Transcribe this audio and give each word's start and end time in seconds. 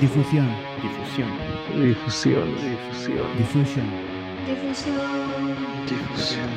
Difusión. 0.00 0.48
Difusión. 0.82 1.28
Difusión. 1.74 2.48
Difusión. 2.54 3.26
Difusión. 3.38 3.86
Difusión. 4.46 5.04
Difusión. 5.86 6.48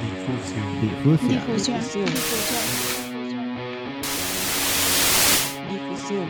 Difusión. 0.00 0.80
Difusión. 0.80 0.80
Difusión. 0.80 2.08
Difusión. 5.70 6.26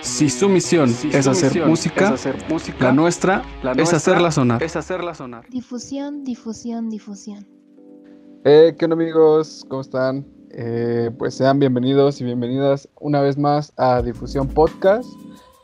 Si 0.00 0.30
su 0.30 0.48
misión 0.48 0.88
Si 0.88 1.08
es 1.08 1.24
su 1.24 1.30
hacer 1.30 1.50
misión 1.50 1.68
música, 1.68 2.04
es 2.06 2.10
hacer 2.12 2.36
música, 2.48 2.84
la 2.86 2.92
nuestra 2.92 3.42
la 3.62 3.72
es 3.72 3.92
hacerla 3.92 4.30
sonar. 4.30 4.62
es 4.62 4.76
hacerla 4.76 5.14
sonar. 5.14 5.44
Difusión, 5.48 6.24
difusión, 6.24 6.88
difusión. 6.88 7.46
Eh, 8.44 8.74
¿Qué 8.78 8.84
onda 8.84 8.94
amigos? 8.94 9.64
¿Cómo 9.68 9.82
están? 9.82 10.26
Eh, 10.54 11.10
pues 11.16 11.34
sean 11.34 11.58
bienvenidos 11.58 12.20
y 12.20 12.24
bienvenidas 12.24 12.86
una 13.00 13.22
vez 13.22 13.38
más 13.38 13.72
a 13.78 14.02
Difusión 14.02 14.48
Podcast, 14.48 15.08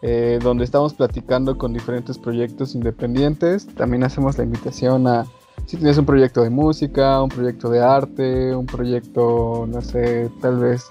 eh, 0.00 0.38
donde 0.42 0.64
estamos 0.64 0.94
platicando 0.94 1.58
con 1.58 1.74
diferentes 1.74 2.18
proyectos 2.18 2.74
independientes. 2.74 3.66
También 3.74 4.02
hacemos 4.02 4.38
la 4.38 4.44
invitación 4.44 5.06
a 5.06 5.26
si 5.66 5.76
tienes 5.76 5.98
un 5.98 6.06
proyecto 6.06 6.42
de 6.42 6.48
música, 6.48 7.22
un 7.22 7.28
proyecto 7.28 7.68
de 7.68 7.80
arte, 7.80 8.56
un 8.56 8.64
proyecto, 8.64 9.66
no 9.68 9.82
sé, 9.82 10.30
tal 10.40 10.56
vez 10.58 10.90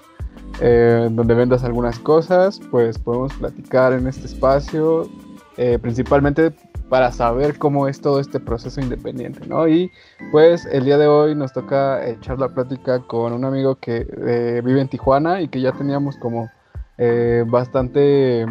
eh, 0.60 1.08
donde 1.10 1.34
vendas 1.34 1.64
algunas 1.64 1.98
cosas, 1.98 2.60
pues 2.70 2.98
podemos 2.98 3.32
platicar 3.34 3.92
en 3.92 4.06
este 4.06 4.26
espacio, 4.26 5.08
eh, 5.56 5.78
principalmente 5.80 6.52
para 6.88 7.12
saber 7.12 7.58
cómo 7.58 7.88
es 7.88 8.00
todo 8.00 8.20
este 8.20 8.40
proceso 8.40 8.80
independiente, 8.80 9.46
¿no? 9.46 9.68
Y 9.68 9.90
pues 10.32 10.66
el 10.66 10.84
día 10.84 10.98
de 10.98 11.06
hoy 11.06 11.34
nos 11.34 11.52
toca 11.52 12.06
echar 12.06 12.38
la 12.38 12.48
plática 12.48 13.00
con 13.00 13.32
un 13.32 13.44
amigo 13.44 13.76
que 13.76 14.06
eh, 14.26 14.62
vive 14.64 14.80
en 14.80 14.88
Tijuana 14.88 15.40
y 15.40 15.48
que 15.48 15.60
ya 15.60 15.72
teníamos 15.72 16.16
como 16.16 16.50
eh, 16.96 17.44
bastante, 17.46 18.46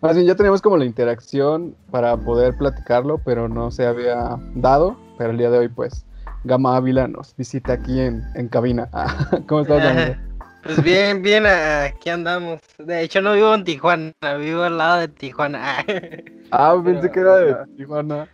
más 0.00 0.14
bien 0.14 0.26
ya 0.26 0.34
teníamos 0.34 0.60
como 0.60 0.76
la 0.76 0.84
interacción 0.84 1.76
para 1.90 2.16
poder 2.16 2.56
platicarlo, 2.56 3.18
pero 3.24 3.48
no 3.48 3.70
se 3.70 3.86
había 3.86 4.38
dado, 4.54 4.96
pero 5.16 5.30
el 5.30 5.38
día 5.38 5.50
de 5.50 5.58
hoy 5.58 5.68
pues 5.68 6.04
Gama 6.44 6.76
Ávila 6.76 7.08
nos 7.08 7.34
visita 7.36 7.74
aquí 7.74 8.00
en, 8.00 8.22
en 8.34 8.48
cabina. 8.48 8.88
¿Cómo 9.48 9.62
estás, 9.62 9.84
amigo? 9.84 10.16
Pues 10.68 10.82
bien, 10.82 11.22
bien, 11.22 11.46
aquí 11.46 12.10
andamos. 12.10 12.60
De 12.76 13.00
hecho, 13.00 13.22
no 13.22 13.32
vivo 13.32 13.54
en 13.54 13.64
Tijuana, 13.64 14.12
vivo 14.38 14.64
al 14.64 14.76
lado 14.76 15.00
de 15.00 15.08
Tijuana. 15.08 15.82
Ah, 16.50 16.74
pensé 16.82 17.08
Pero, 17.08 17.12
que 17.12 17.20
era 17.20 17.36
de. 17.36 17.56
Tijuana. 17.76 18.26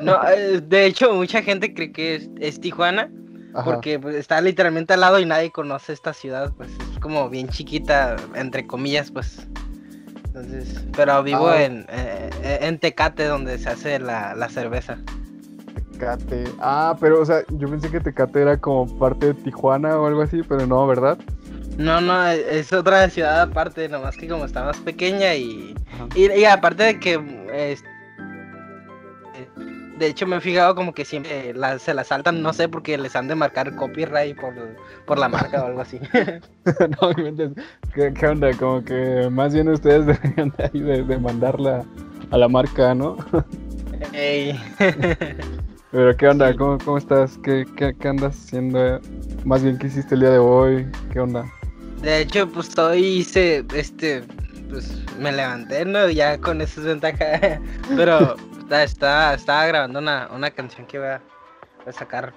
No, 0.00 0.18
eh, 0.28 0.60
de 0.60 0.86
hecho, 0.86 1.12
mucha 1.14 1.40
gente 1.42 1.72
cree 1.72 1.92
que 1.92 2.16
es, 2.16 2.28
es 2.40 2.60
Tijuana 2.60 3.08
Ajá. 3.54 3.64
porque 3.64 3.98
pues, 3.98 4.16
está 4.16 4.40
literalmente 4.40 4.92
al 4.94 5.00
lado 5.00 5.18
y 5.20 5.24
nadie 5.24 5.50
conoce 5.52 5.92
esta 5.92 6.12
ciudad. 6.12 6.52
Pues 6.56 6.68
es 6.92 6.98
como 7.00 7.28
bien 7.28 7.48
chiquita, 7.48 8.16
entre 8.34 8.66
comillas, 8.66 9.10
pues. 9.12 9.46
Entonces, 10.26 10.84
pero 10.96 11.22
vivo 11.24 11.48
Ah. 11.48 11.62
en, 11.62 11.86
eh, 11.88 12.30
eh, 12.42 12.58
en 12.62 12.78
Tecate, 12.80 13.24
donde 13.26 13.56
se 13.58 13.68
hace 13.68 13.98
la, 14.00 14.34
la 14.34 14.48
cerveza. 14.48 14.98
Tecate. 15.92 16.44
Ah, 16.60 16.96
pero 17.00 17.20
o 17.20 17.24
sea, 17.24 17.42
yo 17.50 17.68
pensé 17.68 17.88
que 17.90 18.00
Tecate 18.00 18.42
era 18.42 18.56
como 18.60 18.86
parte 18.98 19.26
de 19.26 19.34
Tijuana 19.34 19.96
o 19.96 20.06
algo 20.06 20.22
así, 20.22 20.42
pero 20.48 20.66
no, 20.66 20.86
¿verdad? 20.88 21.18
No, 21.78 22.00
no, 22.00 22.28
es 22.28 22.72
otra 22.72 23.08
ciudad 23.08 23.40
aparte, 23.40 23.88
nomás 23.88 24.16
que 24.16 24.28
como 24.28 24.44
está 24.44 24.64
más 24.64 24.76
pequeña 24.78 25.34
y, 25.34 25.74
y, 26.14 26.30
y 26.32 26.44
aparte 26.44 26.82
de 26.84 27.00
que, 27.00 27.18
de 29.98 30.06
hecho 30.06 30.26
me 30.26 30.36
he 30.36 30.40
fijado 30.40 30.74
como 30.74 30.92
que 30.94 31.04
siempre 31.04 31.52
la- 31.54 31.78
se 31.78 31.92
la 31.94 32.04
saltan, 32.04 32.42
no 32.42 32.52
sé, 32.52 32.68
porque 32.68 32.96
les 32.98 33.14
han 33.16 33.28
de 33.28 33.34
marcar 33.34 33.74
copyright 33.76 34.38
por, 34.38 34.54
por 35.06 35.18
la 35.18 35.28
marca 35.28 35.62
o 35.62 35.66
algo 35.66 35.80
así. 35.82 36.00
no. 37.00 37.14
¿Qué, 37.94 38.12
qué 38.12 38.26
onda? 38.26 38.52
Como 38.56 38.84
que 38.84 39.28
más 39.30 39.52
bien 39.54 39.68
ustedes 39.68 40.06
deberían 40.22 40.52
de 40.56 40.80
de, 40.80 41.02
de 41.04 41.18
mandarla 41.18 41.84
a 42.30 42.38
la 42.38 42.48
marca, 42.48 42.94
¿no? 42.94 43.16
Ey. 44.12 44.58
Pero 45.90 46.16
¿qué 46.16 46.28
onda? 46.28 46.50
Sí. 46.50 46.56
¿Cómo, 46.56 46.78
cómo 46.84 46.98
estás? 46.98 47.38
¿Qué, 47.42 47.66
qué, 47.76 47.94
qué 47.98 48.08
andas 48.08 48.36
haciendo? 48.36 49.00
Más 49.44 49.62
bien, 49.62 49.78
¿qué 49.78 49.88
hiciste 49.88 50.14
el 50.14 50.20
día 50.20 50.30
de 50.30 50.38
hoy? 50.38 50.86
¿Qué 51.12 51.20
onda? 51.20 51.44
De 52.02 52.20
hecho, 52.20 52.48
pues 52.50 52.76
hoy 52.78 53.04
hice, 53.04 53.64
este, 53.74 54.22
pues 54.70 55.02
me 55.18 55.32
levanté, 55.32 55.84
¿no? 55.84 56.08
Ya 56.08 56.38
con 56.38 56.60
eso 56.60 56.80
es 56.80 56.86
ventaja, 56.86 57.60
pero 57.96 58.36
está, 58.58 58.82
está- 58.84 59.34
estaba 59.34 59.66
grabando 59.66 59.98
una, 59.98 60.28
una 60.34 60.50
canción 60.50 60.86
que 60.86 60.98
voy 60.98 61.08
a, 61.08 61.20
voy 61.78 61.88
a 61.88 61.92
sacar, 61.92 62.32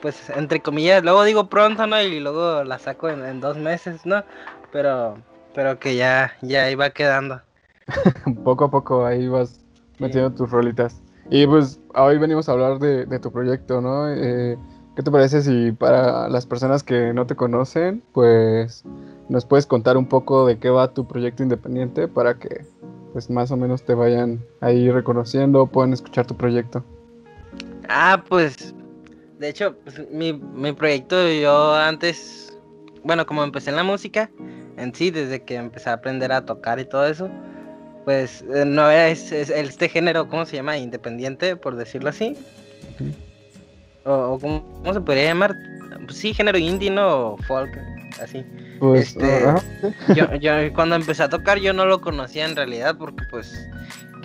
pues 0.00 0.30
entre 0.30 0.60
comillas, 0.60 1.02
luego 1.04 1.22
digo 1.24 1.48
pronto, 1.48 1.86
¿no? 1.86 2.00
Y 2.02 2.18
luego 2.20 2.64
la 2.64 2.78
saco 2.78 3.08
en, 3.08 3.24
en 3.24 3.40
dos 3.40 3.56
meses, 3.56 4.04
¿no? 4.04 4.24
Pero, 4.72 5.16
pero 5.54 5.78
que 5.78 5.94
ya, 5.94 6.32
ya 6.42 6.68
iba 6.70 6.90
quedando. 6.90 7.40
poco 8.44 8.64
a 8.64 8.70
poco 8.70 9.06
ahí 9.06 9.28
vas 9.28 9.60
metiendo 9.98 10.32
tus 10.32 10.50
rolitas. 10.50 11.00
Y 11.30 11.46
pues 11.46 11.78
hoy 11.94 12.18
venimos 12.18 12.48
a 12.48 12.52
hablar 12.52 12.78
de, 12.78 13.06
de 13.06 13.18
tu 13.20 13.30
proyecto, 13.30 13.80
¿no? 13.80 14.08
Eh, 14.12 14.56
¿Qué 14.98 15.04
te 15.04 15.12
parece 15.12 15.42
si 15.42 15.70
para 15.70 16.28
las 16.28 16.44
personas 16.44 16.82
que 16.82 17.12
no 17.12 17.24
te 17.24 17.36
conocen, 17.36 18.02
pues 18.12 18.82
nos 19.28 19.46
puedes 19.46 19.64
contar 19.64 19.96
un 19.96 20.06
poco 20.06 20.44
de 20.44 20.58
qué 20.58 20.70
va 20.70 20.92
tu 20.92 21.06
proyecto 21.06 21.44
independiente 21.44 22.08
para 22.08 22.40
que 22.40 22.66
pues 23.12 23.30
más 23.30 23.52
o 23.52 23.56
menos 23.56 23.84
te 23.84 23.94
vayan 23.94 24.44
ahí 24.60 24.90
reconociendo, 24.90 25.68
puedan 25.68 25.92
escuchar 25.92 26.26
tu 26.26 26.36
proyecto? 26.36 26.82
Ah, 27.88 28.24
pues, 28.28 28.74
de 29.38 29.48
hecho, 29.48 29.76
pues, 29.84 30.10
mi, 30.10 30.32
mi 30.32 30.72
proyecto 30.72 31.28
yo 31.30 31.76
antes, 31.76 32.58
bueno, 33.04 33.24
como 33.24 33.44
empecé 33.44 33.70
en 33.70 33.76
la 33.76 33.84
música, 33.84 34.32
en 34.76 34.92
sí, 34.96 35.12
desde 35.12 35.44
que 35.44 35.54
empecé 35.54 35.90
a 35.90 35.92
aprender 35.92 36.32
a 36.32 36.44
tocar 36.44 36.80
y 36.80 36.84
todo 36.84 37.06
eso, 37.06 37.28
pues 38.04 38.42
eh, 38.52 38.64
no 38.66 38.90
era 38.90 39.10
es, 39.10 39.30
es- 39.30 39.50
este 39.50 39.88
género, 39.88 40.28
¿cómo 40.28 40.44
se 40.44 40.56
llama? 40.56 40.76
Independiente, 40.76 41.54
por 41.54 41.76
decirlo 41.76 42.08
así. 42.10 42.36
O 44.08 44.38
¿cómo, 44.38 44.62
cómo 44.80 44.94
se 44.94 45.00
podría 45.00 45.24
llamar? 45.26 45.54
Pues 46.04 46.16
sí, 46.18 46.32
género 46.32 46.58
indie, 46.58 46.90
¿no? 46.90 47.32
O 47.32 47.36
folk, 47.38 47.70
así. 48.22 48.44
Pues, 48.78 49.16
Este- 49.16 49.44
yo 50.40 50.72
cuando 50.74 50.94
empecé 50.94 51.24
a 51.24 51.28
tocar 51.28 51.58
yo 51.58 51.72
no 51.72 51.84
lo 51.84 52.00
conocía 52.00 52.46
en 52.46 52.54
realidad 52.56 52.96
porque 52.96 53.24
pues 53.30 53.68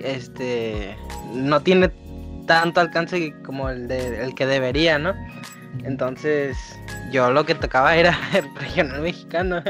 este 0.04 0.96
no 1.34 1.60
tiene 1.62 1.92
tanto 2.46 2.80
alcance 2.82 3.34
como 3.46 3.70
el 3.70 3.88
de 3.88 4.24
el 4.24 4.36
que 4.36 4.46
debería, 4.46 5.00
¿no? 5.00 5.14
Entonces 5.84 6.58
yo 7.12 7.32
lo 7.32 7.46
que 7.46 7.56
tocaba 7.56 7.96
era 7.96 8.18
el 8.34 8.46
regional 8.56 9.02
mexicano. 9.02 9.62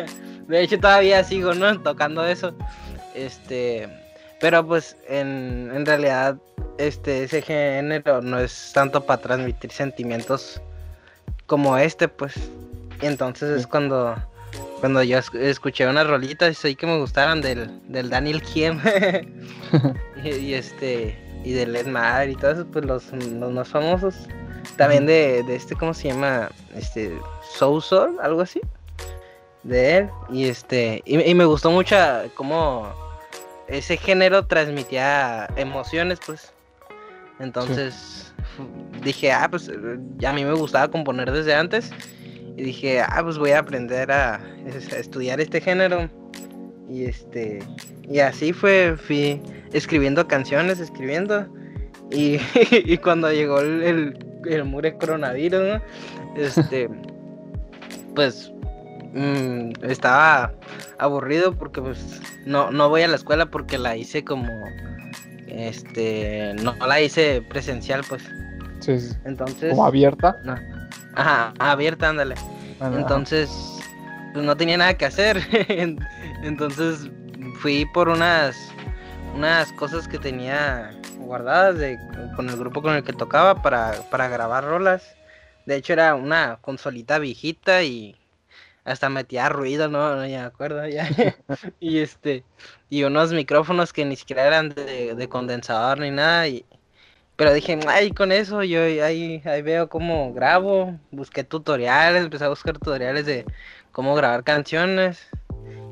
De 0.48 0.62
hecho 0.62 0.80
todavía 0.80 1.24
sigo, 1.24 1.54
¿no? 1.54 1.80
Tocando 1.82 2.26
eso. 2.26 2.54
Este, 3.16 3.88
pero 4.42 4.66
pues 4.66 4.98
en, 5.08 5.72
en 5.74 5.86
realidad 5.86 6.36
este 6.78 7.24
ese 7.24 7.42
género 7.42 8.22
no 8.22 8.40
es 8.40 8.72
tanto 8.74 9.06
para 9.06 9.22
transmitir 9.22 9.72
sentimientos 9.72 10.62
como 11.46 11.78
este, 11.78 12.08
pues. 12.08 12.34
Y 13.02 13.06
entonces 13.06 13.60
es 13.62 13.68
cuando 13.68 14.16
cuando 14.80 15.02
yo 15.04 15.18
es- 15.18 15.34
escuché 15.34 15.88
unas 15.88 16.08
rolitas 16.08 16.64
y 16.66 16.76
que 16.76 16.86
me 16.86 16.98
gustaron 17.00 17.42
del, 17.42 17.70
del 17.90 18.10
Daniel 18.10 18.42
Kiem. 18.42 18.80
Y, 20.24 20.30
y 20.30 20.54
este 20.54 21.18
y 21.44 21.52
del 21.52 21.76
Ed 21.76 21.88
Mar 21.88 22.30
y 22.30 22.36
todos 22.38 22.66
pues 22.72 22.86
los, 22.86 23.12
los 23.12 23.52
más 23.52 23.68
famosos. 23.68 24.16
También 24.78 25.06
de, 25.06 25.44
de 25.44 25.56
este 25.58 25.76
cómo 25.76 25.94
se 25.94 26.08
llama 26.08 26.50
este 26.76 27.12
Soul 27.58 27.84
algo 28.22 28.42
así. 28.42 28.62
De 29.64 29.98
él. 29.98 30.10
Y 30.30 30.46
este 30.48 31.02
y, 31.06 31.20
y 31.22 31.36
me 31.36 31.44
gustó 31.46 31.72
mucho 31.72 31.96
cómo 32.36 32.88
ese 33.68 33.98
género 33.98 34.46
transmitía 34.46 35.48
emociones 35.58 36.20
pues 36.26 36.54
entonces 37.40 38.34
dije 39.04 39.32
ah 39.32 39.48
pues 39.50 39.72
ya 40.18 40.30
a 40.30 40.34
mí 40.34 40.44
me 40.46 40.54
gustaba 40.54 40.90
componer 40.90 41.32
desde 41.32 41.54
antes 41.56 41.92
y 42.56 42.62
dije, 42.62 43.02
ah, 43.02 43.22
pues 43.24 43.40
voy 43.40 43.50
a 43.50 43.60
aprender 43.60 44.12
a, 44.12 44.40
es- 44.68 44.94
a 44.94 44.98
estudiar 45.00 45.42
este 45.42 45.60
género. 45.60 46.08
Y 46.88 47.06
este, 47.06 47.64
y 48.08 48.20
así 48.20 48.54
fue, 48.54 48.96
fui 48.96 49.42
escribiendo 49.72 50.28
canciones, 50.28 50.80
escribiendo. 50.80 51.48
Y, 52.12 52.38
y 52.72 52.98
cuando 53.00 53.32
llegó 53.34 53.60
el, 53.60 53.82
el, 53.82 54.26
el 54.48 54.64
mure 54.66 54.96
coronavirus, 55.00 55.62
¿no? 55.62 55.82
Este, 56.40 56.90
pues 58.16 58.52
mm, 59.16 59.72
estaba 59.82 60.54
aburrido 61.00 61.54
porque 61.58 61.82
pues 61.82 62.22
no, 62.46 62.70
no 62.70 62.88
voy 62.90 63.02
a 63.02 63.08
la 63.08 63.16
escuela 63.16 63.48
porque 63.48 63.80
la 63.80 63.98
hice 63.98 64.24
como, 64.24 64.48
este, 65.54 66.54
no 66.62 66.76
la 66.86 67.02
hice 67.02 67.42
presencial, 67.42 68.02
pues. 68.08 68.24
sí, 68.80 69.00
sí, 69.00 69.16
Entonces, 69.26 69.72
como 69.72 69.86
abierta. 69.86 70.38
no. 70.44 70.56
Ajá, 71.16 71.54
abierta, 71.60 72.10
ándale. 72.10 72.36
Ah, 72.80 72.88
ajá. 72.88 73.00
Entonces, 73.00 73.50
pues 74.34 74.44
no 74.46 74.58
tenía 74.58 74.78
nada 74.78 74.96
que 74.96 75.06
hacer. 75.06 75.42
Entonces 76.44 77.10
fui 77.60 77.86
por 77.94 78.10
unas 78.10 78.56
unas 79.36 79.72
cosas 79.74 80.08
que 80.08 80.20
tenía 80.20 80.92
guardadas 81.18 81.78
de, 81.78 81.98
con 82.36 82.50
el 82.50 82.58
grupo 82.58 82.82
con 82.82 82.96
el 82.96 83.04
que 83.04 83.14
tocaba 83.14 83.62
para, 83.62 83.94
para 84.10 84.28
grabar 84.28 84.64
rolas. 84.64 85.16
De 85.66 85.76
hecho 85.76 85.94
era 85.94 86.16
una 86.16 86.58
consolita 86.62 87.20
viejita 87.20 87.84
y 87.84 88.16
hasta 88.86 89.10
metía 89.10 89.50
ruido, 89.50 89.88
no, 89.88 90.16
no 90.16 90.28
ya 90.28 90.42
me 90.42 90.46
acuerdo 90.46 90.88
ya. 90.88 91.08
y 91.80 92.00
este, 92.00 92.44
y 92.90 93.04
unos 93.04 93.32
micrófonos 93.32 93.94
que 93.94 94.06
ni 94.06 94.16
siquiera 94.16 94.46
eran 94.46 94.70
de, 94.70 95.16
de 95.16 95.30
condensador 95.30 96.00
ni 96.00 96.12
nada. 96.12 96.48
Y, 96.48 96.66
pero 97.36 97.54
dije, 97.54 97.80
ay, 97.88 98.12
con 98.12 98.32
eso 98.32 98.64
yo 98.64 98.82
ahí, 98.82 99.42
ahí 99.46 99.62
veo 99.62 99.90
cómo 99.90 100.34
grabo. 100.34 100.98
Busqué 101.12 101.44
tutoriales, 101.44 102.24
empecé 102.24 102.46
a 102.46 102.50
buscar 102.50 102.74
tutoriales 102.74 103.26
de 103.26 103.46
cómo 103.92 104.16
grabar 104.16 104.44
canciones. 104.44 105.28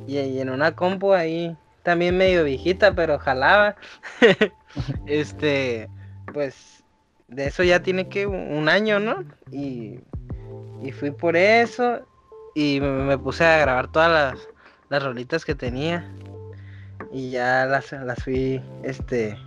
Y, 0.07 0.17
en 0.17 0.49
una 0.49 0.75
compu 0.75 1.13
ahí, 1.13 1.55
también 1.83 2.17
medio 2.17 2.43
viejita, 2.43 2.93
pero 2.93 3.19
jalaba. 3.19 3.77
este, 5.05 5.89
pues 6.33 6.83
de 7.29 7.47
eso 7.47 7.63
ya 7.63 7.81
tiene 7.81 8.09
que 8.09 8.27
un 8.27 8.67
año, 8.67 8.99
¿no? 8.99 9.23
Y, 9.51 9.99
y 10.83 10.91
fui 10.91 11.11
por 11.11 11.37
eso 11.37 12.05
y 12.55 12.79
me, 12.81 13.17
puse 13.17 13.45
a 13.45 13.59
grabar 13.59 13.91
todas 13.91 14.11
las, 14.11 14.47
las 14.89 15.03
rolitas 15.03 15.45
que 15.45 15.55
tenía. 15.55 16.09
Y 17.11 17.31
ya 17.31 17.65
las, 17.65 17.91
las 17.91 18.23
fui, 18.23 18.61
este, 18.83 19.37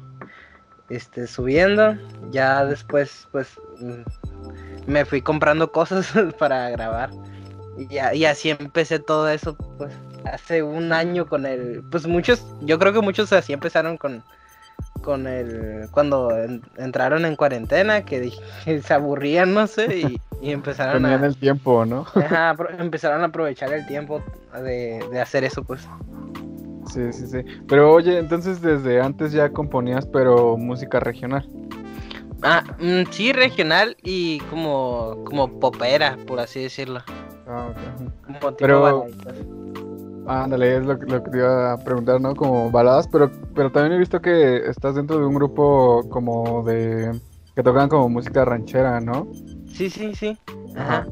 este, 0.89 1.27
subiendo. 1.27 1.97
Ya 2.31 2.65
después, 2.65 3.29
pues, 3.33 3.59
mm, 3.81 4.91
me 4.91 5.05
fui 5.05 5.23
comprando 5.23 5.71
cosas 5.73 6.13
para 6.39 6.71
grabar. 6.71 7.11
Y, 7.79 7.99
y 8.17 8.25
así 8.25 8.51
empecé 8.51 8.99
todo 8.99 9.29
eso, 9.29 9.57
pues, 9.79 9.95
hace 10.25 10.63
un 10.63 10.93
año 10.93 11.27
con 11.27 11.47
el... 11.47 11.83
Pues 11.91 12.07
muchos, 12.07 12.45
yo 12.63 12.79
creo 12.79 12.93
que 12.93 13.01
muchos 13.01 13.33
así 13.33 13.53
empezaron 13.53 13.97
con, 13.97 14.23
con 15.05 15.27
el... 15.27 15.89
Cuando 15.91 16.31
en- 16.37 16.63
entraron 16.79 17.25
en 17.27 17.37
cuarentena, 17.37 18.05
que, 18.05 18.33
se 18.83 18.95
aburrían, 18.95 19.53
no 19.55 19.67
sé, 19.67 19.99
y, 19.99 20.21
y 20.41 20.51
empezaron 20.53 21.03
Tenían 21.03 21.23
a... 21.23 21.27
el 21.27 21.37
tiempo, 21.37 21.85
¿no? 21.85 22.07
Ajá, 22.15 22.57
empezaron 22.79 23.21
a 23.23 23.27
aprovechar 23.27 23.73
el 23.73 23.87
tiempo 23.87 24.23
de, 24.55 25.05
de 25.11 25.21
hacer 25.21 25.45
eso, 25.45 25.63
pues. 25.63 25.87
Sí, 26.93 27.13
sí, 27.13 27.27
sí. 27.27 27.39
Pero 27.69 27.93
oye, 27.93 28.19
entonces 28.19 28.61
desde 28.61 29.01
antes 29.01 29.33
ya 29.33 29.49
componías, 29.51 30.07
pero 30.07 30.57
música 30.57 31.01
regional. 31.01 31.47
Ah, 32.43 32.63
mm, 32.79 33.11
sí, 33.11 33.33
regional 33.33 33.97
y 34.03 34.39
como, 34.51 35.23
como 35.25 35.59
popera, 35.61 36.17
por 36.27 36.41
así 36.41 36.61
decirlo. 36.63 37.03
Ah, 37.47 37.69
ok. 37.71 37.77
ujú. 38.01 38.11
Como 38.27 38.39
tipo 38.39 38.55
Pero- 38.59 38.81
baladitas. 38.81 39.35
Ándale, 40.27 40.79
es 40.79 40.85
lo, 40.87 40.99
que- 40.99 41.07
lo 41.07 41.23
que 41.23 41.31
te 41.31 41.37
iba 41.39 41.73
a 41.73 41.77
preguntar, 41.79 42.21
¿no? 42.21 42.35
Como 42.35 42.71
baladas, 42.71 43.07
pero, 43.09 43.31
pero 43.55 43.71
también 43.71 43.93
he 43.95 43.99
visto 43.99 44.21
que 44.21 44.57
estás 44.69 44.95
dentro 44.95 45.19
de 45.19 45.27
un 45.27 45.35
grupo 45.35 46.03
como 46.09 46.63
de... 46.65 47.13
que 47.55 47.63
tocan 47.63 47.89
como 47.89 48.09
música 48.09 48.45
ranchera, 48.45 49.01
¿no? 49.01 49.27
Sí, 49.73 49.91
sí, 49.91 50.15
sí. 50.15 50.39
Ajá. 50.77 51.07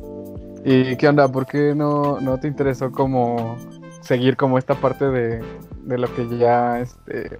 ¿Y 0.64 0.96
qué 0.96 1.08
onda? 1.08 1.28
¿Por 1.28 1.44
qué 1.46 1.74
no, 1.74 2.20
no 2.20 2.38
te 2.38 2.48
interesó 2.48 2.90
como 2.92 3.56
seguir 4.00 4.36
como 4.36 4.58
esta 4.58 4.74
parte 4.74 5.04
de, 5.08 5.42
de 5.82 5.98
lo 5.98 6.12
que 6.14 6.26
ya 6.38 6.80
este, 6.80 7.36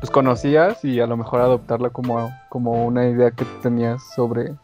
pues 0.00 0.10
conocías 0.10 0.84
y 0.84 1.00
a 1.00 1.06
lo 1.06 1.16
mejor 1.16 1.40
adoptarla 1.40 1.90
como, 1.90 2.30
como 2.48 2.84
una 2.86 3.08
idea 3.08 3.30
que 3.30 3.44
tenías 3.62 4.02
sobre, 4.14 4.54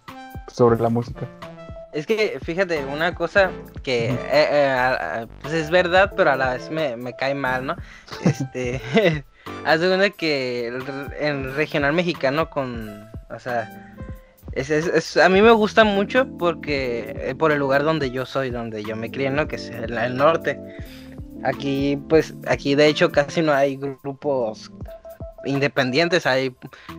sobre 0.49 0.81
la 0.81 0.88
música? 0.90 1.26
Es 1.94 2.06
que, 2.06 2.38
fíjate, 2.43 2.85
una 2.85 3.14
cosa 3.14 3.50
que 3.85 4.06
eh, 4.11 4.19
eh, 4.32 5.26
pues 5.41 5.55
es 5.55 5.70
verdad, 5.70 6.12
pero 6.17 6.32
a 6.32 6.37
la 6.37 6.55
vez 6.55 6.69
me, 6.70 6.96
me 6.96 7.14
cae 7.14 7.35
mal, 7.35 7.67
¿no? 7.67 7.76
Este, 8.25 8.81
haz 9.64 9.81
de 9.81 10.11
que 10.11 10.67
el, 10.67 10.82
el 11.20 11.55
regional 11.55 11.93
mexicano 11.93 12.50
con, 12.50 13.08
o 13.31 13.38
sea, 13.38 13.70
es, 14.52 14.70
es- 14.70 14.87
es- 14.88 15.17
a 15.17 15.29
mí 15.29 15.41
me 15.41 15.52
gusta 15.52 15.85
mucho 15.85 16.26
porque, 16.37 17.14
eh, 17.17 17.35
por 17.37 17.52
el 17.52 17.58
lugar 17.61 17.85
donde 17.85 18.11
yo 18.11 18.26
soy, 18.26 18.50
donde 18.50 18.82
yo 18.82 18.97
me 18.97 19.11
crié, 19.11 19.31
¿no? 19.31 19.47
Que 19.47 19.56
es 19.56 19.69
el 19.70 20.17
norte. 20.17 20.58
Aquí, 21.44 21.99
pues, 22.08 22.35
aquí 22.49 22.75
de 22.75 22.87
hecho 22.88 23.12
casi 23.12 23.40
no 23.43 23.52
hay 23.52 23.76
grupos 23.76 24.73
independientes, 25.46 26.26
hay, 26.26 26.55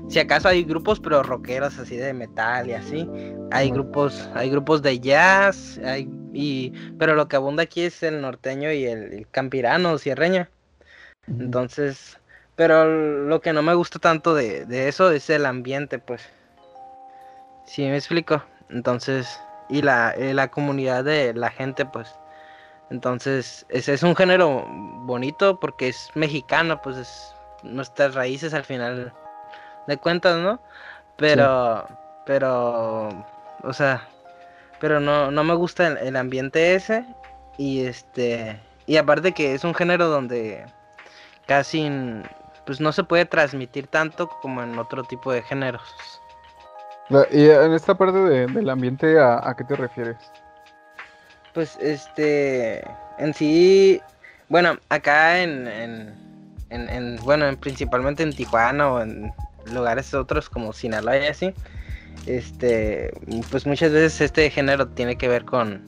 si 0.10 0.20
acaso 0.20 0.48
hay 0.48 0.64
grupos, 0.64 1.00
pero 1.00 1.24
rockeros 1.24 1.78
así 1.80 1.98
de 1.98 2.14
metal 2.14 2.70
y 2.70 2.74
así. 2.74 3.10
Hay 3.52 3.72
grupos, 3.72 4.30
hay 4.34 4.50
grupos 4.50 4.82
de 4.82 5.00
jazz, 5.00 5.80
hay, 5.84 6.10
y, 6.34 6.72
pero 6.98 7.16
lo 7.16 7.28
que 7.28 7.36
abunda 7.36 7.64
aquí 7.64 7.82
es 7.82 8.04
el 8.04 8.22
norteño 8.22 8.72
y 8.72 8.86
el, 8.86 9.14
el 9.14 9.28
campirano, 9.30 9.98
sierreño. 9.98 10.48
Entonces, 11.28 12.20
pero 12.56 12.86
lo 12.86 13.42
que 13.42 13.54
no 13.54 13.62
me 13.62 13.74
gusta 13.74 14.00
tanto 14.00 14.34
de, 14.34 14.66
de 14.66 14.88
eso 14.88 15.12
es 15.12 15.30
el 15.30 15.46
ambiente, 15.46 16.00
pues. 16.00 16.22
Sí, 17.66 17.84
me 17.84 17.98
explico. 17.98 18.44
Entonces, 18.70 19.40
y 19.70 19.82
la, 19.82 20.12
eh, 20.12 20.34
la 20.34 20.50
comunidad 20.50 21.04
de 21.04 21.34
la 21.34 21.50
gente, 21.50 21.86
pues. 21.86 22.14
Entonces, 22.92 23.66
ese 23.70 23.94
es 23.94 24.04
un 24.04 24.16
género 24.16 24.66
bonito 24.70 25.60
porque 25.60 25.90
es 25.90 26.10
mexicano, 26.14 26.82
pues 26.82 26.98
es 26.98 27.35
nuestras 27.66 28.14
raíces 28.16 28.54
al 28.54 28.64
final 28.64 29.14
de 29.88 29.98
cuentas, 29.98 30.38
¿no? 30.38 30.60
Pero, 31.18 31.86
pero, 32.26 33.10
o 33.64 33.74
sea, 33.74 34.08
pero 34.80 35.00
no, 35.00 35.32
no 35.32 35.44
me 35.44 35.54
gusta 35.56 35.88
el, 35.88 35.98
el 35.98 36.16
ambiente 36.16 36.76
ese 36.76 37.06
y 37.58 37.86
este, 37.86 38.60
y 38.86 38.98
aparte 38.98 39.32
que 39.32 39.54
es 39.54 39.64
un 39.64 39.74
género 39.74 40.08
donde 40.08 40.66
casi, 41.48 41.90
pues 42.66 42.82
no 42.82 42.92
se 42.92 43.04
puede 43.04 43.26
transmitir 43.26 43.88
tanto 43.88 44.28
como 44.42 44.62
en 44.64 44.78
otro 44.78 45.04
tipo 45.04 45.32
de 45.32 45.42
géneros. 45.44 46.22
Y 47.32 47.50
en 47.50 47.74
esta 47.74 47.96
parte 47.96 48.18
de- 48.18 48.48
del 48.48 48.70
ambiente, 48.70 49.20
¿a, 49.20 49.48
a 49.48 49.56
qué 49.56 49.64
te 49.64 49.76
refieres? 49.76 50.18
Pues 51.54 51.78
este, 51.80 52.84
en 53.20 53.34
sí, 53.34 54.02
bueno, 54.50 54.78
acá 54.90 55.40
en, 55.42 55.68
en, 55.68 56.25
en, 56.76 56.90
en- 56.90 57.16
bueno, 57.24 57.48
en- 57.48 57.58
principalmente 57.58 58.24
en 58.24 58.34
Tijuana 58.36 58.92
o 58.92 59.02
en 59.02 59.32
lugares 59.66 60.14
otros 60.14 60.50
como 60.50 60.74
Sinaloa 60.74 61.18
y 61.18 61.26
así, 61.26 61.54
este, 62.28 63.12
pues 63.50 63.66
muchas 63.66 63.92
veces 63.92 64.22
este 64.22 64.50
género 64.50 64.88
tiene 64.90 65.16
que 65.18 65.28
ver 65.28 65.46
con, 65.46 65.82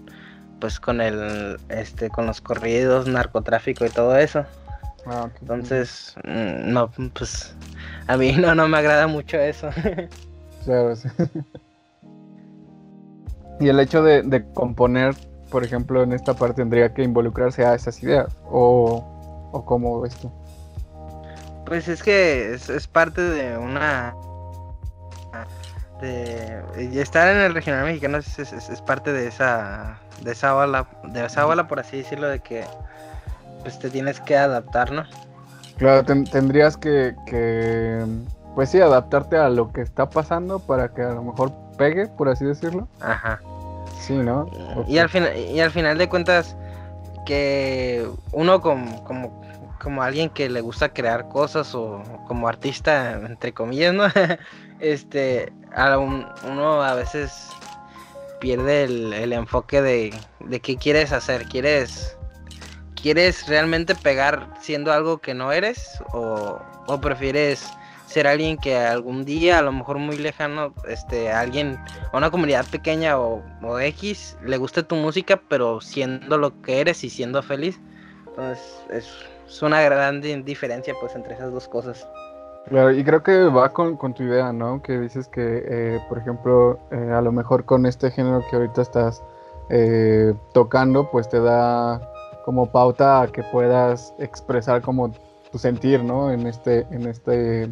pues 0.59 0.79
con 0.79 0.99
el, 1.01 1.57
este, 1.69 2.09
con 2.09 2.25
los 2.25 2.41
corridos, 2.41 3.07
narcotráfico 3.07 3.85
y 3.85 3.89
todo 3.89 4.17
eso. 4.17 4.45
Ah. 5.05 5.29
Entonces, 5.41 6.15
mm, 6.25 6.73
no, 6.73 6.89
pues 7.13 7.55
a 8.07 8.17
mí 8.17 8.33
no, 8.33 8.55
no 8.55 8.67
me 8.67 8.77
agrada 8.77 9.07
mucho 9.07 9.37
eso. 9.37 9.69
Claro, 10.65 10.95
sí. 10.97 11.07
Y 13.59 13.69
el 13.69 13.79
hecho 13.79 14.03
de, 14.03 14.21
de 14.21 14.45
componer, 14.53 15.15
por 15.49 15.63
ejemplo, 15.63 16.03
en 16.03 16.11
esta 16.11 16.33
parte 16.35 16.61
tendría 16.61 16.93
que 16.93 17.01
involucrarse 17.03 17.65
a 17.65 17.73
esas 17.73 18.03
ideas. 18.03 18.27
¿O, 18.51 19.49
o 19.51 19.65
cómo 19.65 19.99
ves 20.01 20.15
tú? 20.17 20.29
Pues 21.67 21.87
es 21.89 22.01
que 22.01 22.53
es, 22.53 22.69
es 22.69 22.87
parte 22.87 23.21
de 23.21 23.57
una. 23.57 24.15
De, 26.01 27.01
estar 27.01 27.27
en 27.27 27.37
el 27.41 27.53
regional 27.55 27.85
mexicano 27.85 28.19
es, 28.19 28.37
es- 28.39 28.81
parte 28.81 29.11
de 29.11 29.27
esa 29.27 29.97
de 30.21 30.31
esa 30.31 30.55
ola 30.55 30.87
de 31.05 31.25
esa 31.25 31.47
ola 31.47 31.67
por 31.67 31.79
así 31.79 31.97
decirlo 31.97 32.27
de 32.27 32.39
que 32.39 32.63
pues 33.63 33.79
te 33.79 33.89
tienes 33.89 34.19
que 34.21 34.37
adaptar 34.37 34.91
no 34.91 35.05
Claro, 35.77 36.03
ten- 36.03 36.25
tendrías 36.25 36.75
que, 36.77 37.15
que, 37.27 38.03
pues 38.55 38.69
sí, 38.69 38.79
adaptarte 38.79 39.37
a 39.37 39.49
lo 39.49 39.71
que 39.71 39.81
está 39.81 40.09
pasando 40.09 40.59
para 40.59 40.89
que 40.93 41.03
a 41.03 41.09
lo 41.11 41.23
mejor 41.23 41.51
pegue, 41.77 42.07
por 42.07 42.29
así 42.29 42.45
decirlo. 42.45 42.87
ajá 43.01 43.39
Sí, 43.99 44.13
¿no? 44.13 44.47
y 44.87 44.99
al 44.99 45.09
final 45.09 45.35
y 45.35 45.59
al 45.59 45.71
final 45.71 45.97
de 45.97 46.07
cuentas 46.09 46.55
que 47.25 48.07
uno 48.31 48.61
como 48.61 49.03
como 49.03 49.41
como 49.79 50.03
alguien 50.03 50.29
que 50.29 50.49
le 50.49 50.61
gusta 50.61 50.93
crear 50.93 51.27
cosas 51.29 51.73
o 51.75 52.03
como 52.27 52.47
artista 52.47 53.13
entre 53.25 53.53
comillas 53.53 53.93
no 53.93 54.05
este 54.79 55.51
a 55.75 55.97
un- 55.97 56.25
uno 56.43 56.81
a 56.83 56.93
veces 56.95 57.31
pierde 58.39 58.83
el, 58.83 59.13
el 59.13 59.33
enfoque 59.33 59.81
de, 59.81 60.23
de 60.41 60.59
qué 60.59 60.77
quieres 60.77 61.11
hacer. 61.11 61.45
Quieres 61.47 62.17
quieres 63.01 63.47
realmente 63.47 63.95
pegar 63.95 64.47
siendo 64.59 64.91
algo 64.91 65.19
que 65.19 65.33
no 65.33 65.51
eres 65.51 66.01
o, 66.13 66.59
o 66.87 67.01
prefieres 67.01 67.71
ser 68.05 68.25
alguien 68.27 68.57
que 68.57 68.75
algún 68.77 69.25
día 69.25 69.59
a 69.59 69.61
lo 69.61 69.71
mejor 69.71 69.97
muy 69.99 70.17
lejano 70.17 70.73
este 70.87 71.31
alguien 71.31 71.77
una 72.13 72.31
comunidad 72.31 72.65
pequeña 72.69 73.19
o, 73.19 73.43
o 73.61 73.79
X 73.79 74.37
le 74.43 74.57
guste 74.57 74.81
tu 74.83 74.95
música, 74.95 75.41
pero 75.49 75.81
siendo 75.81 76.37
lo 76.37 76.61
que 76.61 76.79
eres 76.79 77.03
y 77.03 77.09
siendo 77.09 77.43
feliz. 77.43 77.79
Entonces 78.37 78.83
es, 78.91 79.07
es 79.47 79.61
una 79.63 79.81
gran 79.81 80.21
di- 80.21 80.41
diferencia 80.43 80.93
pues 80.99 81.15
entre 81.15 81.33
esas 81.33 81.51
dos 81.51 81.67
cosas. 81.67 82.07
Claro, 82.67 82.91
y 82.91 83.03
creo 83.03 83.23
que 83.23 83.45
va 83.45 83.69
con, 83.69 83.95
con 83.97 84.13
tu 84.13 84.23
idea, 84.23 84.51
¿no? 84.53 84.81
Que 84.83 84.99
dices 84.99 85.27
que, 85.27 85.63
eh, 85.67 85.99
por 86.07 86.17
ejemplo, 86.19 86.77
eh, 86.91 87.11
a 87.13 87.21
lo 87.21 87.31
mejor 87.31 87.65
con 87.65 87.85
este 87.85 88.11
género 88.11 88.43
que 88.49 88.57
ahorita 88.57 88.81
estás 88.81 89.23
eh, 89.69 90.33
tocando, 90.53 91.09
pues 91.09 91.29
te 91.29 91.39
da 91.39 92.01
como 92.45 92.69
pauta 92.71 93.21
a 93.21 93.27
que 93.27 93.41
puedas 93.43 94.13
expresar 94.19 94.81
como 94.81 95.11
tu 95.51 95.57
sentir, 95.57 96.03
¿no? 96.03 96.29
En 96.29 96.45
este, 96.45 96.85
en 96.91 97.07
este, 97.07 97.69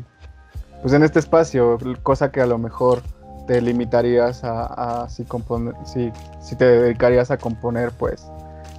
pues 0.82 0.94
en 0.94 1.04
este 1.04 1.20
espacio, 1.20 1.78
cosa 2.02 2.32
que 2.32 2.42
a 2.42 2.46
lo 2.48 2.58
mejor 2.58 3.02
te 3.48 3.62
limitarías 3.62 4.44
a, 4.46 5.04
a 5.04 5.10
si, 5.10 5.26
compone- 5.26 5.76
si, 5.86 6.12
si 6.40 6.56
te 6.56 6.66
dedicarías 6.66 7.30
a 7.32 7.38
componer, 7.38 7.92
pues, 7.92 8.26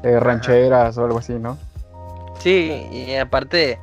eh, 0.02 0.18
rancheras 0.18 0.96
o 0.98 1.04
algo 1.04 1.18
así, 1.18 1.34
¿no? 1.34 1.58
Sí, 2.38 2.86
y 2.90 3.14
aparte, 3.16 3.78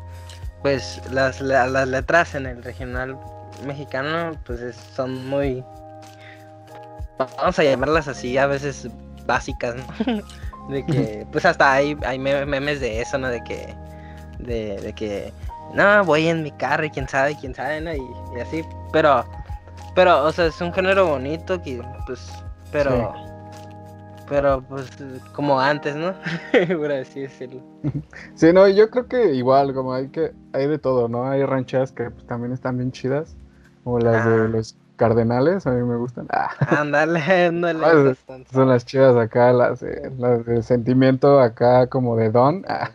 pues 0.61 1.01
las, 1.11 1.41
la- 1.41 1.67
las 1.67 1.87
letras 1.87 2.35
en 2.35 2.45
el 2.45 2.63
regional 2.63 3.17
mexicano, 3.65 4.31
pues 4.45 4.61
es- 4.61 4.75
son 4.95 5.27
muy, 5.27 5.63
vamos 7.17 7.59
a 7.59 7.63
llamarlas 7.63 8.07
así, 8.07 8.37
a 8.37 8.47
veces 8.47 8.87
básicas, 9.25 9.75
¿no? 9.75 9.83
De 10.69 10.85
que, 10.85 11.27
pues 11.31 11.45
hasta 11.45 11.73
hay, 11.73 11.97
hay 12.05 12.17
me- 12.19 12.45
memes 12.45 12.79
de 12.79 13.01
eso, 13.01 13.17
¿no? 13.17 13.27
De 13.27 13.43
que, 13.43 13.75
de, 14.39 14.79
de 14.81 14.93
que, 14.93 15.33
no, 15.73 16.05
voy 16.05 16.27
en 16.27 16.41
mi 16.43 16.51
carro 16.51 16.85
y 16.85 16.89
quién 16.89 17.07
sabe, 17.09 17.35
quién 17.35 17.53
sabe, 17.53 17.81
¿no? 17.81 17.93
Y, 17.93 18.01
y 18.37 18.39
así, 18.39 18.63
pero, 18.93 19.25
pero, 19.93 20.23
o 20.23 20.31
sea, 20.31 20.45
es 20.45 20.61
un 20.61 20.73
género 20.73 21.05
bonito 21.07 21.61
que, 21.61 21.81
pues, 22.05 22.31
pero, 22.71 23.13
pero, 24.29 24.61
pues, 24.67 24.89
como 25.33 25.59
antes, 25.59 25.95
¿no? 25.95 26.13
Por 26.77 26.91
así 26.91 27.21
decirlo. 27.21 27.61
Sí, 28.35 28.51
no, 28.53 28.67
yo 28.67 28.89
creo 28.89 29.07
que 29.07 29.33
igual, 29.33 29.73
como 29.73 29.93
hay 29.93 30.09
que, 30.09 30.33
hay 30.53 30.67
de 30.67 30.77
todo, 30.79 31.07
¿no? 31.07 31.27
Hay 31.29 31.43
rancheras 31.45 31.91
que 31.91 32.09
pues, 32.09 32.25
también 32.25 32.51
están 32.53 32.77
bien 32.77 32.91
chidas, 32.91 33.35
como 33.83 33.99
las 33.99 34.25
Ah. 34.25 34.29
de 34.29 34.49
los 34.49 34.75
cardenales, 34.95 35.65
a 35.67 35.71
mí 35.71 35.83
me 35.83 35.97
gustan. 35.97 36.27
Ah, 36.29 36.49
Ándale, 36.81 37.19
ándale. 37.19 37.85
Ah, 37.85 37.91
esas 37.91 38.17
son- 38.25 38.45
son 38.51 38.69
las 38.69 38.85
chidas 38.85 39.15
acá, 39.17 39.51
las, 39.53 39.79
de- 39.81 40.11
las 40.17 40.45
de 40.45 40.63
sentimiento 40.63 41.39
acá 41.39 41.87
como 41.87 42.15
de 42.15 42.29
Don. 42.31 42.63
Ah, 42.67 42.89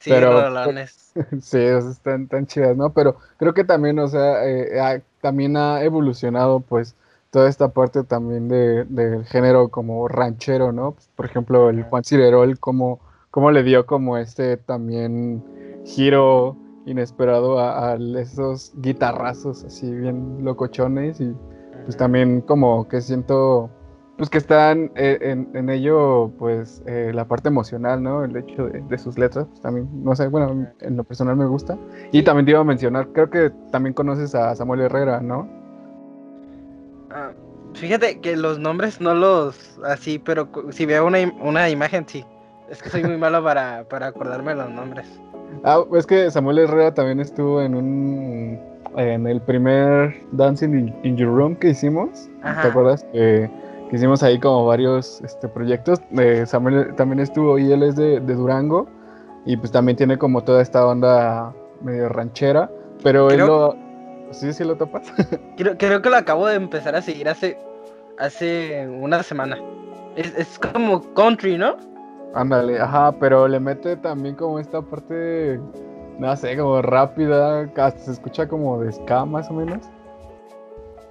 Sí, 0.00 0.10
pero- 0.10 0.32
rolones. 0.48 1.12
sí, 1.42 1.58
están 1.58 2.28
tan 2.28 2.46
chidas, 2.46 2.76
¿no? 2.76 2.92
Pero 2.92 3.16
creo 3.36 3.52
que 3.52 3.64
también, 3.64 3.98
o 3.98 4.06
sea, 4.06 4.46
eh, 4.46 4.80
ha- 4.80 5.00
también 5.20 5.56
ha 5.56 5.82
evolucionado, 5.82 6.60
pues, 6.60 6.94
toda 7.30 7.48
esta 7.48 7.72
parte 7.72 8.04
también 8.04 8.48
de, 8.48 8.84
del 8.84 9.24
género 9.24 9.68
como 9.68 10.08
ranchero, 10.08 10.72
¿no? 10.72 10.92
Pues, 10.92 11.08
por 11.14 11.26
ejemplo, 11.26 11.70
el 11.70 11.82
Juan 11.84 12.04
Cirerol, 12.04 12.58
como, 12.58 13.00
como 13.30 13.50
le 13.50 13.62
dio 13.62 13.86
como 13.86 14.16
este 14.16 14.56
también 14.56 15.44
giro 15.84 16.56
inesperado 16.86 17.58
a, 17.58 17.92
a 17.92 17.96
esos 18.18 18.72
guitarrazos 18.76 19.64
así 19.64 19.92
bien 19.94 20.42
locochones 20.42 21.20
y 21.20 21.34
pues 21.84 21.96
también 21.98 22.40
como 22.40 22.88
que 22.88 23.02
siento 23.02 23.70
pues 24.16 24.30
que 24.30 24.38
están 24.38 24.90
eh, 24.96 25.18
en, 25.20 25.48
en 25.54 25.70
ello 25.70 26.32
pues 26.38 26.82
eh, 26.86 27.12
la 27.14 27.26
parte 27.28 27.48
emocional, 27.48 28.02
¿no? 28.02 28.24
El 28.24 28.36
hecho 28.36 28.66
de, 28.66 28.80
de 28.80 28.98
sus 28.98 29.16
letras, 29.16 29.46
pues 29.46 29.60
también, 29.60 29.88
no 30.02 30.16
sé, 30.16 30.26
bueno, 30.26 30.66
en 30.80 30.96
lo 30.96 31.04
personal 31.04 31.36
me 31.36 31.46
gusta. 31.46 31.78
Y 32.10 32.24
también 32.24 32.44
te 32.44 32.50
iba 32.50 32.60
a 32.60 32.64
mencionar, 32.64 33.08
creo 33.12 33.30
que 33.30 33.52
también 33.70 33.94
conoces 33.94 34.34
a 34.34 34.56
Samuel 34.56 34.80
Herrera, 34.80 35.20
¿no? 35.20 35.57
Ah, 37.10 37.30
fíjate 37.74 38.20
que 38.20 38.36
los 38.36 38.58
nombres 38.58 39.00
no 39.00 39.14
los 39.14 39.78
así, 39.84 40.18
pero 40.18 40.48
si 40.70 40.86
veo 40.86 41.06
una, 41.06 41.18
una 41.40 41.68
imagen, 41.70 42.06
sí. 42.06 42.24
Es 42.70 42.82
que 42.82 42.90
soy 42.90 43.02
muy 43.04 43.16
malo 43.16 43.42
para, 43.42 43.84
para 43.84 44.08
acordarme 44.08 44.54
los 44.54 44.70
nombres. 44.70 45.06
Ah, 45.64 45.82
es 45.96 46.06
que 46.06 46.30
Samuel 46.30 46.58
Herrera 46.58 46.92
también 46.92 47.20
estuvo 47.20 47.62
en 47.62 47.74
un 47.74 48.60
en 48.96 49.26
el 49.26 49.40
primer 49.40 50.22
Dancing 50.32 50.70
in, 50.70 50.94
in 51.02 51.16
Your 51.16 51.34
Room 51.34 51.56
que 51.56 51.70
hicimos. 51.70 52.28
Ajá. 52.42 52.62
¿Te 52.62 52.68
acuerdas? 52.68 53.04
Que, 53.12 53.50
que 53.88 53.96
hicimos 53.96 54.22
ahí 54.22 54.38
como 54.38 54.66
varios 54.66 55.20
este, 55.22 55.48
proyectos. 55.48 56.00
Eh, 56.18 56.44
Samuel 56.46 56.94
también 56.96 57.20
estuvo 57.20 57.58
y 57.58 57.72
él 57.72 57.82
es 57.82 57.96
de, 57.96 58.20
de 58.20 58.34
Durango. 58.34 58.88
Y 59.44 59.56
pues 59.56 59.72
también 59.72 59.96
tiene 59.96 60.18
como 60.18 60.42
toda 60.42 60.62
esta 60.62 60.86
onda 60.86 61.54
medio 61.80 62.08
ranchera. 62.08 62.70
Pero 63.02 63.30
él 63.30 63.38
lo. 63.38 63.76
¿Sí, 64.30 64.52
sí 64.52 64.64
lo 64.64 64.76
topas? 64.76 65.12
Creo, 65.56 65.76
creo 65.76 66.02
que 66.02 66.10
lo 66.10 66.16
acabo 66.16 66.46
de 66.46 66.54
empezar 66.56 66.94
a 66.94 67.02
seguir 67.02 67.28
hace, 67.28 67.58
hace 68.18 68.86
una 68.86 69.22
semana. 69.22 69.58
Es, 70.16 70.34
es 70.36 70.58
como 70.58 71.02
country, 71.14 71.56
¿no? 71.58 71.76
Ándale, 72.34 72.78
ajá, 72.78 73.12
pero 73.12 73.48
le 73.48 73.58
mete 73.58 73.96
también 73.96 74.34
como 74.34 74.58
esta 74.58 74.82
parte, 74.82 75.58
no 76.18 76.36
sé, 76.36 76.56
como 76.56 76.82
rápida, 76.82 77.62
hasta 77.76 77.98
se 77.98 78.12
escucha 78.12 78.46
como 78.46 78.80
de 78.80 78.92
ska 78.92 79.24
más 79.24 79.50
o 79.50 79.54
menos. 79.54 79.78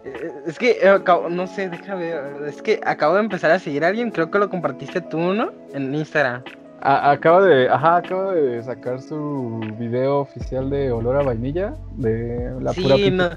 Eh, 0.03 0.31
Es 0.45 0.59
que 0.59 0.77
eh, 0.81 0.99
no 1.29 1.47
sé, 1.47 1.69
déjame 1.69 2.13
ver. 2.13 2.43
Es 2.47 2.61
que 2.61 2.79
acabo 2.85 3.15
de 3.15 3.21
empezar 3.21 3.51
a 3.51 3.59
seguir 3.59 3.83
a 3.83 3.87
alguien, 3.87 4.11
creo 4.11 4.29
que 4.29 4.39
lo 4.39 4.49
compartiste 4.49 5.01
tú, 5.01 5.17
¿no? 5.17 5.51
En 5.73 5.93
Instagram. 5.93 6.43
A- 6.87 7.11
acaba 7.11 7.41
de, 7.45 7.67
ajá, 7.69 7.97
acaba 7.97 8.33
de 8.33 8.63
sacar 8.63 9.01
su 9.01 9.59
video 9.77 10.19
oficial 10.21 10.69
de 10.69 10.89
Olor 10.91 11.17
a 11.17 11.23
Vainilla, 11.23 11.73
de 11.97 12.49
la 12.61 12.71
pura 12.71 12.95
sí, 12.95 13.03
pipi. 13.03 13.11
no. 13.11 13.29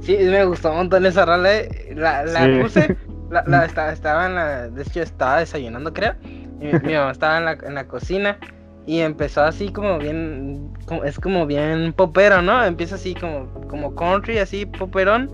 Sí, 0.00 0.16
me 0.20 0.44
gustó 0.46 0.70
un 0.70 0.76
montón 0.78 1.04
esa 1.04 1.26
rola. 1.26 1.54
eh, 1.54 1.92
La, 1.94 2.24
la 2.24 2.44
Sí. 2.46 2.62
puse, 2.62 2.96
la, 3.30 3.44
la 3.46 3.64
estaba, 3.66 3.92
estaba 3.92 4.26
en 4.26 4.34
la. 4.34 4.68
De 4.70 4.82
hecho, 4.82 5.02
estaba 5.02 5.40
desayunando, 5.40 5.92
creo. 5.92 6.14
Y 6.24 6.64
mi, 6.66 6.72
mi 6.82 6.94
mamá 6.94 7.10
estaba 7.10 7.36
en 7.38 7.44
la, 7.44 7.52
en 7.52 7.74
la 7.74 7.86
cocina. 7.86 8.38
Y 8.86 9.00
empezó 9.00 9.42
así 9.42 9.70
como 9.70 9.98
bien. 9.98 10.70
como- 10.86 11.04
es 11.04 11.18
como 11.20 11.46
bien 11.46 11.92
popero, 11.92 12.40
¿no? 12.40 12.64
Empieza 12.64 12.94
así 12.94 13.14
como, 13.14 13.50
como 13.68 13.94
country, 13.94 14.38
así 14.38 14.64
poperón. 14.66 15.30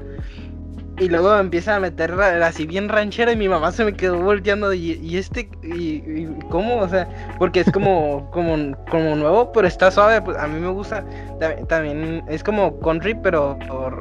Y 1.00 1.08
luego 1.08 1.34
empieza 1.36 1.76
a 1.76 1.80
meter 1.80 2.12
así 2.20 2.66
bien 2.66 2.88
ranchero. 2.88 3.32
Y 3.32 3.36
mi 3.36 3.48
mamá 3.48 3.72
se 3.72 3.84
me 3.84 3.94
quedó 3.94 4.18
volteando. 4.20 4.72
Y, 4.72 4.92
y 5.02 5.16
este. 5.16 5.50
Y, 5.62 6.02
y 6.06 6.38
cómo? 6.50 6.76
O 6.78 6.88
sea, 6.88 7.08
porque 7.38 7.60
es 7.60 7.72
como, 7.72 8.30
como, 8.32 8.76
como 8.90 9.16
nuevo, 9.16 9.50
pero 9.52 9.66
está 9.66 9.90
suave. 9.90 10.20
Pues 10.22 10.36
a 10.36 10.46
mí 10.46 10.60
me 10.60 10.68
gusta. 10.68 11.02
Ta- 11.40 11.56
También 11.66 12.22
es 12.28 12.44
como 12.44 12.78
country, 12.80 13.14
pero 13.14 13.58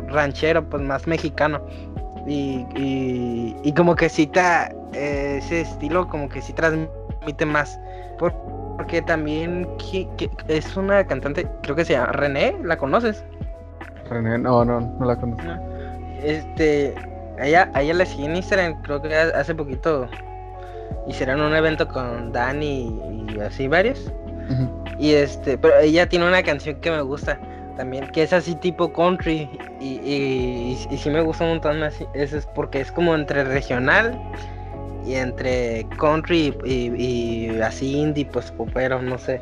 ranchero, 0.10 0.64
pues 0.70 0.84
más 0.84 1.08
mexicano. 1.08 1.62
Y, 2.28 2.66
y, 2.76 3.56
y 3.64 3.74
como 3.74 3.96
que 3.96 4.10
cita 4.10 4.70
ese 4.94 5.62
estilo, 5.62 6.08
como 6.10 6.30
que 6.30 6.42
sí 6.42 6.54
transmite 6.54 7.46
más. 7.46 7.80
Por- 8.20 8.34
porque 8.78 9.02
también 9.02 9.68
es 10.48 10.78
una 10.78 11.06
cantante, 11.06 11.46
creo 11.64 11.76
que 11.76 11.84
se 11.84 11.94
llama 11.94 12.14
René, 12.14 12.56
¿la 12.64 12.78
conoces? 12.78 13.26
René, 14.10 14.38
no, 14.38 14.64
no, 14.64 14.80
no 14.80 15.06
la 15.06 15.18
conozco. 15.18 15.44
Este, 16.24 16.96
a 17.40 17.48
ella, 17.48 17.72
a 17.74 17.82
ella 17.82 17.94
la 17.94 18.06
seguí 18.06 18.26
en 18.26 18.36
Instagram, 18.36 18.82
creo 18.82 19.02
que 19.02 19.16
ha- 19.16 19.40
hace 19.40 19.56
poquito 19.56 20.08
hicieron 21.08 21.42
un 21.42 21.56
evento 21.56 21.88
con 21.88 22.32
Dani 22.32 23.00
y 23.36 23.40
así 23.40 23.68
varios. 23.68 24.12
Y 24.98 25.12
este, 25.14 25.58
pero 25.58 25.78
ella 25.80 26.10
tiene 26.10 26.28
una 26.28 26.42
canción 26.44 26.76
que 26.82 26.90
me 26.92 27.02
gusta 27.02 27.40
también, 27.78 28.08
que 28.08 28.24
es 28.24 28.34
así 28.34 28.56
tipo 28.56 28.92
country. 28.92 29.50
Y, 29.80 29.86
y, 30.04 30.78
y, 30.90 30.94
y 30.94 30.98
sí 30.98 31.10
me 31.10 31.22
gusta 31.22 31.44
un 31.46 31.52
montón 31.52 31.84
así. 31.84 32.06
Eso 32.14 32.38
es 32.38 32.46
porque 32.48 32.82
es 32.82 32.92
como 32.92 33.14
entre 33.16 33.44
regional 33.44 34.20
y 35.06 35.14
entre 35.14 35.88
country 35.98 36.58
y, 36.66 36.92
y 37.52 37.62
así 37.62 37.96
indie, 37.98 38.26
pues 38.26 38.52
popero, 38.52 39.02
no 39.02 39.18
sé. 39.18 39.40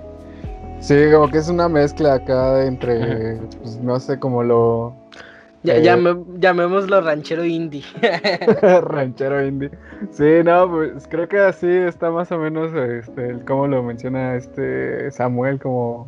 Sí, 0.79 0.93
como 1.11 1.29
que 1.31 1.39
es 1.39 1.47
una 1.49 1.67
mezcla 1.67 2.15
acá 2.15 2.65
entre, 2.65 3.37
pues, 3.61 3.77
no 3.77 3.99
sé, 3.99 4.19
como 4.19 4.43
lo 4.43 4.93
Ya, 5.63 5.75
Eh. 5.75 5.81
llamémoslo 6.39 7.01
ranchero 7.01 7.43
indie. 7.43 7.83
ranchero 8.81 9.45
indie. 9.45 9.71
Sí, 10.11 10.43
no, 10.43 10.69
pues 10.69 11.07
creo 11.07 11.27
que 11.27 11.39
así 11.39 11.67
está 11.67 12.11
más 12.11 12.31
o 12.31 12.37
menos, 12.37 12.73
este, 12.73 13.39
como 13.45 13.67
lo 13.67 13.83
menciona 13.83 14.35
este 14.35 15.11
Samuel, 15.11 15.59
como 15.59 16.07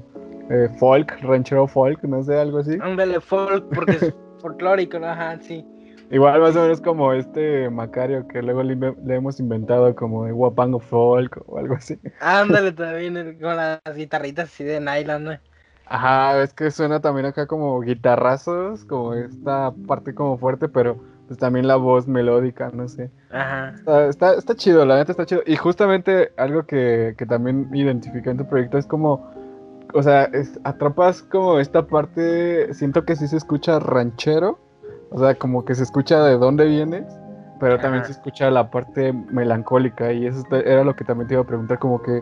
eh, 0.50 0.70
folk, 0.79 1.20
ranchero 1.22 1.68
folk, 1.68 2.01
no 2.03 2.24
sé, 2.24 2.38
algo 2.38 2.60
así. 2.60 2.77
Ándale, 2.82 3.20
folk, 3.20 3.65
porque 3.74 3.94
es 3.94 4.13
folclórico, 4.41 5.00
¿no? 5.00 5.08
Ajá, 5.08 5.38
sí. 5.41 5.65
Igual 6.12 6.41
más 6.41 6.56
o 6.56 6.62
menos 6.62 6.82
como 6.82 7.13
este 7.13 7.70
Macario 7.70 8.27
que 8.27 8.41
luego 8.41 8.63
le, 8.63 8.74
hemos 9.15 9.39
inventado 9.39 9.94
como 9.96 10.25
de 10.25 10.32
Guapango 10.32 10.79
folk 10.79 11.44
o 11.46 11.60
algo 11.60 11.75
así. 11.75 12.00
Ándale 12.20 12.72
también 12.74 13.38
con 13.39 13.56
las 13.56 13.79
guitarritas 13.96 14.46
así 14.46 14.63
de 14.63 14.79
nylon, 14.79 15.24
¿no? 15.24 15.32
Ajá, 15.89 16.41
es 16.43 16.53
que 16.53 16.69
suena 16.69 17.00
también 17.00 17.25
acá 17.25 17.48
como 17.48 17.79
guitarrazos, 17.81 18.86
como 18.86 19.15
esta 19.15 19.74
parte 19.88 20.13
como 20.13 20.38
fuerte, 20.38 20.69
pero 20.69 20.98
pues 21.27 21.39
también 21.39 21.67
la 21.67 21.75
voz 21.77 22.08
melódica, 22.08 22.69
no 22.72 22.88
sé. 22.88 23.10
Ajá. 23.31 23.69
Está, 23.75 24.05
está, 24.08 24.34
está 24.36 24.55
chido, 24.55 24.86
la 24.86 24.98
neta 24.98 25.12
está 25.12 25.25
chido. 25.25 25.41
Y 25.48 25.55
justamente 25.55 26.31
algo 26.38 26.63
que, 26.63 27.15
que 27.17 27.25
también 27.25 27.69
identifica 27.74 28.29
en 28.29 28.38
tu 28.38 28.46
proyecto 28.46 28.77
es 28.77 28.86
como, 28.86 29.27
o 29.93 30.03
sea, 30.03 30.25
es- 30.25 30.60
atrapas 30.63 31.24
como 31.24 31.60
esta 31.60 31.88
parte, 31.88 32.72
siento 32.75 33.03
que 33.03 33.15
sí 33.15 33.27
se 33.27 33.38
escucha 33.38 33.79
ranchero, 33.79 34.60
o 35.10 35.17
sea, 35.19 35.34
como 35.36 35.65
que 35.65 35.74
se 35.74 35.84
escucha 35.84 36.24
de 36.24 36.38
dónde 36.38 36.65
vienes, 36.65 37.05
pero 37.60 37.79
también 37.79 38.05
se 38.05 38.12
escucha 38.12 38.51
la 38.51 38.69
parte 38.69 39.12
melancólica 39.12 40.12
y 40.13 40.27
eso 40.27 40.39
está- 40.39 40.60
era 40.60 40.84
lo 40.84 40.96
que 40.96 41.03
también 41.03 41.27
te 41.27 41.34
iba 41.34 41.41
a 41.43 41.48
preguntar, 41.48 41.79
como 41.79 42.01
que, 42.01 42.22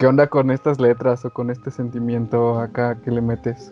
¿qué 0.00 0.06
onda 0.06 0.26
con 0.26 0.50
estas 0.50 0.80
letras 0.80 1.24
o 1.26 1.30
con 1.30 1.50
este 1.50 1.70
sentimiento 1.70 2.58
acá 2.58 2.98
que 3.04 3.10
le 3.10 3.20
metes? 3.20 3.70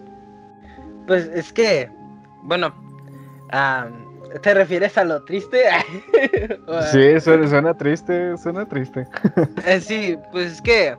Pues 1.07 1.25
es 1.35 1.51
que, 1.55 1.91
bueno, 2.43 2.73
¿te 4.43 4.53
refieres 4.53 4.99
a 4.99 5.05
lo 5.05 5.25
triste? 5.25 5.63
A- 6.69 6.83
Sí, 6.83 7.19
suena, 7.19 7.49
suena 7.49 7.75
triste, 7.75 8.37
suena 8.37 8.67
triste. 8.69 9.07
Eh, 9.67 9.81
sí, 9.81 10.19
pues 10.31 10.53
es 10.53 10.61
que, 10.63 10.95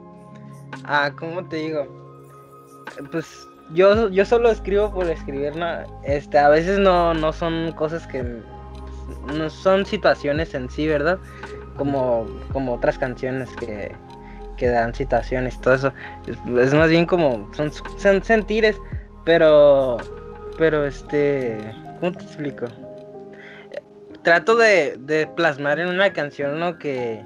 ah, 0.86 1.12
¿cómo 1.17 1.45
te 1.45 1.57
digo? 1.57 1.88
Pues 3.12 3.48
yo, 3.75 4.09
yo 4.09 4.25
solo 4.25 4.50
escribo 4.50 4.91
por 4.91 5.05
escribir, 5.07 5.55
¿no? 5.55 5.67
Este, 6.03 6.39
a 6.39 6.50
veces 6.50 6.79
no, 6.79 7.13
no 7.13 7.31
son 7.33 7.71
cosas 7.74 8.07
que, 8.07 8.24
no 9.38 9.50
son 9.51 9.86
situaciones 9.86 10.55
en 10.55 10.71
sí, 10.71 10.88
¿verdad? 10.88 11.19
Como, 11.77 12.25
como 12.51 12.74
otras 12.74 12.98
canciones 12.98 13.48
que, 13.57 13.95
que 14.60 14.68
dan 14.68 14.94
citaciones 14.94 15.60
todo 15.62 15.74
eso. 15.74 15.94
Es, 16.28 16.74
más 16.74 16.89
bien 16.89 17.06
como, 17.06 17.50
son, 17.54 17.72
son 17.98 18.24
sentires, 18.24 18.78
pero, 19.24 19.98
pero 20.58 20.86
este, 20.86 21.58
¿cómo 22.00 22.12
te 22.12 22.24
explico? 22.25 22.66
Trato 24.22 24.56
de, 24.58 24.98
de 25.00 25.28
plasmar 25.28 25.80
en 25.80 25.88
una 25.88 26.12
canción 26.12 26.60
lo 26.60 26.78
que, 26.78 27.24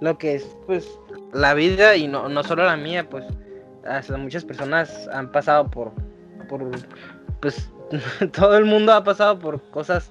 lo 0.00 0.18
que 0.18 0.34
es, 0.34 0.56
pues, 0.66 0.86
la 1.32 1.54
vida 1.54 1.96
y 1.96 2.08
no, 2.08 2.28
no 2.28 2.42
solo 2.42 2.64
la 2.64 2.76
mía, 2.76 3.08
pues, 3.08 3.24
hasta 3.86 4.16
muchas 4.16 4.44
personas 4.44 5.08
han 5.12 5.30
pasado 5.30 5.70
por, 5.70 5.92
por, 6.48 6.68
pues, 7.40 7.70
todo 8.32 8.58
el 8.58 8.64
mundo 8.64 8.92
ha 8.92 9.04
pasado 9.04 9.38
por 9.38 9.62
cosas, 9.70 10.10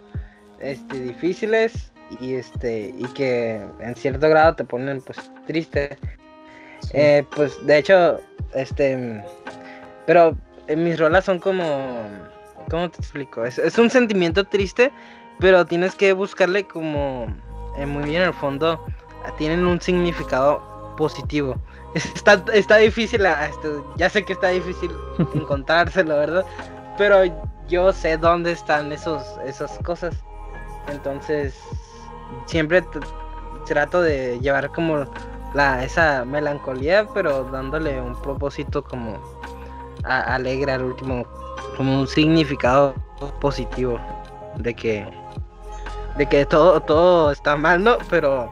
este, 0.59 1.01
difíciles 1.01 1.92
y 2.19 2.35
este, 2.35 2.93
y 2.97 3.05
que 3.13 3.61
en 3.79 3.95
cierto 3.95 4.29
grado 4.29 4.55
te 4.55 4.63
ponen, 4.63 5.01
pues, 5.01 5.17
triste. 5.47 5.97
Eh, 6.93 7.25
pues, 7.35 7.65
de 7.65 7.77
hecho, 7.77 8.19
este, 8.53 9.23
pero 10.05 10.35
en 10.67 10.83
mis 10.83 10.99
rolas 10.99 11.25
son 11.25 11.39
como, 11.39 11.63
¿cómo 12.69 12.89
te 12.89 12.97
explico? 12.97 13.45
Es, 13.45 13.57
es 13.57 13.77
un 13.77 13.89
sentimiento 13.89 14.43
triste, 14.43 14.91
pero 15.39 15.65
tienes 15.65 15.95
que 15.95 16.13
buscarle 16.13 16.65
como, 16.65 17.27
eh, 17.77 17.85
muy 17.85 18.03
bien 18.03 18.21
en 18.21 18.27
el 18.29 18.33
fondo, 18.33 18.83
tienen 19.37 19.65
un 19.65 19.79
significado 19.81 20.95
positivo. 20.97 21.55
Está, 21.93 22.43
está 22.53 22.77
difícil, 22.77 23.23
ah, 23.27 23.45
este, 23.45 23.69
ya 23.97 24.09
sé 24.09 24.25
que 24.25 24.33
está 24.33 24.47
difícil 24.47 24.91
encontrárselo, 25.35 26.15
¿verdad? 26.15 26.43
Pero 26.97 27.23
yo 27.67 27.93
sé 27.93 28.17
dónde 28.17 28.53
están 28.53 28.91
esos, 28.91 29.23
esas 29.45 29.77
cosas. 29.79 30.15
Entonces, 30.87 31.55
siempre 32.45 32.83
trato 33.65 34.01
de 34.01 34.39
llevar 34.39 34.71
como 34.71 35.05
la, 35.53 35.83
esa 35.83 36.25
melancolía, 36.25 37.07
pero 37.13 37.43
dándole 37.45 38.01
un 38.01 38.15
propósito 38.21 38.83
como 38.83 39.19
alegre 40.03 40.71
al 40.71 40.83
último, 40.83 41.25
como 41.77 41.99
un 41.99 42.07
significado 42.07 42.93
positivo 43.39 43.99
de 44.57 44.73
que 44.73 45.07
de 46.17 46.27
que 46.27 46.45
todo 46.45 46.79
todo 46.81 47.31
está 47.31 47.55
mal, 47.55 47.83
¿no? 47.83 47.97
Pero 48.09 48.51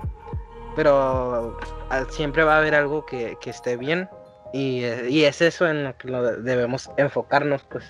pero 0.76 1.58
ah, 1.90 2.06
siempre 2.10 2.44
va 2.44 2.56
a 2.56 2.58
haber 2.60 2.76
algo 2.76 3.06
que, 3.06 3.38
que 3.42 3.50
esté 3.50 3.78
bien 3.78 4.10
y, 4.54 4.84
y 5.10 5.26
es 5.26 5.42
eso 5.42 5.68
en 5.68 5.84
lo 5.84 5.98
que 5.98 6.10
debemos 6.42 6.90
enfocarnos, 6.98 7.64
pues. 7.64 7.84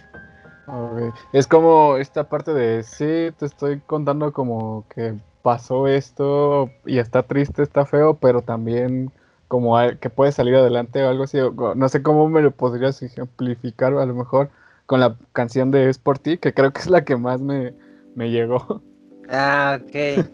Es 1.33 1.47
como 1.47 1.97
esta 1.97 2.23
parte 2.23 2.53
de, 2.53 2.83
sí, 2.83 3.33
te 3.37 3.45
estoy 3.45 3.81
contando 3.81 4.31
como 4.31 4.85
que 4.93 5.15
pasó 5.41 5.87
esto 5.87 6.69
y 6.85 6.99
está 6.99 7.23
triste, 7.23 7.63
está 7.63 7.85
feo, 7.85 8.15
pero 8.15 8.41
también 8.41 9.11
como 9.47 9.77
que 9.99 10.09
puede 10.09 10.31
salir 10.31 10.55
adelante 10.55 11.03
o 11.03 11.09
algo 11.09 11.23
así. 11.23 11.37
No 11.75 11.89
sé 11.89 12.01
cómo 12.01 12.29
me 12.29 12.41
lo 12.41 12.51
podrías 12.51 13.01
ejemplificar 13.01 13.93
a 13.93 14.05
lo 14.05 14.13
mejor 14.13 14.49
con 14.85 14.99
la 14.99 15.15
canción 15.33 15.71
de 15.71 15.89
Es 15.89 15.97
por 15.97 16.19
ti, 16.19 16.37
que 16.37 16.53
creo 16.53 16.71
que 16.71 16.81
es 16.81 16.89
la 16.89 17.03
que 17.03 17.15
más 17.17 17.41
me, 17.41 17.73
me 18.15 18.29
llegó. 18.29 18.81
Ah, 19.29 19.79
ok. 19.81 20.25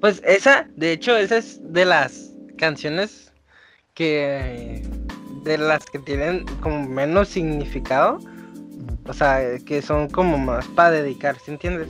Pues 0.00 0.22
esa, 0.24 0.66
de 0.76 0.92
hecho, 0.92 1.14
esa 1.16 1.36
es 1.36 1.60
de 1.62 1.84
las 1.84 2.32
canciones 2.56 3.32
que 3.94 4.82
de 5.44 5.58
las 5.58 5.84
que 5.84 5.98
tienen 5.98 6.44
como 6.62 6.88
menos 6.88 7.28
significado, 7.28 8.18
o 9.06 9.12
sea, 9.12 9.58
que 9.66 9.82
son 9.82 10.08
como 10.08 10.38
más 10.38 10.66
para 10.68 10.90
dedicar, 10.92 11.36
¿sí 11.38 11.50
entiendes? 11.50 11.88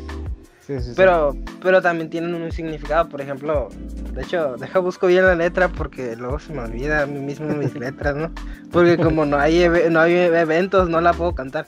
Sí, 0.70 0.78
sí, 0.78 0.90
sí. 0.90 0.92
Pero, 0.96 1.34
pero 1.60 1.82
también 1.82 2.10
tienen 2.10 2.32
un 2.32 2.52
significado, 2.52 3.08
por 3.08 3.20
ejemplo, 3.20 3.70
de 4.12 4.22
hecho, 4.22 4.54
deja 4.56 4.78
busco 4.78 5.08
bien 5.08 5.24
la 5.24 5.34
letra 5.34 5.68
porque 5.68 6.14
luego 6.14 6.38
se 6.38 6.52
me 6.52 6.60
olvida 6.60 7.02
a 7.02 7.06
mí 7.06 7.18
mismo 7.18 7.48
mis 7.48 7.74
letras, 7.78 8.14
¿no? 8.14 8.30
Porque 8.70 8.96
como 8.96 9.26
no 9.26 9.36
hay 9.36 9.68
no 9.90 10.00
hay 10.00 10.14
eventos, 10.14 10.88
no 10.88 11.00
la 11.00 11.12
puedo 11.12 11.34
cantar 11.34 11.66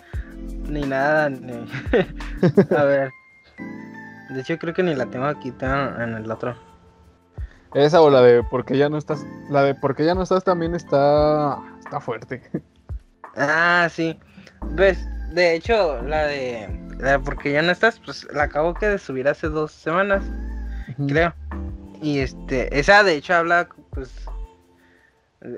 ni 0.69 0.83
nada, 0.83 1.29
ni... 1.31 1.53
a 2.77 2.85
ver. 2.85 3.11
De 4.31 4.41
hecho, 4.41 4.57
creo 4.59 4.73
que 4.73 4.85
ni 4.85 4.95
la 4.95 5.07
tengo 5.07 5.27
aquí, 5.27 5.51
tengo 5.51 5.75
en 6.01 6.15
el 6.15 6.31
otro. 6.31 6.55
Esa 7.75 8.03
o 8.03 8.09
la 8.09 8.23
de 8.23 8.45
porque 8.45 8.79
ya 8.79 8.89
no 8.89 8.99
estás, 8.99 9.27
la 9.51 9.65
de 9.65 9.75
porque 9.75 10.05
ya 10.05 10.15
no 10.15 10.23
estás 10.23 10.45
también 10.45 10.77
está, 10.77 11.59
está 11.81 11.99
fuerte. 11.99 12.41
Ah, 13.35 13.89
sí. 13.91 14.17
Ves, 14.77 15.05
de 15.33 15.57
hecho, 15.57 16.01
la 16.03 16.27
de 16.27 16.92
porque 17.25 17.53
ya 17.53 17.63
no 17.63 17.73
estás, 17.73 18.01
pues 18.05 18.27
la 18.33 18.45
acabo 18.45 18.75
que 18.75 18.87
de 18.87 18.99
subir 18.99 19.29
hace 19.29 19.49
dos 19.49 19.73
semanas. 19.73 20.23
creo. 21.09 21.35
Y 22.01 22.19
este, 22.19 22.77
esa 22.79 23.03
de 23.05 23.15
hecho 23.15 23.35
habla, 23.35 23.69
pues, 23.91 24.11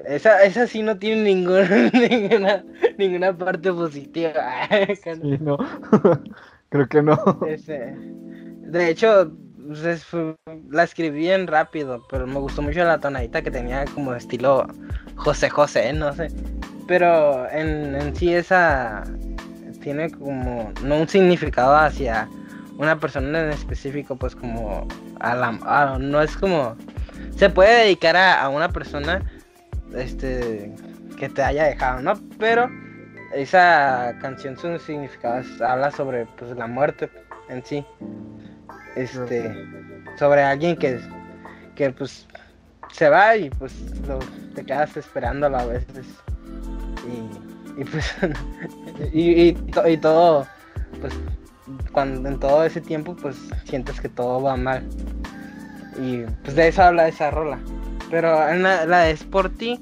esa, 0.06 0.42
esa 0.44 0.66
sí 0.66 0.82
no 0.82 0.98
tiene 0.98 1.22
ningún, 1.24 1.62
ninguna, 1.92 2.64
ninguna 2.98 3.36
parte 3.36 3.72
positiva. 3.72 4.32
Sí, 5.04 5.38
no. 5.40 5.56
Creo 6.70 6.88
que 6.88 7.02
no. 7.02 7.16
Este, 7.46 7.94
de 7.96 8.88
hecho, 8.90 9.32
pues, 9.66 10.04
fue- 10.04 10.34
la 10.70 10.82
escribí 10.84 11.18
bien 11.20 11.46
rápido, 11.46 12.02
pero 12.10 12.26
me 12.26 12.38
gustó 12.40 12.62
mucho 12.62 12.82
la 12.84 12.98
tonadita 12.98 13.42
que 13.42 13.50
tenía 13.50 13.84
como 13.94 14.14
estilo 14.14 14.66
José 15.16 15.50
José, 15.50 15.92
no 15.92 16.12
sé. 16.14 16.28
Pero 16.88 17.48
en, 17.50 17.94
en 17.94 18.14
sí 18.16 18.34
esa 18.34 19.04
tiene 19.84 20.10
como, 20.10 20.72
no 20.82 20.96
un 20.98 21.06
significado 21.08 21.76
hacia 21.76 22.26
una 22.78 22.98
persona 22.98 23.44
en 23.44 23.50
específico, 23.50 24.16
pues 24.16 24.34
como 24.34 24.88
a 25.20 25.34
la, 25.36 25.58
a- 25.62 25.98
no 26.00 26.20
es 26.22 26.34
como, 26.36 26.74
se 27.36 27.50
puede 27.50 27.84
dedicar 27.84 28.16
a, 28.16 28.42
a 28.42 28.48
una 28.48 28.70
persona, 28.70 29.22
este, 29.94 30.72
que 31.18 31.28
te 31.28 31.42
haya 31.42 31.64
dejado, 31.64 32.00
¿no? 32.00 32.14
Pero 32.38 32.68
esa 33.34 34.14
canción 34.20 34.56
su 34.58 34.76
significado 34.78 35.44
habla 35.64 35.90
sobre 35.90 36.24
pues 36.38 36.56
la 36.56 36.66
muerte 36.66 37.10
en 37.48 37.64
sí. 37.64 37.84
Este 38.96 39.54
sobre 40.18 40.42
alguien 40.42 40.76
que 40.76 41.00
que 41.74 41.90
pues 41.90 42.26
se 42.92 43.08
va 43.08 43.36
y 43.36 43.50
pues 43.50 43.74
lo, 44.06 44.18
te 44.54 44.64
quedas 44.64 44.96
esperándolo 44.96 45.58
a 45.58 45.64
veces. 45.66 46.06
Y, 47.06 47.43
y 47.76 47.84
pues 47.84 48.14
y, 49.12 49.48
y 49.48 49.52
to- 49.52 49.88
y 49.88 49.96
todo 49.96 50.46
pues 51.00 51.12
cuando 51.92 52.28
en 52.28 52.38
todo 52.38 52.64
ese 52.64 52.80
tiempo 52.80 53.14
pues 53.16 53.36
sientes 53.64 54.00
que 54.00 54.08
todo 54.08 54.42
va 54.42 54.56
mal. 54.56 54.82
Y 56.00 56.22
pues 56.42 56.56
de 56.56 56.68
eso 56.68 56.82
habla 56.82 57.08
esa 57.08 57.30
rola. 57.30 57.58
Pero 58.10 58.48
en 58.48 58.62
la, 58.62 58.84
la 58.86 59.00
de 59.00 59.12
Sporty 59.12 59.80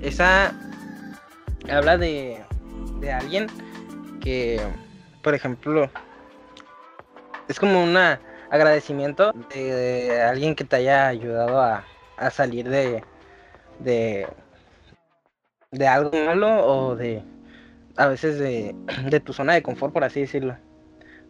esa 0.00 0.52
habla 1.70 1.96
de 1.96 2.42
de 3.00 3.12
alguien 3.12 3.46
que, 4.20 4.60
por 5.22 5.34
ejemplo, 5.34 5.90
es 7.48 7.58
como 7.58 7.82
un 7.82 7.96
agradecimiento 7.96 9.32
de, 9.52 9.62
de 9.64 10.22
alguien 10.22 10.54
que 10.54 10.62
te 10.64 10.76
haya 10.76 11.08
ayudado 11.08 11.60
a, 11.60 11.84
a 12.16 12.30
salir 12.30 12.68
de, 12.68 13.02
de, 13.80 14.28
de 15.72 15.88
algo 15.88 16.12
malo 16.24 16.64
o 16.66 16.94
de, 16.94 17.22
a 17.96 18.06
veces 18.08 18.38
de, 18.38 18.74
de 19.10 19.20
tu 19.20 19.32
zona 19.32 19.54
de 19.54 19.62
confort, 19.62 19.92
por 19.92 20.04
así 20.04 20.20
decirlo. 20.20 20.56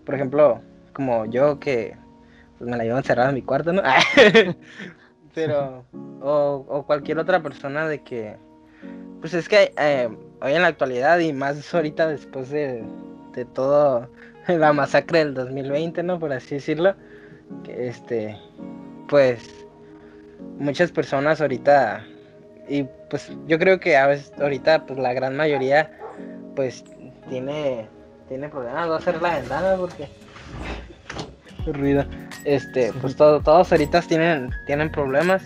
Por 0.05 0.15
ejemplo, 0.15 0.61
como 0.93 1.27
yo 1.27 1.59
que 1.59 1.97
pues, 2.59 2.71
me 2.71 2.77
la 2.77 2.85
llevo 2.85 2.99
encerrada 2.99 3.31
en 3.31 3.37
mi 3.37 3.43
cuarto, 3.43 3.73
¿no? 3.73 3.83
Pero, 5.35 5.85
o, 6.21 6.67
o 6.69 6.87
cualquier 6.87 7.19
otra 7.19 7.43
persona 7.43 7.89
de 7.89 8.03
que, 8.03 8.37
pues 9.21 9.33
es 9.33 9.49
que 9.49 9.73
eh, 9.79 10.09
hoy 10.43 10.53
en 10.53 10.63
la 10.63 10.69
actualidad 10.69 11.19
y 11.21 11.33
más 11.33 11.75
ahorita 11.75 12.09
después 12.09 12.51
de, 12.51 12.85
de 13.35 13.45
todo 13.47 14.09
la 14.49 14.73
masacre 14.73 15.21
del 15.21 15.35
2020, 15.35 16.03
¿no? 16.03 16.19
Por 16.19 16.33
así 16.33 16.57
decirlo, 16.57 16.95
que 17.65 17.89
este, 17.89 18.39
pues 19.09 19.67
muchas 20.59 20.93
personas 20.93 21.41
ahorita 21.41 22.05
y 22.69 22.85
pues 23.11 23.33
yo 23.47 23.59
creo 23.59 23.81
que 23.81 23.97
a 23.97 24.07
veces 24.07 24.33
ahorita 24.39 24.87
pues 24.87 24.99
la 24.99 25.13
gran 25.13 25.37
mayoría 25.37 25.91
pues 26.55 26.85
tiene 27.29 27.89
tiene 28.29 28.49
problemas, 28.49 28.87
voy 28.87 28.97
a 28.97 28.99
hacer 28.99 29.21
la 29.21 29.39
ventana 29.39 29.75
porque 29.79 30.09
ruido. 31.67 32.05
Este, 32.45 32.93
pues 33.01 33.15
todo, 33.17 33.41
todos 33.41 33.71
ahorita 33.71 34.01
tienen 34.03 34.51
tienen 34.67 34.91
problemas 34.91 35.43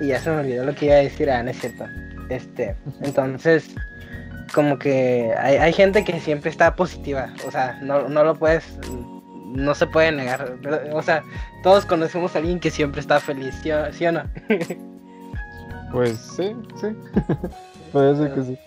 y 0.00 0.08
ya 0.08 0.20
se 0.20 0.30
me 0.30 0.38
olvidó 0.38 0.64
lo 0.64 0.74
que 0.74 0.86
iba 0.86 0.94
a 0.94 0.98
decir, 0.98 1.30
ah, 1.30 1.42
no 1.42 1.50
es 1.50 1.60
cierto. 1.60 1.84
Este, 2.28 2.74
entonces, 3.02 3.74
como 4.54 4.78
que 4.78 5.34
hay, 5.38 5.56
hay 5.56 5.72
gente 5.72 6.04
que 6.04 6.18
siempre 6.20 6.50
está 6.50 6.74
positiva, 6.74 7.32
o 7.46 7.50
sea, 7.50 7.78
no, 7.82 8.08
no 8.08 8.24
lo 8.24 8.34
puedes, 8.34 8.78
no 9.46 9.74
se 9.74 9.86
puede 9.86 10.12
negar, 10.12 10.56
pero, 10.62 10.96
o 10.96 11.02
sea, 11.02 11.22
todos 11.62 11.84
conocemos 11.84 12.34
a 12.34 12.38
alguien 12.38 12.58
que 12.58 12.70
siempre 12.70 13.00
está 13.00 13.20
feliz, 13.20 13.54
¿sí 13.62 13.70
o, 13.70 13.92
sí 13.92 14.06
o 14.06 14.12
no? 14.12 14.22
Pues 15.92 16.16
sí, 16.36 16.56
sí. 16.80 16.86
Puede 17.92 18.16
ser 18.16 18.34
que 18.34 18.42
sí. 18.42 18.58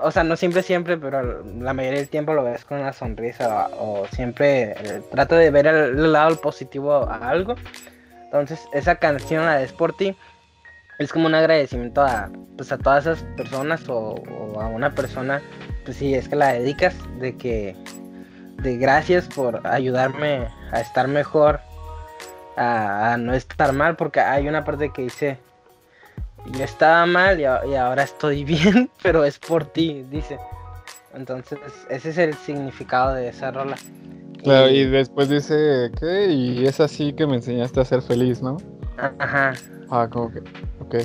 O 0.00 0.10
sea, 0.10 0.24
no 0.24 0.36
siempre, 0.36 0.62
siempre, 0.62 0.96
pero 0.96 1.44
la 1.60 1.72
mayoría 1.72 2.00
del 2.00 2.08
tiempo 2.08 2.34
lo 2.34 2.44
ves 2.44 2.64
con 2.64 2.80
una 2.80 2.92
sonrisa 2.92 3.68
o, 3.78 4.06
siempre 4.08 4.72
eh, 4.72 5.02
trato 5.10 5.36
de 5.36 5.50
ver 5.50 5.66
el, 5.66 6.12
lado 6.12 6.36
positivo 6.40 6.94
a 7.08 7.28
algo. 7.28 7.54
Entonces, 8.24 8.60
esa 8.72 8.96
canción, 8.96 9.44
la 9.44 9.58
de 9.58 9.64
Sporty, 9.64 10.16
es 10.98 11.12
como 11.12 11.26
un 11.26 11.34
agradecimiento 11.34 12.02
a, 12.02 12.28
pues, 12.56 12.72
a 12.72 12.78
todas 12.78 13.06
esas 13.06 13.22
personas 13.36 13.88
o, 13.88 14.14
o 14.14 14.60
a 14.60 14.66
una 14.66 14.94
persona, 14.94 15.40
pues 15.84 15.96
si 15.98 16.14
es 16.14 16.28
que 16.28 16.36
la 16.36 16.52
dedicas, 16.52 16.94
de 17.20 17.36
que, 17.36 17.76
de 18.62 18.76
gracias 18.76 19.26
por 19.28 19.64
ayudarme 19.66 20.48
a 20.72 20.80
estar 20.80 21.06
mejor, 21.06 21.60
a, 22.56 23.12
a 23.12 23.16
no 23.16 23.34
estar 23.34 23.72
mal, 23.72 23.96
porque 23.96 24.20
hay 24.20 24.48
una 24.48 24.64
parte 24.64 24.90
que 24.92 25.02
dice, 25.02 25.38
yo 26.52 26.64
estaba 26.64 27.06
mal 27.06 27.38
y, 27.40 27.42
y 27.42 27.74
ahora 27.74 28.02
estoy 28.04 28.44
bien, 28.44 28.90
pero 29.02 29.24
es 29.24 29.38
por 29.38 29.64
ti, 29.64 30.04
dice. 30.10 30.38
Entonces, 31.14 31.58
ese 31.88 32.10
es 32.10 32.18
el 32.18 32.34
significado 32.34 33.14
de 33.14 33.28
esa 33.28 33.50
rola. 33.52 33.76
Claro, 34.42 34.68
y 34.68 34.84
después 34.84 35.28
dice, 35.28 35.90
¿qué? 35.98 36.26
Y 36.30 36.66
es 36.66 36.80
así 36.80 37.12
que 37.14 37.26
me 37.26 37.36
enseñaste 37.36 37.80
a 37.80 37.84
ser 37.84 38.02
feliz, 38.02 38.42
¿no? 38.42 38.56
Ajá, 39.18 39.52
Ah, 39.90 40.08
como 40.10 40.30
que, 40.30 40.40
ok. 40.80 40.96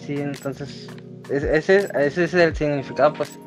sí, 0.00 0.16
entonces, 0.20 0.88
es- 1.30 1.44
ese, 1.44 1.76
es- 1.76 1.90
ese 1.94 2.24
es 2.24 2.34
el 2.34 2.56
significado, 2.56 3.12
pues, 3.12 3.38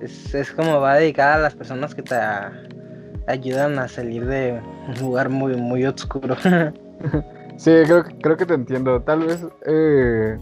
es, 0.00 0.34
es 0.34 0.50
como 0.52 0.80
va 0.80 0.96
dedicada 0.96 1.36
a 1.36 1.38
las 1.38 1.54
personas 1.54 1.94
que 1.94 2.02
te 2.02 2.16
ayudan 3.26 3.78
a 3.78 3.88
salir 3.88 4.26
de 4.26 4.60
un 4.88 4.98
lugar 5.00 5.28
muy, 5.28 5.54
muy 5.56 5.84
oscuro. 5.86 6.36
Sí, 7.58 7.70
creo, 7.86 8.04
que- 8.04 8.14
creo 8.20 8.36
que 8.36 8.46
te 8.46 8.54
entiendo. 8.54 9.02
Tal 9.02 9.24
vez, 9.26 9.44
eh, 9.66 10.38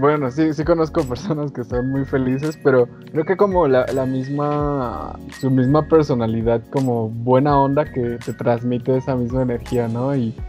bueno, 0.00 0.30
sí, 0.30 0.54
sí 0.54 0.64
conozco 0.64 1.02
personas 1.08 1.52
que 1.52 1.64
son 1.64 1.90
muy 1.90 2.04
felices, 2.04 2.58
pero 2.62 2.88
creo 3.12 3.24
que 3.26 3.36
como 3.36 3.68
la, 3.68 3.86
la 3.92 4.06
misma, 4.06 5.20
su 5.40 5.50
misma 5.50 5.88
personalidad, 5.88 6.62
como 6.70 7.10
buena 7.10 7.60
onda 7.60 7.86
que 7.92 8.18
te 8.24 8.34
transmite 8.34 8.96
esa 8.98 9.16
misma 9.16 9.42
energía, 9.42 9.88
¿no? 9.88 10.16
Y, 10.16 10.44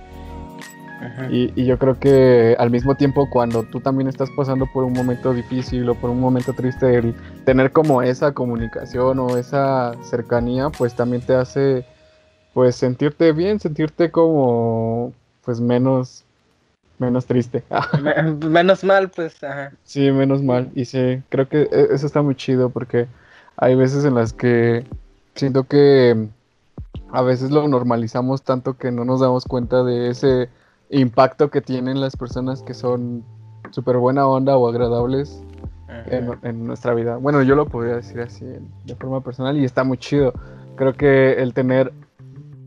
y, 1.32 1.52
y 1.62 1.65
yo 1.65 1.78
creo 1.80 1.99
que 1.99 2.56
al 2.60 2.71
mismo 2.71 2.95
tiempo 2.95 3.30
cuando 3.30 3.63
tú 3.63 3.80
también 3.82 4.08
estás 4.10 4.30
pasando 4.32 4.67
por 4.67 4.84
un 4.84 4.93
momento 4.93 5.34
difícil 5.34 5.88
o 5.89 5.95
por 5.95 6.10
un 6.10 6.19
momento 6.19 6.54
triste, 6.54 6.95
el 6.97 7.15
tener 7.45 7.71
como 7.71 8.02
esa 8.02 8.34
comunicación 8.34 9.19
o 9.19 9.38
esa 9.38 9.93
cercanía, 10.04 10.69
pues 10.71 10.95
también 10.95 11.21
te 11.25 11.36
hace, 11.36 11.86
pues 12.54 12.75
sentirte 12.78 13.34
bien, 13.34 13.60
sentirte 13.60 14.12
como, 14.12 15.13
pues 15.49 15.59
menos, 15.59 16.23
menos 16.99 17.25
triste. 17.25 17.63
Me- 18.03 18.21
Menos 18.47 18.83
mal, 18.83 19.09
pues, 19.09 19.43
ajá. 19.43 19.71
Sí, 19.83 20.12
menos 20.12 20.43
mal. 20.43 20.69
Y 20.75 20.85
sí, 20.85 21.23
creo 21.29 21.49
que 21.49 21.63
e- 21.63 21.88
eso 21.89 22.05
está 22.05 22.21
muy 22.21 22.35
chido 22.35 22.69
porque 22.69 23.07
hay 23.57 23.73
veces 23.73 24.05
en 24.05 24.13
las 24.13 24.31
que 24.31 24.85
siento 25.33 25.63
que 25.63 26.27
a 27.12 27.23
veces 27.23 27.49
lo 27.49 27.67
normalizamos 27.67 28.43
tanto 28.43 28.77
que 28.77 28.91
no 28.91 29.05
nos 29.05 29.21
damos 29.21 29.45
cuenta 29.45 29.83
de 29.83 30.12
ese 30.12 30.49
impacto 30.91 31.49
que 31.49 31.62
tienen 31.62 31.99
las 31.99 32.15
personas 32.15 32.62
que 32.62 32.75
son 32.75 33.23
súper 33.71 33.97
buena 33.97 34.27
onda 34.27 34.55
o 34.55 34.69
agradables 34.69 35.41
en, 36.12 36.29
en 36.43 36.67
nuestra 36.67 36.93
vida. 36.93 37.15
Bueno, 37.17 37.41
yo 37.41 37.55
lo 37.55 37.65
podría 37.65 37.95
decir 37.95 38.21
así 38.21 38.45
de 38.83 38.95
forma 38.97 39.21
personal 39.21 39.57
y 39.57 39.65
está 39.65 39.83
muy 39.83 39.97
chido. 39.97 40.31
Creo 40.75 40.93
que 40.93 41.41
el 41.41 41.55
tener 41.55 41.91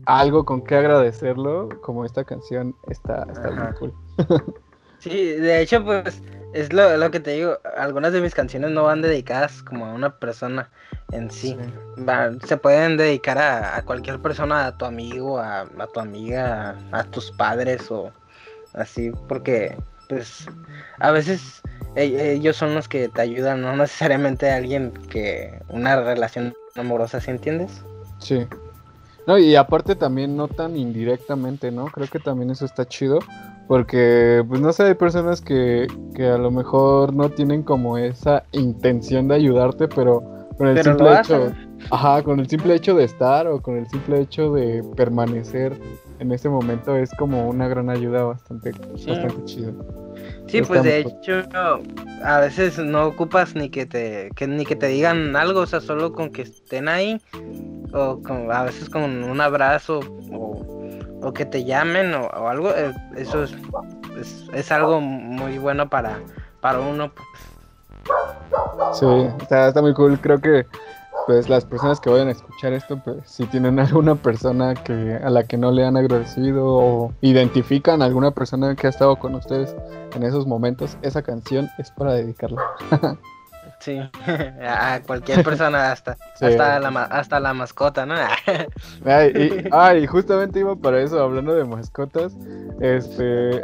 algo 0.05 0.45
con 0.45 0.61
que 0.63 0.75
agradecerlo, 0.75 1.69
como 1.81 2.05
esta 2.05 2.23
canción, 2.23 2.75
está, 2.83 3.27
está 3.29 3.51
muy 3.51 3.73
cool. 3.79 3.93
Sí, 4.99 5.09
de 5.09 5.61
hecho, 5.61 5.83
pues 5.83 6.21
es 6.53 6.71
lo, 6.71 6.95
lo 6.97 7.11
que 7.11 7.19
te 7.19 7.31
digo. 7.31 7.59
Algunas 7.77 8.13
de 8.13 8.21
mis 8.21 8.33
canciones 8.33 8.71
no 8.71 8.83
van 8.83 9.01
dedicadas 9.01 9.61
como 9.63 9.85
a 9.85 9.93
una 9.93 10.17
persona 10.17 10.69
en 11.11 11.29
sí. 11.29 11.57
Va- 11.97 12.31
se 12.45 12.57
pueden 12.57 12.97
dedicar 12.97 13.37
a, 13.37 13.75
a 13.77 13.81
cualquier 13.83 14.21
persona, 14.21 14.65
a 14.65 14.77
tu 14.77 14.85
amigo, 14.85 15.39
a, 15.39 15.61
a 15.61 15.87
tu 15.87 15.99
amiga, 15.99 16.71
a, 16.91 16.99
a 16.99 17.03
tus 17.03 17.31
padres 17.31 17.91
o 17.91 18.11
así, 18.73 19.11
porque 19.27 19.77
pues 20.07 20.47
a 20.99 21.11
veces 21.11 21.61
e- 21.95 22.33
ellos 22.33 22.55
son 22.55 22.73
los 22.73 22.87
que 22.87 23.09
te 23.09 23.21
ayudan, 23.21 23.61
no 23.61 23.75
necesariamente 23.75 24.49
alguien 24.51 24.93
que 25.09 25.59
una 25.67 26.01
relación 26.01 26.55
amorosa, 26.75 27.19
¿sí 27.19 27.31
entiendes? 27.31 27.83
Sí. 28.19 28.47
No, 29.25 29.37
y 29.37 29.55
aparte 29.55 29.95
también 29.95 30.35
no 30.35 30.47
tan 30.47 30.75
indirectamente, 30.75 31.71
¿no? 31.71 31.85
Creo 31.85 32.07
que 32.07 32.19
también 32.19 32.49
eso 32.51 32.65
está 32.65 32.85
chido. 32.85 33.19
Porque, 33.67 34.43
pues 34.47 34.59
no 34.59 34.73
sé, 34.73 34.83
hay 34.83 34.93
personas 34.95 35.39
que, 35.39 35.87
que 36.13 36.27
a 36.27 36.37
lo 36.37 36.51
mejor 36.51 37.13
no 37.13 37.29
tienen 37.29 37.63
como 37.63 37.97
esa 37.97 38.43
intención 38.51 39.29
de 39.29 39.35
ayudarte, 39.35 39.87
pero 39.87 40.21
con 40.57 40.67
el 40.67 40.75
Pero 40.75 40.91
simple 40.91 41.13
hecho, 41.13 41.51
ajá, 41.89 42.23
con 42.23 42.39
el 42.41 42.47
simple 42.49 42.75
hecho 42.75 42.93
de 42.93 43.05
estar 43.05 43.47
o 43.47 43.61
con 43.61 43.77
el 43.77 43.87
simple 43.87 44.19
hecho 44.19 44.51
de 44.53 44.83
permanecer 44.95 45.79
en 46.19 46.31
ese 46.31 46.49
momento 46.49 46.95
es 46.95 47.09
como 47.17 47.47
una 47.47 47.67
gran 47.67 47.89
ayuda 47.89 48.23
bastante, 48.23 48.73
Sí. 48.97 49.09
bastante 49.09 49.45
chido. 49.45 49.73
Sí, 50.47 50.61
pues 50.61 50.83
de 50.83 50.99
hecho 50.99 51.43
a 52.23 52.39
veces 52.39 52.77
no 52.77 53.05
ocupas 53.07 53.55
ni 53.55 53.69
que 53.69 53.85
te 53.85 54.29
que 54.35 54.45
ni 54.47 54.65
que 54.65 54.75
te 54.75 54.87
digan 54.87 55.35
algo, 55.35 55.61
o 55.61 55.65
sea, 55.65 55.81
solo 55.81 56.13
con 56.13 56.31
que 56.31 56.43
estén 56.43 56.87
ahí 56.87 57.19
o 57.93 58.21
con, 58.21 58.51
a 58.51 58.63
veces 58.63 58.89
con 58.89 59.23
un 59.23 59.41
abrazo 59.41 60.01
o, 60.31 60.61
o 61.21 61.33
que 61.33 61.45
te 61.45 61.63
llamen 61.63 62.13
o, 62.13 62.27
o 62.27 62.47
algo, 62.47 62.69
eh, 62.71 62.93
eso 63.15 63.43
es, 63.43 63.55
es, 64.19 64.47
es 64.53 64.71
algo 64.71 65.01
muy 65.01 65.57
bueno 65.57 65.89
para 65.89 66.19
para 66.61 66.79
uno. 66.79 67.11
pues. 67.11 67.27
Sí, 68.99 69.05
está, 69.41 69.69
está 69.69 69.81
muy 69.81 69.93
cool. 69.93 70.19
Creo 70.19 70.39
que 70.39 70.65
pues 71.27 71.49
las 71.49 71.65
personas 71.65 71.99
que 71.99 72.09
vayan 72.09 72.27
a 72.27 72.31
escuchar 72.31 72.73
esto, 72.73 72.99
pues 73.03 73.17
si 73.25 73.45
tienen 73.45 73.79
alguna 73.79 74.15
persona 74.15 74.73
que 74.73 75.19
a 75.23 75.29
la 75.29 75.43
que 75.43 75.57
no 75.57 75.71
le 75.71 75.85
han 75.85 75.97
agradecido 75.97 76.65
o 76.65 77.13
identifican 77.21 78.01
a 78.01 78.05
alguna 78.05 78.31
persona 78.31 78.75
que 78.75 78.87
ha 78.87 78.89
estado 78.89 79.15
con 79.17 79.35
ustedes 79.35 79.75
en 80.15 80.23
esos 80.23 80.45
momentos, 80.47 80.97
esa 81.01 81.21
canción 81.21 81.69
es 81.77 81.91
para 81.91 82.13
dedicarla. 82.13 82.61
Sí, 83.79 83.99
a 84.65 85.01
cualquier 85.05 85.43
persona 85.43 85.91
hasta 85.91 86.15
Sí. 86.35 86.45
hasta 86.45 86.79
la 86.79 87.03
hasta 87.03 87.39
la 87.41 87.53
mascota, 87.53 88.05
¿no? 88.05 88.15
Ay, 89.05 89.33
y, 89.35 89.67
ay, 89.73 90.07
justamente 90.07 90.59
iba 90.59 90.73
para 90.77 91.01
eso, 91.01 91.19
hablando 91.21 91.53
de 91.53 91.65
mascotas. 91.65 92.33
Este, 92.79 93.61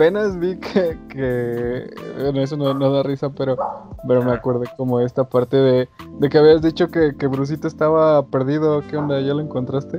apenas 0.00 0.40
vi 0.40 0.56
que, 0.56 0.96
que 1.10 2.42
eso 2.42 2.56
no, 2.56 2.72
da 2.72 3.02
risa, 3.02 3.28
pero, 3.28 3.58
pero 4.08 4.22
me 4.22 4.32
acordé 4.32 4.66
como 4.78 4.98
esta 4.98 5.28
parte 5.28 5.58
de, 5.58 5.88
de 6.18 6.28
que 6.30 6.38
habías 6.38 6.62
dicho 6.62 6.88
que, 6.88 7.14
que 7.18 7.26
Brusito 7.26 7.68
estaba 7.68 8.26
perdido. 8.26 8.82
¿Qué 8.88 8.96
onda? 8.96 9.20
¿Ya 9.20 9.34
lo 9.34 9.40
encontraste? 9.40 9.98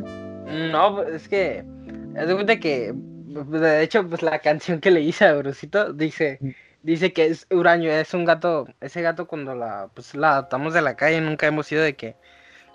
No, 0.71 1.03
es 1.03 1.29
que 1.29 1.63
haz 2.17 2.45
de 2.47 2.59
que 2.59 2.93
de 2.95 3.83
hecho 3.83 4.07
pues 4.09 4.23
la 4.23 4.39
canción 4.43 4.79
que 4.79 4.89
le 4.89 5.01
hice 5.01 5.25
a 5.25 5.35
Brusito 5.35 5.93
dice 5.93 6.39
dice 6.81 7.13
que 7.13 7.27
es 7.27 7.45
huraño, 7.51 7.91
es 7.91 8.15
un 8.15 8.25
gato, 8.25 8.65
ese 8.81 9.03
gato 9.03 9.27
cuando 9.27 9.53
la 9.53 9.89
pues 9.93 10.15
la 10.15 10.31
adoptamos 10.33 10.73
de 10.73 10.81
la 10.81 10.95
calle 10.95 11.21
nunca 11.21 11.45
hemos 11.45 11.67
sido 11.67 11.83
de 11.83 11.95
que 11.95 12.15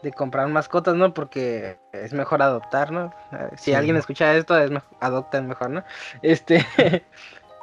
de 0.02 0.12
comprar 0.12 0.48
mascotas, 0.48 0.94
¿no? 0.94 1.12
Porque 1.14 1.78
es 1.92 2.12
mejor 2.12 2.42
adoptar, 2.42 2.92
¿no? 2.92 3.12
Si 3.56 3.70
Sí. 3.70 3.74
alguien 3.74 3.96
escucha 3.96 4.34
esto, 4.36 4.58
es 4.58 4.70
mejor, 4.70 4.88
adopten 5.00 5.48
mejor, 5.48 5.70
¿no? 5.70 5.84
Este 6.22 6.64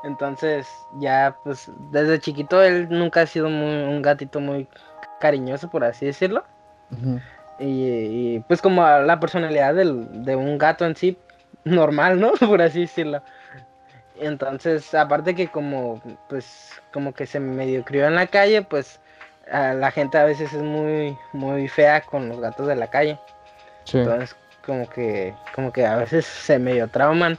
entonces 0.04 0.68
ya 1.00 1.38
pues 1.44 1.72
desde 1.92 2.20
chiquito 2.20 2.62
él 2.62 2.88
nunca 2.90 3.22
ha 3.22 3.28
sido 3.28 3.50
muy, 3.50 3.84
un 3.84 4.02
gatito 4.02 4.40
muy 4.40 4.68
cariñoso, 5.20 5.70
por 5.70 5.84
así 5.84 6.06
decirlo. 6.06 6.44
Y, 7.60 7.66
y, 8.36 8.40
pues 8.48 8.62
como 8.62 8.84
la 8.86 9.20
personalidad 9.20 9.74
del- 9.76 10.24
de 10.26 10.36
un 10.36 10.58
gato 10.58 10.86
en 10.86 10.96
sí, 10.96 11.18
normal, 11.64 12.20
¿no? 12.20 12.34
Por 12.40 12.62
así 12.62 12.82
decirlo. 12.82 13.22
Entonces, 14.20 14.94
aparte 14.94 15.36
que 15.36 15.48
como, 15.48 16.02
pues, 16.30 16.72
como 16.92 17.14
que 17.14 17.26
se 17.26 17.40
medio 17.40 17.84
crió 17.84 18.06
en 18.08 18.16
la 18.16 18.28
calle, 18.28 18.62
pues, 18.62 19.00
a 19.52 19.74
la 19.74 19.92
gente 19.92 20.18
a 20.18 20.26
veces 20.26 20.54
es 20.54 20.62
muy, 20.62 21.18
muy 21.34 21.68
fea 21.68 22.02
con 22.02 22.30
los 22.30 22.40
gatos 22.40 22.68
de 22.68 22.76
la 22.76 22.88
calle. 22.88 23.20
Sí. 23.86 24.00
Entonces, 24.00 24.36
como 24.66 24.90
que, 24.90 25.34
como 25.54 25.72
que 25.72 25.86
a 25.86 25.98
veces 25.98 26.26
se 26.26 26.60
medio 26.60 26.88
trauman. 26.88 27.38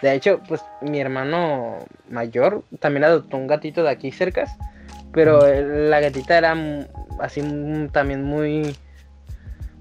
De 0.00 0.12
hecho, 0.12 0.40
pues, 0.48 0.64
mi 0.80 1.00
hermano 1.00 1.78
mayor 2.08 2.64
también 2.80 3.04
adoptó 3.04 3.36
un 3.36 3.46
gatito 3.46 3.82
de 3.82 3.90
aquí 3.90 4.10
cerca, 4.10 4.44
pero 5.12 5.40
la 5.46 6.00
gatita 6.00 6.38
era 6.38 6.56
así 7.20 7.42
también 7.92 8.24
muy, 8.24 8.76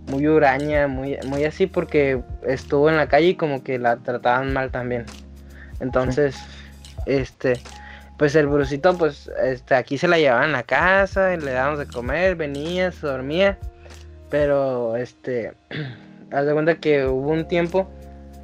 muy 0.08 0.28
huraña, 0.28 0.88
muy, 0.88 1.18
muy 1.26 1.46
así 1.46 1.68
porque 1.68 2.22
estuvo 2.46 2.90
en 2.90 2.98
la 2.98 3.08
calle 3.08 3.30
y 3.30 3.36
como 3.36 3.64
que 3.64 3.80
la 3.80 3.98
trataban 3.98 4.54
mal 4.54 4.72
también. 4.72 5.06
Entonces, 5.80 6.38
este, 7.06 7.60
pues 8.22 8.36
el 8.36 8.46
brusito, 8.46 8.96
pues, 9.00 9.32
este, 9.44 9.74
aquí 9.74 9.98
se 9.98 10.08
la 10.08 10.20
llevaban 10.20 10.50
a 10.50 10.58
la 10.58 10.62
casa, 10.64 11.34
y 11.34 11.38
le 11.38 11.54
dábamos 11.54 11.80
de 11.80 11.88
comer, 11.88 12.36
venía, 12.36 12.92
se 12.92 13.08
dormía, 13.08 13.58
pero, 14.30 14.96
este, 14.96 15.54
haz 16.32 16.46
de 16.46 16.54
cuenta 16.54 16.76
que 16.76 17.08
hubo 17.08 17.32
un 17.32 17.48
tiempo 17.48 17.90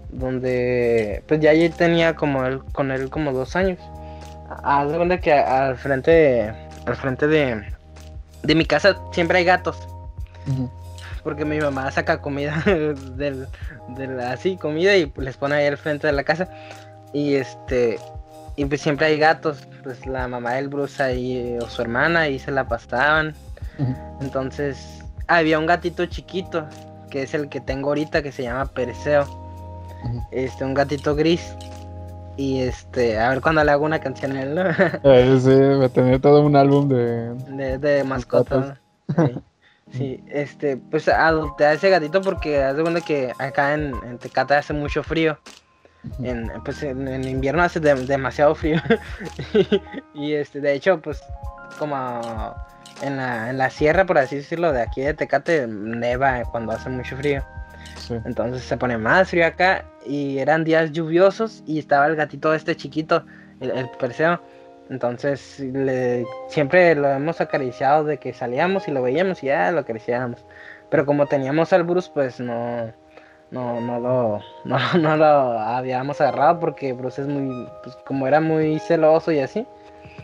donde, 0.10 1.22
pues 1.28 1.42
ya 1.42 1.54
yo 1.54 1.72
tenía 1.72 2.16
como 2.16 2.44
él, 2.48 2.64
con 2.72 2.90
él 2.92 3.12
como 3.12 3.32
dos 3.34 3.56
años. 3.56 3.78
Haz 4.64 4.90
de 4.92 4.98
cuenta 4.98 5.20
que 5.20 5.32
al 5.32 5.78
frente, 5.78 6.10
de, 6.10 6.54
al 6.88 6.96
frente 6.96 7.28
de, 7.28 7.64
de 8.42 8.56
mi 8.56 8.66
casa 8.66 8.98
siempre 9.12 9.38
hay 9.38 9.46
gatos. 9.46 9.78
Porque 11.24 11.46
mi 11.46 11.60
mamá 11.60 11.92
saca 11.92 12.20
comida 12.20 12.64
del, 12.66 13.48
del- 13.90 14.20
así 14.22 14.58
comida 14.58 14.96
y 14.96 15.14
les 15.18 15.38
pone 15.38 15.54
ahí 15.54 15.68
al 15.68 15.78
frente 15.78 16.08
de 16.08 16.14
la 16.14 16.24
casa. 16.24 16.50
Y 17.14 17.36
este 17.36 18.00
y 18.58 18.66
pues 18.66 18.82
siempre 18.82 19.06
hay 19.06 19.18
gatos, 19.18 19.68
pues 19.84 20.06
la 20.08 20.28
mamá 20.28 20.54
del 20.56 20.68
Bruce 20.68 21.02
ahí 21.02 21.58
o 21.62 21.70
su 21.70 21.82
hermana 21.84 22.22
ahí 22.22 22.40
se 22.40 22.52
la 22.52 22.68
pasaban. 22.68 23.36
Ujú. 23.78 23.96
Entonces 24.20 25.06
había 25.28 25.60
un 25.60 25.68
gatito 25.68 26.06
chiquito, 26.08 26.66
que 27.12 27.22
es 27.22 27.36
el 27.36 27.50
que 27.50 27.62
tengo 27.62 27.90
ahorita, 27.90 28.24
que 28.24 28.32
se 28.32 28.42
llama 28.44 28.66
Perseo. 28.66 29.24
Ujú. 30.04 30.24
Este, 30.32 30.66
un 30.66 30.74
gatito 30.74 31.16
gris. 31.16 31.56
Y 32.36 32.62
este, 32.62 33.20
a 33.20 33.30
ver 33.30 33.42
cuando 33.42 33.64
le 33.64 33.72
hago 33.72 33.86
una 33.86 34.00
canción 34.00 34.36
a 34.36 34.42
él, 34.42 34.56
¿no? 34.56 34.64
Eh, 35.04 35.40
sí, 35.40 35.54
va 35.80 35.86
a 35.86 35.90
tener 35.90 36.20
todo 36.20 36.42
un 36.42 36.56
álbum 36.56 36.90
de... 36.90 37.36
de, 37.56 37.78
de 37.78 38.04
mascota. 38.04 38.80
¿no? 39.08 39.26
Sí. 39.28 39.34
Sí, 39.94 40.22
este, 40.28 40.76
pues 40.76 41.08
adopté 41.08 41.66
a 41.66 41.72
ese 41.72 41.90
gatito 41.90 42.22
porque 42.22 42.62
haz 42.62 42.76
de 42.76 42.82
cuenta 42.82 43.00
que 43.00 43.32
acá 43.40 43.74
en, 43.74 43.96
en 44.04 44.18
Tecate 44.18 44.56
hace 44.56 44.74
mucho 44.74 45.02
frío. 45.02 45.40
En, 46.22 46.52
pues 46.66 46.82
en, 46.84 47.08
en 47.08 47.24
invierno 47.28 47.64
hace 47.64 47.80
de- 47.80 48.06
demasiado 48.06 48.56
frío. 48.56 48.80
y 50.14 50.34
este, 50.34 50.62
de 50.62 50.74
hecho, 50.74 51.00
pues 51.02 51.22
como 51.80 51.96
en 53.02 53.18
la, 53.18 53.50
en 53.50 53.58
la 53.58 53.70
sierra, 53.70 54.06
por 54.06 54.18
así 54.18 54.38
decirlo, 54.38 54.72
de 54.74 54.82
aquí 54.82 55.02
de 55.02 55.14
Tecate, 55.14 55.68
neva 55.68 56.44
cuando 56.52 56.72
hace 56.72 56.90
mucho 56.90 57.16
frío. 57.18 57.44
Sí. 57.98 58.16
Entonces 58.26 58.64
se 58.64 58.78
pone 58.78 58.98
más 58.98 59.30
frío 59.30 59.46
acá 59.46 59.86
y 60.06 60.38
eran 60.40 60.64
días 60.64 60.92
lluviosos 60.92 61.64
y 61.66 61.80
estaba 61.80 62.08
el 62.08 62.16
gatito 62.16 62.54
este 62.54 62.76
chiquito, 62.76 63.26
el, 63.60 63.72
el 63.72 63.90
Perseo. 64.00 64.42
Entonces 64.90 65.60
le- 65.60 66.26
siempre 66.50 66.96
lo 66.96 67.10
hemos 67.10 67.42
acariciado 67.42 68.04
de 68.06 68.18
que 68.18 68.34
salíamos 68.34 68.88
y 68.88 68.92
lo 68.92 69.02
veíamos 69.02 69.44
y 69.44 69.48
ya 69.48 69.72
lo 69.72 69.82
acariciábamos. 69.82 70.46
Pero 70.90 71.06
como 71.06 71.26
teníamos 71.26 71.74
al 71.74 71.84
Bruce, 71.84 72.10
pues 72.14 72.40
no, 72.40 72.92
no, 73.52 73.80
no, 73.80 74.00
lo, 74.00 74.40
no, 74.66 74.78
no 75.00 75.18
lo 75.18 75.26
habíamos 75.60 76.20
agarrado 76.22 76.60
porque 76.60 76.94
Bruce 76.94 77.22
es 77.22 77.28
muy, 77.28 77.68
pues 77.84 77.96
como 78.06 78.28
era 78.28 78.40
muy 78.40 78.80
celoso 78.80 79.32
y 79.32 79.40
así. 79.40 79.66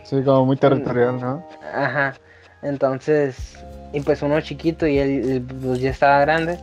Sí, 0.02 0.22
como 0.22 0.46
muy 0.46 0.56
territorial, 0.56 1.18
¿no? 1.20 1.46
Ajá. 1.72 2.14
Entonces, 2.62 3.64
y 3.92 4.00
pues 4.00 4.22
uno 4.22 4.40
chiquito 4.40 4.86
y 4.86 4.98
él, 4.98 5.46
pues, 5.62 5.80
ya 5.80 5.90
estaba 5.90 6.20
grande. 6.20 6.58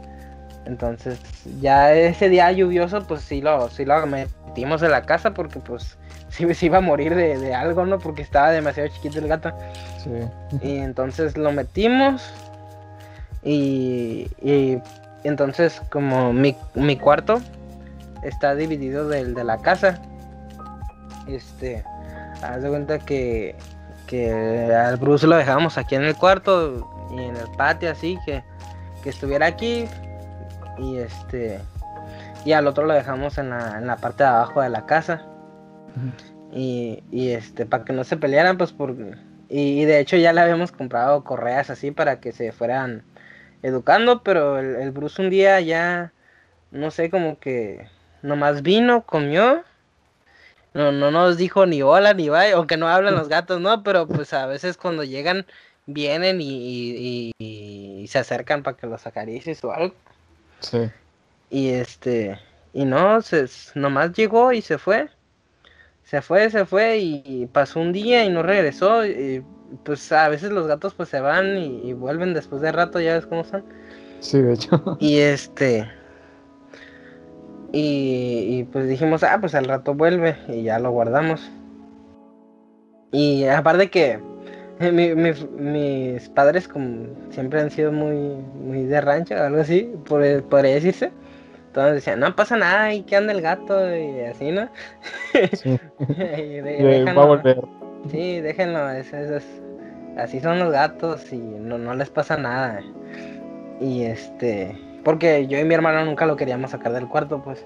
Entonces, 0.66 1.20
ya 1.60 1.94
ese 1.94 2.30
día 2.30 2.52
lluvioso, 2.52 3.02
pues 3.08 3.22
sí 3.22 3.42
lo, 3.42 3.70
sí 3.70 3.84
lo 3.84 4.06
metimos 4.06 4.84
en 4.84 4.92
la 4.92 5.02
casa 5.04 5.34
porque 5.34 5.60
pues 5.60 5.98
sí 6.30 6.66
iba 6.66 6.78
a 6.78 6.82
morir 6.82 7.16
de, 7.16 7.38
de 7.40 7.56
algo, 7.56 7.86
¿no? 7.86 7.98
Porque 8.00 8.22
estaba 8.22 8.52
demasiado 8.52 8.90
chiquito 8.90 9.20
el 9.20 9.28
gato. 9.28 9.52
Sí. 9.98 10.10
Y 10.62 10.78
entonces 10.78 11.38
lo 11.38 11.52
metimos. 11.52 12.32
Y, 13.44 14.28
y 14.42 14.78
entonces 15.24 15.82
como 15.90 16.34
mi, 16.34 16.56
mi 16.76 16.98
cuarto 16.98 17.42
está 18.24 18.56
dividido 18.56 19.08
del 19.08 19.34
de 19.34 19.44
la 19.44 19.58
casa. 19.58 20.02
Este, 21.28 21.84
haz 22.42 22.62
de 22.62 22.70
cuenta 22.70 23.00
que, 23.00 23.56
que 24.08 24.74
al 24.74 24.98
Bruce 24.98 25.28
lo 25.28 25.36
dejábamos 25.36 25.78
aquí 25.78 25.96
en 25.96 26.04
el 26.04 26.16
cuarto 26.16 26.90
y 27.12 27.22
en 27.22 27.36
el 27.36 27.48
patio 27.58 27.92
así, 27.92 28.18
que, 28.26 28.44
que 29.04 29.10
estuviera 29.10 29.46
aquí. 29.46 29.88
Y 30.78 30.98
este, 30.98 31.60
y 32.46 32.54
al 32.54 32.68
otro 32.68 32.86
lo 32.86 32.94
dejamos 32.94 33.38
en 33.38 33.50
la, 33.50 33.78
en 33.78 33.88
la 33.88 33.98
parte 33.98 34.24
de 34.24 34.30
abajo 34.30 34.62
de 34.62 34.70
la 34.70 34.86
casa. 34.86 35.22
Y, 36.52 37.04
y 37.12 37.30
este, 37.30 37.66
para 37.66 37.86
que 37.86 37.94
no 37.94 38.04
se 38.04 38.18
pelearan, 38.18 38.58
pues 38.58 38.72
por... 38.72 38.96
Y, 39.50 39.82
y 39.82 39.86
de 39.86 40.00
hecho 40.00 40.16
ya 40.16 40.34
le 40.34 40.42
habíamos 40.42 40.72
comprado 40.72 41.24
correas 41.24 41.70
así 41.70 41.92
para 41.92 42.20
que 42.20 42.32
se 42.32 42.52
fueran 42.52 43.04
educando, 43.64 44.24
pero 44.24 44.60
el, 44.60 44.76
el 44.76 44.92
Bruce 44.92 45.22
un 45.22 45.30
día 45.30 45.60
ya, 45.62 46.12
no 46.72 46.92
sé, 46.92 47.10
como 47.10 47.40
que 47.40 47.88
nomás 48.22 48.62
vino, 48.62 49.04
comió, 49.04 49.64
no, 50.74 50.92
no 50.92 51.12
nos 51.12 51.38
dijo 51.38 51.66
ni 51.66 51.82
hola 51.82 52.14
ni 52.14 52.30
bye, 52.30 52.52
aunque 52.52 52.78
no 52.78 52.88
hablan 52.88 53.16
los 53.16 53.28
gatos, 53.28 53.60
¿no? 53.60 53.84
Pero 53.84 54.08
pues 54.08 54.34
a 54.34 54.46
veces 54.46 54.78
cuando 54.78 55.04
llegan, 55.04 55.46
vienen 55.86 56.40
y, 56.42 56.48
y- 56.50 57.32
y- 57.38 58.02
y 58.04 58.08
se 58.08 58.20
acercan 58.20 58.64
para 58.64 58.78
que 58.78 58.88
los 58.88 59.06
acaricies 59.06 59.64
o 59.64 59.72
algo. 59.74 59.94
Sí. 60.60 60.90
Y 61.50 61.70
este, 61.70 62.40
y 62.74 62.86
no, 62.86 63.22
se, 63.22 63.46
nomás 63.76 64.14
llegó 64.14 64.52
y 64.54 64.62
se 64.62 64.78
fue. 64.78 65.10
Se 66.04 66.22
fue, 66.22 66.50
se 66.50 66.66
fue 66.66 66.98
y, 67.00 67.48
pasó 67.52 67.80
un 67.80 67.92
día 67.94 68.24
y 68.26 68.30
no 68.30 68.44
regresó. 68.44 69.06
Y 69.06 69.44
pues 69.84 70.12
a 70.12 70.30
veces 70.30 70.52
los 70.52 70.68
gatos 70.68 70.94
pues 70.94 71.10
se 71.10 71.20
van 71.20 71.58
y, 71.58 71.82
y 71.84 71.94
vuelven 71.94 72.34
después 72.34 72.62
de 72.62 72.72
rato, 72.72 73.00
ya 73.00 73.16
ves 73.16 73.26
cómo 73.26 73.44
son. 73.44 73.64
Sí, 74.20 74.40
de 74.42 74.54
hecho. 74.54 74.98
Y 75.00 75.18
este, 75.20 75.88
y, 77.74 78.46
y, 78.60 78.64
pues 78.66 78.88
dijimos, 78.88 79.24
ah, 79.24 79.38
pues 79.40 79.56
al 79.56 79.66
rato 79.66 79.94
vuelve 79.94 80.36
y 80.50 80.64
ya 80.64 80.78
lo 80.80 80.92
guardamos. 80.92 81.50
Y 83.14 83.46
aparte 83.46 83.90
que 83.90 84.20
mi- 84.80 85.16
mi- 85.16 85.34
mis 85.58 86.30
padres 86.30 86.68
como 86.68 87.06
siempre 87.30 87.62
han 87.62 87.72
sido 87.72 87.92
muy, 87.92 88.16
muy 88.64 88.84
de 88.86 89.00
rancho, 89.02 89.36
algo 89.36 89.62
así, 89.62 89.90
por- 90.08 90.44
podría 90.44 90.76
decirse. 90.76 91.12
Entonces 91.68 91.94
decían, 91.96 92.20
no 92.20 92.36
pasa 92.36 92.58
nada, 92.58 92.94
y 92.94 93.04
que 93.04 93.16
anda 93.16 93.32
el 93.32 93.42
gato 93.42 93.96
y 93.96 94.20
así, 94.26 94.52
¿no? 94.52 94.70
Sí. 95.54 95.80
Y 96.10 96.60
de- 96.60 97.06
Y, 97.10 97.14
va 97.16 97.24
a 97.24 97.26
volver. 97.26 97.64
Sí, 98.10 98.40
déjenlo, 98.42 98.90
es- 98.90 99.14
es- 99.14 99.30
es- 99.30 99.62
así 100.18 100.40
son 100.40 100.60
los 100.60 100.72
gatos 100.72 101.32
y 101.32 101.38
no, 101.38 101.78
no 101.78 101.94
les 101.94 102.10
pasa 102.10 102.38
nada. 102.38 102.82
Y 103.80 104.04
este, 104.04 104.78
porque 105.04 105.48
yo 105.48 105.60
y 105.60 105.64
mi 105.64 105.74
hermano 105.74 106.04
nunca 106.06 106.26
lo 106.26 106.36
queríamos 106.36 106.72
sacar 106.72 106.94
del 106.94 107.08
cuarto, 107.08 107.42
pues, 107.44 107.66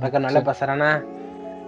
para 0.00 0.10
que 0.10 0.18
no 0.18 0.28
le 0.30 0.40
pasara 0.42 0.76
nada. 0.76 1.04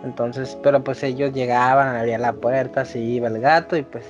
Entonces, 0.04 0.58
pero 0.62 0.82
pues 0.82 1.02
ellos 1.02 1.32
llegaban, 1.32 1.94
abrían 1.96 2.22
la 2.22 2.32
puerta, 2.32 2.84
se 2.84 2.98
iba 2.98 3.28
el 3.28 3.38
gato 3.40 3.76
y 3.76 3.82
pues, 3.82 4.04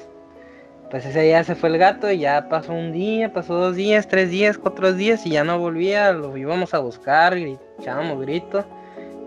pues 0.89 1.05
ese 1.05 1.23
día 1.23 1.43
se 1.45 1.55
fue 1.57 1.69
el 1.69 1.79
gato 1.79 2.11
y 2.11 2.19
ya 2.19 2.49
pasó 2.49 2.73
un 2.73 2.93
día, 2.93 3.33
pasó 3.33 3.55
dos 3.55 3.77
días, 3.77 4.07
tres 4.09 4.31
días, 4.31 4.57
cuatro 4.59 4.93
días 4.93 5.27
y 5.27 5.31
ya 5.31 5.45
no 5.45 5.59
volvía, 5.59 6.13
lo 6.13 6.37
íbamos 6.37 6.75
a 6.75 6.79
buscar, 6.79 7.37
y 7.39 7.59
echábamos 7.79 8.21
gritos. 8.21 8.65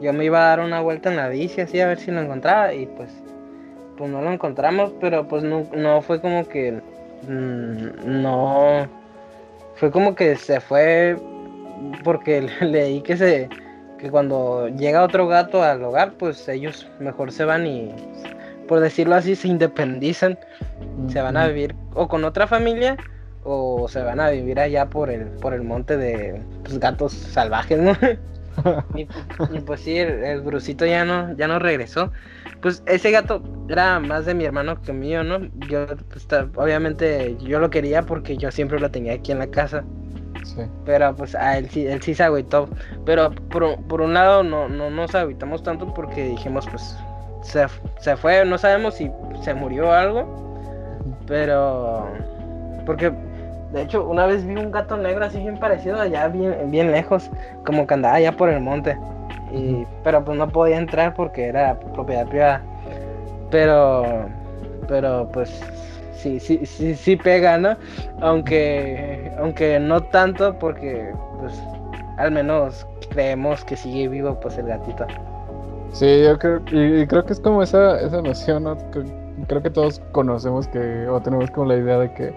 Yo 0.02 0.12
me 0.13 0.26
iba 0.26 0.39
a 0.45 0.49
dar 0.49 0.60
una 0.60 0.82
vuelta 0.82 1.10
en 1.10 1.17
la 1.17 1.30
bici 1.30 1.62
así 1.62 1.80
a 1.80 1.88
ver 1.88 1.99
si 1.99 2.12
lo 2.12 2.21
encontraba 2.21 2.73
y 2.73 2.86
pues, 2.86 3.10
pues 3.97 4.10
no 4.10 4.21
lo 4.21 4.32
encontramos, 4.32 4.93
pero 4.99 5.27
pues 5.27 5.43
no, 5.43 5.65
no 5.75 6.01
fue 6.01 6.19
como 6.21 6.47
que, 6.47 6.82
mm, 7.27 8.21
no, 8.21 8.88
fue 9.75 9.91
como 9.91 10.15
que 10.15 10.36
se 10.36 10.60
fue 10.60 11.17
porque 12.03 12.41
leí 12.62 13.01
que 13.01 13.17
se 13.17 13.49
que 13.97 14.12
cuando 14.12 14.67
llega 14.67 15.03
otro 15.03 15.27
gato 15.27 15.63
al 15.63 15.82
hogar, 15.82 16.13
pues 16.13 16.47
ellos 16.49 16.89
mejor 16.99 17.32
se 17.32 17.45
van 17.45 17.65
y 17.65 17.89
por 18.67 18.82
decirlo 18.82 19.15
así 19.15 19.36
se 19.36 19.47
independizan, 19.47 20.38
se 21.08 21.21
van 21.21 21.38
a 21.38 21.47
vivir 21.47 21.75
o 21.93 22.08
con 22.08 22.25
otra 22.25 22.47
familia 22.47 22.97
o 23.43 23.88
se 23.88 24.01
van 24.01 24.19
a 24.19 24.29
vivir 24.29 24.60
allá 24.60 24.89
por 24.89 25.10
el 25.10 25.25
por 25.25 25.53
el 25.53 25.63
monte 25.63 25.97
de 25.97 26.41
pues, 26.63 26.79
gatos 26.79 27.13
salvajes, 27.13 27.79
¿no? 27.79 27.93
y, 28.95 29.08
y, 29.51 29.60
pues 29.62 29.82
sí, 29.82 29.97
el, 29.97 30.23
el 30.23 30.41
Brucito 30.41 30.86
ya 30.86 31.06
no 31.06 31.36
ya 31.38 31.47
no 31.47 31.60
regresó. 31.60 32.12
Pues 32.63 32.82
ese 32.86 33.12
gato 33.12 33.43
era 33.67 33.99
más 33.99 34.26
de 34.26 34.34
mi 34.34 34.45
hermano 34.45 34.82
que 34.82 34.93
mío, 34.93 35.21
¿no? 35.21 35.39
Yo 35.67 35.86
pues, 36.10 36.26
obviamente 36.56 37.36
yo 37.41 37.60
lo 37.60 37.69
quería 37.69 38.04
porque 38.04 38.38
yo 38.38 38.52
siempre 38.52 38.80
lo 38.80 38.89
tenía 38.89 39.15
aquí 39.15 39.34
en 39.34 39.39
la 39.39 39.47
casa. 39.47 39.84
Sí. 40.45 40.62
Pero 40.86 41.13
pues 41.13 41.36
a 41.36 41.58
él 41.58 41.69
sí, 41.69 41.86
él 41.86 42.02
sí 42.02 42.15
se 42.15 42.23
agüitó. 42.23 42.69
Pero 43.06 43.32
por, 43.49 43.82
por 43.88 43.99
un 43.99 44.13
lado 44.13 44.43
no, 44.43 44.69
no 44.69 44.89
nos 44.89 45.13
agüitamos 45.13 45.62
tanto 45.62 45.93
porque 45.93 46.23
dijimos 46.30 46.65
pues 46.69 46.95
se, 47.41 47.65
se 47.99 48.15
fue, 48.15 48.45
no 48.45 48.58
sabemos 48.58 48.95
si 48.95 49.12
se 49.41 49.54
murió 49.54 49.89
o 49.89 49.91
algo. 49.91 51.04
Pero 51.28 52.08
porque 52.86 53.12
de 53.73 53.82
hecho 53.82 54.08
una 54.08 54.26
vez 54.26 54.45
vi 54.45 54.56
un 54.56 54.71
gato 54.71 54.95
negro 54.95 55.26
así 55.26 55.39
bien 55.39 55.60
parecido 55.60 55.99
allá 55.99 56.30
bien, 56.30 56.71
bien 56.71 56.93
lejos, 56.93 57.30
como 57.65 57.86
que 57.86 57.93
andaba 57.93 58.15
allá 58.15 58.32
por 58.32 58.47
el 58.47 58.62
monte. 58.62 58.97
Y, 59.53 59.85
pero 60.03 60.25
pues 60.25 60.37
no 60.37 60.49
podía 60.49 60.77
entrar 60.77 61.13
porque 61.13 61.45
era 61.45 61.79
propiedad 61.79 62.27
privada. 62.27 62.61
Pero 63.51 64.27
pero 64.87 65.27
pues 65.31 65.61
sí, 66.15 66.39
sí, 66.39 66.65
sí, 66.65 66.95
sí 66.95 67.15
pega, 67.15 67.57
¿no? 67.57 67.75
Aunque, 68.21 69.31
aunque 69.37 69.79
no 69.79 70.01
tanto 70.01 70.57
porque, 70.57 71.11
pues, 71.39 71.53
al 72.17 72.31
menos 72.31 72.87
creemos 73.09 73.63
que 73.65 73.75
sigue 73.75 74.07
vivo, 74.07 74.39
pues, 74.39 74.57
el 74.57 74.67
gatito. 74.67 75.05
Sí, 75.91 76.23
yo 76.23 76.37
creo, 76.39 76.61
y, 76.71 77.01
y 77.01 77.07
creo 77.07 77.25
que 77.25 77.33
es 77.33 77.39
como 77.39 77.61
esa, 77.61 77.99
esa 77.99 78.21
noción, 78.21 78.63
¿no? 78.63 78.77
Creo 79.47 79.61
que 79.61 79.69
todos 79.69 80.01
conocemos 80.11 80.67
que, 80.67 81.07
o 81.07 81.21
tenemos 81.21 81.51
como 81.51 81.67
la 81.67 81.77
idea 81.77 81.99
de 81.99 82.13
que 82.13 82.33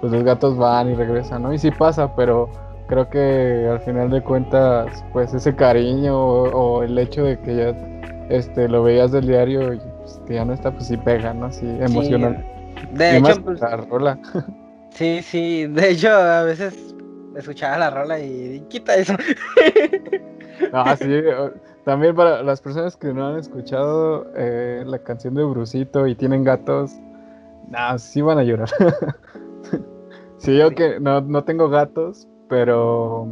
pues 0.00 0.12
los 0.12 0.22
gatos 0.22 0.56
van 0.56 0.90
y 0.90 0.94
regresan, 0.94 1.42
¿no? 1.42 1.52
Y 1.52 1.58
sí 1.58 1.70
pasa, 1.70 2.14
pero 2.14 2.48
creo 2.88 3.08
que 3.08 3.68
al 3.70 3.80
final 3.80 4.10
de 4.10 4.22
cuentas, 4.22 5.04
pues 5.12 5.32
ese 5.32 5.54
cariño 5.54 6.18
o, 6.18 6.50
o 6.50 6.82
el 6.82 6.98
hecho 6.98 7.24
de 7.24 7.38
que 7.40 7.56
ya 7.56 7.74
este, 8.28 8.68
lo 8.68 8.82
veías 8.82 9.12
del 9.12 9.26
diario 9.26 9.72
y 9.72 9.80
pues, 9.98 10.20
que 10.26 10.34
ya 10.34 10.44
no 10.44 10.52
está, 10.52 10.72
pues 10.72 10.86
sí 10.86 10.96
pega, 10.96 11.32
¿no? 11.32 11.52
Sí, 11.52 11.66
emocional. 11.80 12.44
De 12.92 13.18
y 13.18 13.20
más 13.20 13.32
hecho, 13.32 13.44
pues, 13.44 13.60
la 13.60 13.76
rola. 13.76 14.18
sí, 14.90 15.20
sí, 15.22 15.66
de 15.66 15.90
hecho, 15.90 16.10
a 16.10 16.42
veces 16.42 16.94
escuchaba 17.36 17.78
la 17.78 17.90
rola 17.90 18.18
y 18.20 18.60
quita 18.68 18.96
eso. 18.96 19.14
Ah, 20.72 20.96
sí. 20.96 21.22
También 21.84 22.16
para 22.16 22.42
las 22.42 22.60
personas 22.60 22.96
que 22.96 23.14
no 23.14 23.28
han 23.28 23.38
escuchado 23.38 24.26
eh, 24.36 24.82
la 24.84 24.98
canción 24.98 25.34
de 25.34 25.44
Brusito 25.44 26.06
y 26.08 26.16
tienen 26.16 26.42
gatos, 26.42 26.92
nah, 27.68 27.96
sí 27.96 28.20
van 28.20 28.38
a 28.38 28.42
llorar. 28.42 28.68
sí, 30.38 30.58
yo 30.58 30.70
que 30.72 30.98
no, 30.98 31.20
no 31.20 31.44
tengo 31.44 31.68
gatos, 31.68 32.28
pero 32.48 33.26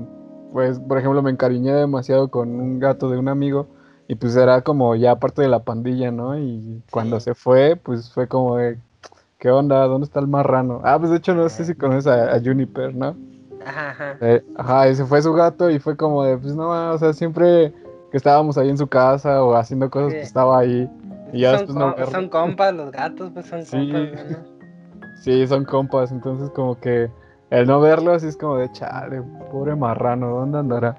pues, 0.53 0.79
por 0.81 0.99
ejemplo, 0.99 1.23
me 1.23 1.31
encariñé 1.31 1.73
demasiado 1.73 2.29
con 2.31 2.49
un 2.61 2.79
gato 2.79 3.11
de 3.11 3.19
un 3.19 3.29
amigo 3.29 3.67
y 4.09 4.15
pues 4.15 4.37
era 4.37 4.63
como 4.63 4.95
ya 4.95 5.17
parte 5.19 5.43
de 5.43 5.49
la 5.49 5.65
pandilla, 5.65 6.11
¿no? 6.11 6.39
Y 6.39 6.83
cuando 6.91 7.19
Sí. 7.21 7.25
se 7.25 7.35
fue, 7.35 7.77
pues 7.77 8.13
fue 8.13 8.29
como 8.29 8.57
de, 8.57 8.79
¿qué 9.39 9.51
onda? 9.51 9.87
¿Dónde 9.87 10.05
está 10.07 10.21
el 10.21 10.29
marrano? 10.29 10.81
Ah, 10.85 10.99
pues 10.99 11.11
de 11.11 11.17
hecho 11.19 11.35
no 11.35 11.49
sé 11.49 11.65
si 11.65 11.75
conoces 11.75 12.07
a, 12.07 12.35
a 12.35 12.41
Juniper, 12.41 12.95
¿no? 12.95 13.17
Ajá, 13.67 13.91
ajá. 13.91 14.17
Eh, 14.21 14.45
ajá, 14.57 14.87
ese 14.87 15.05
fue 15.05 15.21
su 15.23 15.33
gato 15.33 15.69
y 15.71 15.79
fue 15.81 15.97
como 15.97 16.23
de, 16.23 16.39
pues 16.39 16.55
no, 16.55 16.93
o 16.93 16.99
sea, 16.99 17.13
siempre 17.13 17.73
que 18.13 18.17
estábamos 18.17 18.57
ahí 18.57 18.69
en 18.71 18.79
su 18.79 18.87
casa 18.87 19.43
o 19.43 19.55
haciendo 19.57 19.91
cosas, 19.91 20.13
Sí. 20.13 20.17
pues 20.19 20.29
estaba 20.29 20.59
ahí. 20.61 20.89
Y 21.33 21.41
ya 21.41 21.51
son, 21.59 21.67
después 21.67 21.77
no 21.77 22.07
son 22.13 22.29
compas, 22.29 22.73
los 22.73 22.93
gatos, 22.93 23.33
pues 23.35 23.47
son 23.47 23.65
Sí. 23.65 23.91
compas. 23.93 24.31
¿no? 24.31 24.57
Sí, 25.17 25.47
son 25.49 25.65
compas, 25.65 26.13
entonces 26.13 26.49
como 26.51 26.79
que 26.79 27.11
el 27.51 27.67
no 27.67 27.81
verlo 27.81 28.13
así 28.15 28.27
es 28.29 28.37
como 28.37 28.57
de, 28.59 28.71
chale, 28.73 29.23
pobre 29.51 29.75
marrano, 29.77 30.31
¿dónde 30.31 30.59
andará? 30.59 30.97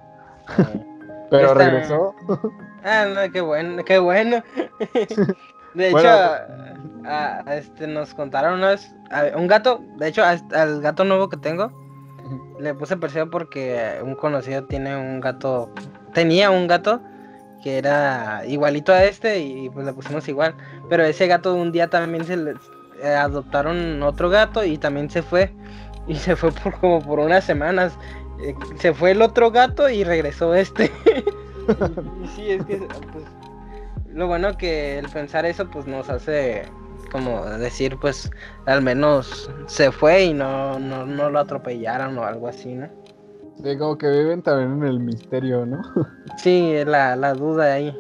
Pero 1.29 1.53
regresó. 1.53 2.15
Ah, 2.83 3.05
no, 3.13 3.31
qué 3.31 3.41
bueno, 3.41 3.83
qué 3.83 3.99
bueno. 3.99 4.41
De 5.73 5.89
hecho, 5.89 5.97
a- 7.05 7.43
a- 7.45 7.55
este, 7.55 7.85
nos 7.87 8.13
contaron 8.13 8.55
una 8.55 8.69
vez, 8.69 8.95
a- 9.11 9.37
un 9.37 9.47
gato, 9.47 9.81
de 9.97 10.07
hecho, 10.07 10.23
a- 10.23 10.37
al 10.55 10.81
gato 10.81 11.03
nuevo 11.03 11.29
que 11.29 11.37
tengo, 11.37 11.71
le 12.59 12.73
puse 12.73 12.97
parecido 12.97 13.29
porque 13.29 13.99
un 14.03 14.15
conocido 14.15 14.63
tiene 14.63 14.95
un 14.95 15.19
gato, 15.19 15.69
tenía 16.13 16.49
un 16.49 16.67
gato 16.67 17.01
que 17.61 17.77
era 17.77 18.43
igualito 18.47 18.91
a 18.93 19.03
este 19.03 19.39
y 19.39 19.69
pues 19.69 19.85
le 19.85 19.93
pusimos 19.93 20.27
igual. 20.29 20.55
Pero 20.89 21.03
ese 21.03 21.27
gato 21.27 21.53
un 21.53 21.71
día 21.71 21.89
también 21.89 22.23
se 22.25 22.37
le 22.37 22.53
eh, 23.03 23.13
adoptaron 23.13 24.01
otro 24.01 24.29
gato 24.29 24.63
y 24.63 24.77
también 24.77 25.09
se 25.09 25.21
fue. 25.21 25.53
Y 26.07 26.15
se 26.15 26.35
fue 26.35 26.51
por 26.51 26.79
como 26.79 27.01
por 27.01 27.19
unas 27.19 27.43
semanas. 27.43 27.97
Eh, 28.41 28.55
se 28.77 28.93
fue 28.93 29.11
el 29.11 29.21
otro 29.21 29.51
gato 29.51 29.89
y 29.89 30.03
regresó 30.03 30.53
este. 30.53 30.91
y 32.23 32.27
sí, 32.27 32.51
es 32.51 32.65
que 32.65 32.77
pues, 33.11 33.25
lo 34.13 34.27
bueno 34.27 34.57
que 34.57 34.97
el 34.99 35.09
pensar 35.09 35.45
eso 35.45 35.69
pues 35.69 35.85
nos 35.85 36.09
hace 36.09 36.63
como 37.11 37.45
decir 37.45 37.97
pues 37.99 38.29
al 38.65 38.81
menos 38.81 39.49
se 39.67 39.91
fue 39.91 40.25
y 40.25 40.33
no, 40.33 40.79
no, 40.79 41.05
no 41.05 41.29
lo 41.29 41.39
atropellaron 41.39 42.17
o 42.17 42.23
algo 42.23 42.47
así, 42.47 42.73
¿no? 42.73 42.87
Sí, 43.63 43.77
como 43.77 43.97
que 43.97 44.07
viven 44.09 44.41
también 44.43 44.83
en 44.83 44.83
el 44.83 44.99
misterio, 44.99 45.65
¿no? 45.65 45.81
Sí, 46.37 46.73
la, 46.85 47.15
la 47.15 47.33
duda 47.33 47.73
ahí. 47.73 47.97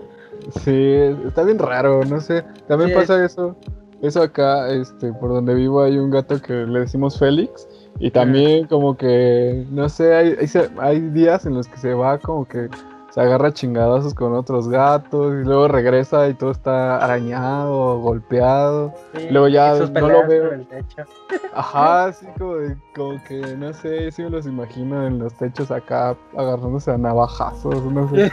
Sí, 0.63 0.93
está 1.25 1.43
bien 1.43 1.57
raro, 1.57 2.03
no 2.05 2.21
sé. 2.21 2.43
También 2.67 2.91
Sí, 2.91 2.95
pasa 2.95 3.25
eso. 3.25 3.55
Eso 4.01 4.21
acá, 4.21 4.69
este, 4.69 5.11
por 5.13 5.29
donde 5.29 5.55
vivo 5.55 5.81
hay 5.81 5.97
un 5.97 6.11
gato 6.11 6.39
que 6.39 6.53
le 6.53 6.81
decimos 6.81 7.17
Félix. 7.17 7.67
Y 7.99 8.11
también 8.11 8.67
como 8.67 8.95
que, 8.95 9.65
no 9.71 9.89
sé, 9.89 10.13
hay, 10.13 10.35
hay, 10.79 10.99
días 11.09 11.45
en 11.45 11.55
los 11.55 11.67
que 11.67 11.77
se 11.77 11.93
va 11.93 12.19
como 12.19 12.47
que 12.47 12.69
se 13.17 13.21
agarra 13.23 13.51
chingadazos 13.51 14.13
con 14.13 14.35
otros 14.35 14.69
gatos 14.69 15.33
y 15.33 15.43
luego 15.43 15.67
regresa 15.67 16.27
y 16.29 16.35
todo 16.35 16.51
está 16.51 17.03
arañado, 17.03 17.97
golpeado. 17.97 18.93
Sí, 19.15 19.29
Luego 19.31 19.47
ya 19.47 19.73
no 19.73 20.07
lo 20.07 20.27
veo. 20.27 20.51
el 20.51 20.67
techo. 20.67 21.01
Ajá, 21.55 22.05
así 22.05 22.27
como, 22.37 22.57
de- 22.57 22.77
como 22.95 23.23
que, 23.23 23.39
no 23.57 23.73
sé, 23.73 24.11
sí 24.11 24.21
me 24.21 24.29
los 24.29 24.45
imagino 24.45 25.07
en 25.07 25.17
los 25.17 25.33
techos 25.33 25.71
acá 25.71 26.15
agarrándose 26.37 26.91
a 26.91 26.97
navajazos, 26.99 27.83
no 27.85 28.07
sé. 28.09 28.31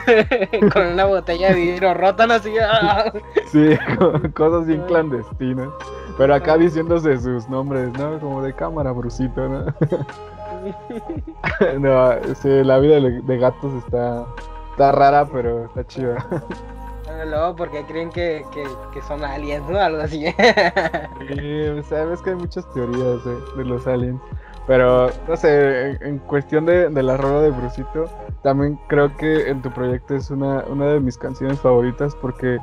Con 0.75 0.89
una 0.89 1.07
botella 1.07 1.49
de 1.49 1.55
vidrio 1.55 1.95
rota, 1.95 2.25
así. 2.25 2.53
¡ah! 2.61 3.11
Sí, 3.51 3.71
cosas 4.35 4.67
bien 4.67 4.83
clandestinas. 4.83 5.69
Pero 6.19 6.35
acá 6.35 6.59
diciéndose 6.59 7.17
sus 7.19 7.49
nombres, 7.49 7.91
¿no? 7.99 8.21
Como 8.21 8.43
de 8.43 8.53
cámara, 8.53 8.93
Brusito, 8.93 9.49
¿no? 9.49 9.65
no, 11.79 12.35
sí, 12.35 12.49
la 12.65 12.79
vida 12.81 13.01
de 13.01 13.39
gatos 13.39 13.73
está, 13.85 14.27
está 14.75 14.91
rara, 14.91 15.25
pero 15.25 15.67
está 15.67 15.87
chida. 15.87 16.27
Luego, 17.27 17.55
porque 17.55 17.85
creen 17.85 18.11
que, 18.11 18.45
que, 18.53 18.65
que 18.93 19.01
son 19.03 19.25
aliens, 19.25 19.67
¿no? 19.69 19.79
Algo 19.79 20.03
así. 20.03 20.27
Sí, 21.29 21.83
sabes 21.89 22.21
que 22.21 22.31
hay 22.31 22.37
muchas 22.37 22.71
teorías 22.75 23.25
de, 23.25 23.37
de 23.57 23.65
los 23.65 23.87
aliens. 23.87 24.21
Pero, 24.67 25.09
no 25.29 25.37
sé, 25.37 25.91
en, 25.91 26.07
en 26.07 26.19
cuestión 26.19 26.67
de, 26.67 26.89
de 26.89 27.03
la 27.03 27.17
rola 27.17 27.43
de 27.43 27.51
Brusito, 27.51 28.07
también 28.43 28.79
creo 28.89 29.17
que 29.17 29.49
en 29.49 29.63
tu 29.63 29.71
proyecto 29.71 30.17
es 30.17 30.31
una, 30.31 30.65
una 30.65 30.87
de 30.87 31.01
mis 31.01 31.17
canciones 31.17 31.61
favoritas 31.61 32.17
porque, 32.17 32.59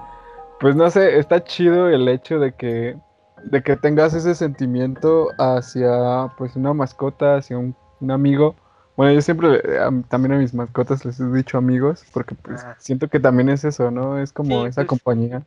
pues 0.59 0.75
no 0.75 0.89
sé, 0.89 1.17
está 1.17 1.43
chido 1.43 1.87
el 1.87 2.07
hecho 2.09 2.39
de 2.39 2.53
que, 2.53 2.97
de 3.45 3.63
que 3.63 3.77
tengas 3.77 4.13
ese 4.13 4.35
sentimiento 4.35 5.29
hacia, 5.39 6.27
pues, 6.37 6.55
una 6.57 6.73
mascota, 6.73 7.37
hacia 7.37 7.57
un, 7.57 7.75
un 8.01 8.11
amigo. 8.11 8.55
Bueno, 8.95 9.13
yo 9.13 9.21
siempre 9.21 9.61
eh, 9.63 9.79
a- 9.79 9.91
también 10.09 10.33
a 10.33 10.37
mis 10.37 10.53
mascotas 10.53 11.05
les 11.05 11.19
he 11.19 11.25
dicho 11.31 11.57
amigos 11.57 12.05
porque, 12.11 12.35
pues, 12.35 12.67
Ajá. 12.67 12.77
siento 12.77 13.07
que 13.09 13.19
también 13.19 13.49
es 13.49 13.63
eso, 13.63 13.91
¿no? 13.91 14.19
Es 14.19 14.33
como 14.33 14.65
Sí, 14.65 14.67
esa 14.67 14.85
pues, 14.85 14.87
compañía. 14.87 15.45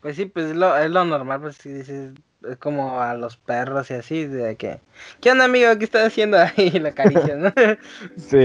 Pues 0.00 0.16
sí, 0.16 0.26
pues 0.26 0.46
es 0.50 0.56
lo, 0.56 0.76
es 0.76 0.90
lo 0.90 1.04
normal, 1.04 1.40
pues 1.40 1.56
si 1.56 1.70
dices, 1.70 2.12
es 2.48 2.56
como 2.58 3.00
a 3.00 3.14
los 3.14 3.36
perros 3.38 3.90
y 3.90 3.94
así, 3.94 4.26
de 4.26 4.56
que, 4.56 4.80
¿qué 5.20 5.32
onda 5.32 5.46
amigo? 5.46 5.76
¿Qué 5.78 5.84
estás 5.84 6.06
haciendo 6.08 6.38
ahí? 6.38 6.52
Y 6.74 6.78
la 6.78 6.90
acaricias, 6.90 7.38
¿no? 7.38 7.52
Sí, 8.16 8.38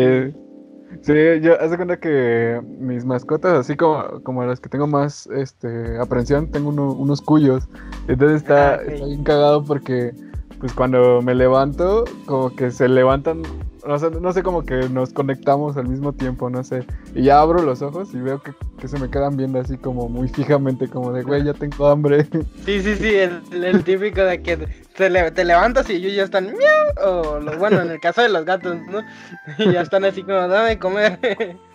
sí, 1.02 1.14
yo 1.42 1.60
haz 1.62 1.72
de 1.72 1.78
cuenta 1.78 2.00
que 2.00 2.62
mis 2.68 3.06
mascotas, 3.06 3.54
así 3.60 3.78
como, 3.78 4.22
como 4.24 4.46
las 4.46 4.60
que 4.62 4.70
tengo 4.70 4.88
más 4.88 5.28
este 5.28 6.00
aprensión, 6.00 6.50
tengo 6.50 6.70
uno- 6.70 6.94
unos 6.94 7.22
cuyos. 7.22 7.70
Entonces 8.08 8.38
está, 8.40 8.76
Ah, 8.76 8.78
está 8.78 9.06
bien 9.06 9.24
cagado 9.24 9.66
porque 9.66 10.18
pues 10.60 10.74
cuando 10.74 11.22
me 11.24 11.36
levanto, 11.36 12.18
como 12.26 12.56
que 12.56 12.72
se 12.72 12.88
levantan, 12.90 13.71
no 13.86 13.98
sé, 14.00 14.12
no 14.12 14.32
sé, 14.34 14.44
como 14.44 14.64
que 14.64 14.88
nos 14.90 15.12
conectamos 15.14 15.78
al 15.78 15.88
mismo 15.88 16.14
tiempo, 16.14 16.50
no 16.50 16.64
sé. 16.64 16.86
Y 17.16 17.24
ya 17.24 17.40
abro 17.42 17.62
los 17.64 17.82
ojos 17.82 18.14
y 18.14 18.20
veo 18.20 18.42
que, 18.42 18.52
que 18.80 18.88
se 18.88 19.00
me 19.00 19.10
quedan 19.10 19.36
viendo 19.38 19.60
así 19.60 19.78
como 19.78 20.08
muy 20.10 20.28
fijamente, 20.28 20.88
como 20.90 21.12
de, 21.12 21.24
güey, 21.24 21.44
ya 21.44 21.54
tengo 21.54 21.88
hambre. 21.88 22.28
Sí, 22.66 22.80
sí, 22.82 22.96
sí, 22.96 23.16
el, 23.16 23.42
el 23.64 23.84
típico 23.84 24.22
de 24.22 24.42
que 24.42 24.68
te, 24.96 25.10
le- 25.10 25.32
te 25.32 25.44
levantas 25.44 25.90
y 25.90 25.94
ellos 25.94 26.14
ya 26.14 26.24
están 26.24 26.46
miau, 26.46 27.10
o 27.34 27.40
lo, 27.40 27.58
bueno, 27.58 27.82
en 27.82 27.90
el 27.90 28.00
caso 28.00 28.22
de 28.22 28.30
los 28.30 28.46
gatos, 28.46 28.78
¿no? 28.88 29.02
Y 29.58 29.72
ya 29.72 29.82
están 29.82 30.06
así 30.06 30.22
como, 30.22 30.48
dame 30.48 30.70
de 30.70 30.80
comer. 30.80 31.20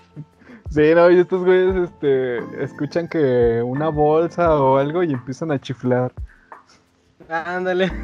Sí, 0.68 0.82
no, 0.96 1.08
y 1.10 1.20
estos 1.20 1.44
güeyes 1.44 1.76
este, 1.76 2.38
escuchan 2.62 3.06
que 3.08 3.62
una 3.64 3.88
bolsa 3.88 4.52
o 4.60 4.78
algo 4.78 5.02
y 5.04 5.12
empiezan 5.12 5.52
a 5.52 5.60
chiflar. 5.60 6.12
Ándale. 7.28 7.90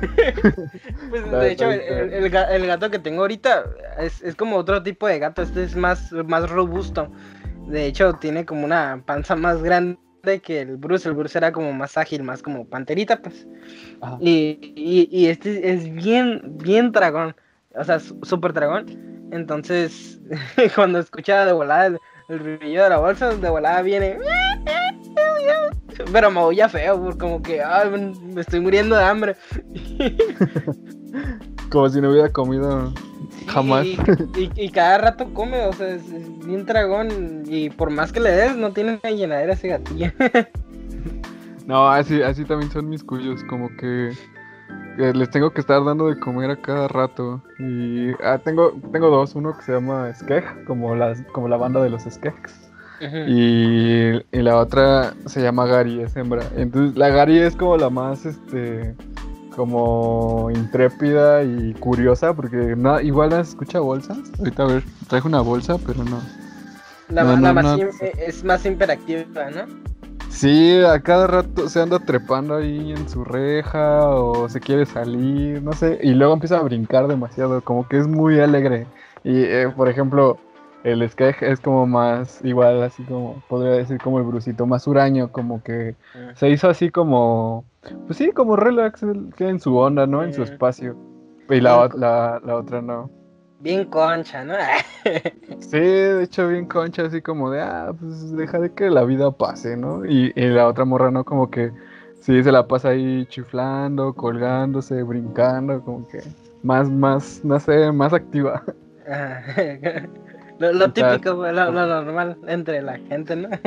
Pues 1.11 1.31
de 1.31 1.53
hecho, 1.53 1.71
el, 1.71 2.31
gato 2.67 2.91
que 2.91 2.99
tengo 2.99 3.23
ahorita 3.23 3.65
es, 3.99 4.23
es 4.23 4.35
como 4.35 4.57
otro 4.57 4.83
tipo 4.83 5.07
de 5.07 5.19
gato. 5.19 5.43
Este 5.43 5.65
es 5.65 5.77
más, 5.77 6.11
más 6.13 6.49
robusto. 6.51 7.11
De 7.67 7.87
hecho, 7.87 8.15
tiene 8.15 8.45
como 8.45 8.65
una 8.65 9.03
panza 9.05 9.37
más 9.37 9.63
grande 9.63 9.99
que 10.43 10.61
el 10.63 10.77
Bruce. 10.77 11.09
El 11.09 11.15
Bruce 11.15 11.37
era 11.37 11.53
como 11.53 11.73
más 11.73 11.97
ágil, 11.97 12.23
más 12.23 12.43
como 12.43 12.67
panterita, 12.67 13.21
pues. 13.21 13.47
Y, 14.21 14.59
y, 14.75 15.09
y 15.11 15.27
este 15.27 15.71
es 15.71 15.93
bien, 15.93 16.41
bien 16.59 16.93
dragón. 16.93 17.37
O 17.75 17.85
sea, 17.85 18.01
súper 18.01 18.53
dragón. 18.53 18.87
Entonces, 19.33 20.21
cuando 20.75 20.99
escucha 20.99 21.45
de 21.45 21.53
volada 21.53 21.87
el, 21.87 21.99
el 22.29 22.39
brillo 22.39 22.85
de 22.85 22.89
la 22.89 22.99
bolsa, 22.99 23.35
de 23.35 23.51
volada 23.51 23.83
viene. 23.83 24.19
Pero 26.13 26.31
maulla 26.31 26.69
feo, 26.69 27.01
por 27.03 27.17
como 27.19 27.43
que 27.43 27.63
"Ay, 27.63 27.91
me 28.35 28.41
estoy 28.41 28.61
muriendo 28.61 28.97
de 28.97 29.05
hambre. 29.05 29.37
Como 31.71 31.89
si 31.89 32.01
no 32.01 32.11
hubiera 32.11 32.29
comido 32.31 32.93
jamás. 33.47 33.85
Y, 33.87 33.99
y- 34.37 34.51
y 34.57 34.69
cada 34.71 34.99
rato 34.99 35.33
come, 35.33 35.65
o 35.67 35.73
sea, 35.73 35.89
es, 35.89 36.11
es 36.11 36.39
bien 36.47 36.65
dragón. 36.67 37.43
Y 37.47 37.71
por 37.71 37.91
más 37.91 38.13
que 38.13 38.21
le 38.21 38.31
des, 38.31 38.57
no 38.57 38.73
tiene 38.73 38.99
una 39.03 39.13
llenadera 39.15 39.53
ese 39.55 39.69
gatillo. 39.69 40.11
No, 41.65 41.89
así, 41.89 42.21
así 42.23 42.45
también 42.45 42.73
son 42.73 42.89
mis 42.89 43.05
cuyos, 43.05 43.45
como 43.45 43.69
que, 43.77 44.11
que 44.97 45.13
les 45.13 45.31
tengo 45.31 45.53
que 45.53 45.61
estar 45.61 45.83
dando 45.85 46.09
de 46.09 46.19
comer 46.19 46.51
a 46.51 46.61
cada 46.61 46.89
rato. 46.89 47.41
Y 47.61 48.11
ah, 48.25 48.39
tengo, 48.45 48.73
tengo 48.91 49.11
dos, 49.11 49.37
uno 49.37 49.57
que 49.57 49.63
se 49.63 49.73
llama 49.73 50.13
Skeg, 50.13 50.65
como, 50.65 50.97
las, 50.97 51.23
como 51.33 51.47
la 51.47 51.57
banda 51.57 51.81
de 51.81 51.89
los 51.89 52.03
Skegs. 52.03 52.72
Y, 53.27 54.13
y 54.31 54.43
la 54.43 54.59
otra 54.59 55.15
se 55.27 55.43
llama 55.43 55.67
Gary, 55.67 56.01
es 56.03 56.17
hembra. 56.17 56.43
Entonces 56.57 56.97
la 56.97 57.09
Gary 57.09 57.39
es 57.39 57.57
como 57.57 57.77
la 57.77 57.91
más, 57.91 58.25
este, 58.25 58.95
como 59.57 60.51
intrépida 60.55 61.43
y 61.43 61.75
curiosa, 61.75 62.35
porque 62.35 62.75
no, 62.77 63.01
igual 63.01 63.31
no 63.31 63.41
escucha 63.41 63.81
bolsas. 63.81 64.19
Ahorita 64.39 64.63
a 64.63 64.67
ver, 64.67 64.85
traje 65.09 65.27
una 65.27 65.41
bolsa, 65.41 65.79
pero 65.87 66.05
no. 66.05 66.21
La, 67.09 67.25
No, 67.25 67.37
la 67.37 67.53
más 67.53 67.79
es 68.19 68.45
más 68.45 68.65
hiperactiva, 68.65 69.51
¿no? 69.51 69.93
Sí, 70.31 70.81
a 70.81 70.99
cada 71.01 71.27
rato 71.27 71.69
se 71.69 71.81
anda 71.81 71.99
trepando 71.99 72.57
ahí 72.57 72.93
en 72.93 73.07
su 73.09 73.23
reja 73.23 74.09
o 74.09 74.49
se 74.49 74.61
quiere 74.61 74.87
salir, 74.87 75.63
no 75.63 75.73
sé, 75.75 75.99
y 76.03 76.15
luego 76.15 76.33
empieza 76.33 76.57
a 76.59 76.63
brincar 76.63 77.07
demasiado, 77.07 77.61
como 77.61 77.87
que 77.87 77.99
es 77.99 78.07
muy 78.07 78.41
alegre. 78.41 78.87
Y, 79.25 79.43
eh, 79.43 79.69
por 79.77 79.91
ejemplo, 79.91 80.39
el 80.85 81.09
sketch 81.09 81.43
es 81.43 81.61
como 81.61 81.87
más, 81.87 82.41
igual, 82.45 82.83
así 82.83 83.05
como, 83.05 83.41
podría 83.49 83.73
decir 83.73 84.01
como 84.01 84.19
el 84.19 84.25
brusito, 84.25 84.67
más 84.67 84.87
huraño, 84.87 85.31
como 85.31 85.63
que 85.63 85.97
Mm. 86.15 86.35
se 86.35 86.49
hizo 86.51 86.69
así 86.69 86.91
como, 86.91 87.65
pues 88.07 88.19
sí, 88.19 88.31
como 88.33 88.57
relax, 88.57 89.03
en 89.03 89.61
su 89.61 89.77
onda, 89.77 90.07
¿no? 90.07 90.23
En 90.25 90.33
su 90.33 90.41
Mm. 90.41 90.45
espacio. 90.45 90.97
Y 91.51 91.61
la, 91.61 91.89
la, 91.95 92.41
la 92.45 92.57
otra 92.57 92.81
no. 92.83 93.11
Bien 93.61 93.85
concha, 93.87 94.45
¿no? 94.45 94.55
Sí, 95.61 95.79
de 95.79 96.25
hecho, 96.25 96.49
bien 96.49 96.67
concha, 96.67 97.05
así 97.07 97.23
como 97.23 97.51
de, 97.51 97.61
ah, 97.61 97.93
pues 97.99 98.33
deja 98.37 98.59
de 98.59 98.73
que 98.73 98.91
la 98.91 99.05
vida 99.05 99.31
pase, 99.31 99.77
¿no? 99.77 100.05
Y, 100.05 100.33
y 100.35 100.47
la 100.49 100.67
otra 100.67 100.85
morra, 100.85 101.11
¿no? 101.11 101.25
Como 101.25 101.51
que 101.51 101.73
sí, 102.21 102.43
se 102.43 102.51
la 102.53 102.67
pasa 102.67 102.91
ahí 102.91 103.27
chiflando, 103.27 104.15
colgándose, 104.15 105.03
brincando, 105.03 105.81
como 105.83 106.07
que 106.09 106.21
más, 106.63 106.91
más, 106.91 107.41
no 107.45 107.59
sé, 107.61 107.91
más 107.93 108.13
activa. 108.13 108.63
Lo, 110.71 110.93
típico, 110.93 111.37
pues, 111.37 111.55
lo, 111.55 111.71
lo 111.73 111.87
normal 111.87 112.37
entre 112.47 112.83
la 112.83 112.99
gente, 112.99 113.37
¿no? 113.37 113.49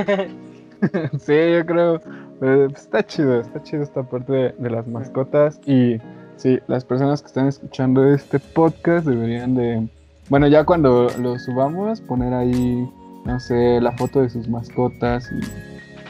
Sí, 1.20 1.34
yo 1.54 1.66
creo. 1.66 2.02
pues, 2.40 2.74
está 2.76 3.02
chido, 3.04 3.40
está 3.40 3.64
chido 3.64 3.82
esta 3.84 4.04
parte 4.04 4.32
de, 4.32 4.56
de 4.60 4.70
las 4.70 4.86
mascotas. 4.88 5.60
Y 5.66 5.98
sí, 6.36 6.60
las 6.68 6.84
personas 6.86 7.22
que 7.22 7.28
están 7.28 7.48
escuchando 7.48 8.08
este 8.14 8.40
podcast 8.40 9.08
deberían 9.08 9.56
de. 9.56 9.88
Bueno, 10.30 10.48
ya 10.48 10.64
cuando 10.64 11.08
lo 11.20 11.40
subamos, 11.40 12.02
poner 12.02 12.34
ahí, 12.34 12.88
no 13.26 13.40
sé, 13.40 13.80
la 13.82 13.94
foto 13.94 14.22
de 14.22 14.30
sus 14.30 14.48
mascotas 14.50 15.32
y, 15.32 15.40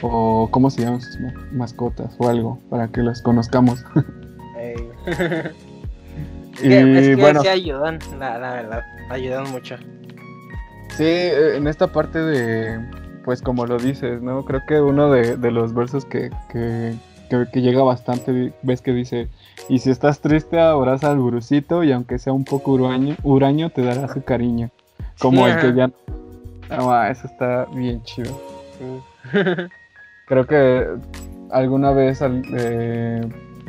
o 0.02 0.48
cómo 0.50 0.68
se 0.68 0.82
llaman 0.82 1.00
sus 1.00 1.20
ma- 1.20 1.34
mascotas 1.52 2.14
o 2.18 2.28
algo, 2.28 2.58
para 2.68 2.88
que 2.88 3.02
los 3.02 3.22
conozcamos. 3.22 3.84
Y 6.62 6.68
que, 6.70 6.98
es 6.98 7.06
que 7.08 7.16
bueno. 7.16 7.42
sí 7.42 7.48
ayudan, 7.48 7.98
la, 8.18 8.38
la 8.38 8.52
verdad, 8.54 8.82
ayudan 9.10 9.50
mucho. 9.50 9.76
Sí, 10.96 11.04
eh, 11.04 11.56
en 11.56 11.66
esta 11.66 11.88
parte 11.88 12.18
de, 12.18 12.78
pues 13.24 13.42
como 13.42 13.66
lo 13.66 13.78
dices, 13.78 14.22
¿no? 14.22 14.44
Creo 14.44 14.62
que 14.66 14.80
uno 14.80 15.10
de, 15.10 15.36
de 15.36 15.50
los 15.50 15.74
versos 15.74 16.04
que, 16.04 16.30
que, 16.50 16.94
que- 17.30 17.46
que 17.52 17.60
llega 17.60 17.82
bastante, 17.82 18.52
ves 18.62 18.80
que 18.80 18.92
dice, 18.92 19.28
y 19.68 19.78
si 19.80 19.90
estás 19.90 20.20
triste, 20.20 20.58
abraza 20.60 21.10
al 21.10 21.18
brusito 21.18 21.82
y 21.84 21.92
aunque 21.92 22.18
sea 22.18 22.32
un 22.32 22.44
poco 22.44 22.72
huraño, 22.72 23.16
huraño 23.24 23.70
te 23.70 23.82
dará 23.82 24.08
su 24.08 24.22
cariño. 24.22 24.70
Como 25.18 25.44
Sí, 25.46 25.52
el 25.52 25.60
que 25.60 25.74
ya... 25.74 25.90
Ah, 26.70 27.08
eso 27.10 27.26
está 27.26 27.66
bien 27.74 28.02
chido. 28.04 28.30
Sí. 28.78 29.38
Creo 30.26 30.46
que 30.46 30.86
alguna 31.50 31.90
vez, 31.92 32.22
al- 32.22 32.42
eh, 32.56 33.20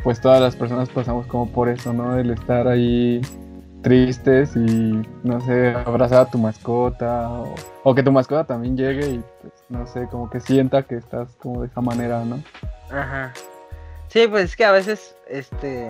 pues 0.04 0.22
todas 0.22 0.40
las 0.42 0.56
personas 0.56 0.90
pasamos 0.90 1.26
como 1.28 1.48
por 1.52 1.68
eso, 1.70 1.94
¿no? 1.94 2.18
El 2.18 2.30
estar 2.32 2.68
ahí 2.68 3.22
tristes 3.88 4.54
y, 4.56 5.02
no 5.24 5.40
sé, 5.42 5.70
abrazar 5.86 6.20
a 6.28 6.30
tu 6.30 6.38
mascota 6.38 7.30
o, 7.84 7.96
que 7.96 8.04
tu 8.04 8.12
mascota 8.12 8.44
también 8.44 8.76
llegue 8.76 9.08
y, 9.08 9.24
pues, 9.42 9.54
no 9.70 9.88
sé, 9.88 10.08
como 10.12 10.30
que 10.30 10.42
sienta 10.42 10.84
que 10.84 10.96
estás 10.96 11.30
como 11.40 11.62
de 11.62 11.68
esa 11.68 11.80
manera, 11.80 12.24
¿no? 12.26 12.44
Ajá. 12.92 13.32
Sí, 14.10 14.28
pues 14.28 14.46
es 14.46 14.56
que 14.58 14.66
a 14.66 14.72
veces, 14.72 15.16
este, 15.30 15.90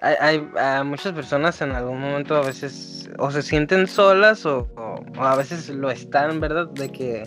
hay, 0.00 0.46
hay 0.58 0.84
muchas 0.84 1.12
personas 1.14 1.60
en 1.62 1.72
algún 1.72 2.00
momento 2.00 2.36
a 2.36 2.42
veces 2.42 3.08
o 3.18 3.30
se 3.30 3.40
sienten 3.40 3.86
solas 3.86 4.44
o, 4.44 4.68
o- 4.76 5.00
o 5.18 5.22
a 5.24 5.36
veces 5.36 5.70
lo 5.70 5.90
están, 5.90 6.38
¿verdad? 6.40 6.66
De 6.68 6.90
que, 6.90 7.26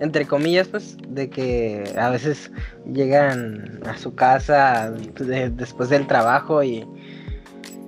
entre 0.00 0.26
comillas, 0.26 0.68
pues, 0.68 0.96
de 1.08 1.28
que 1.28 1.84
a 1.98 2.08
veces 2.08 2.50
llegan 2.90 3.80
a 3.86 3.96
su 3.98 4.14
casa 4.14 4.90
de- 4.90 5.50
después 5.50 5.90
del 5.90 6.06
trabajo 6.06 6.62
y, 6.62 6.86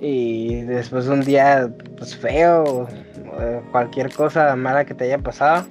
y 0.01 0.61
después 0.63 1.05
de 1.05 1.11
un 1.13 1.21
día, 1.21 1.69
pues, 1.97 2.15
feo, 2.15 2.63
o 2.63 3.61
cualquier 3.71 4.11
cosa 4.13 4.55
mala 4.55 4.85
que 4.85 4.93
te 4.93 5.05
haya 5.05 5.17
pasado. 5.17 5.65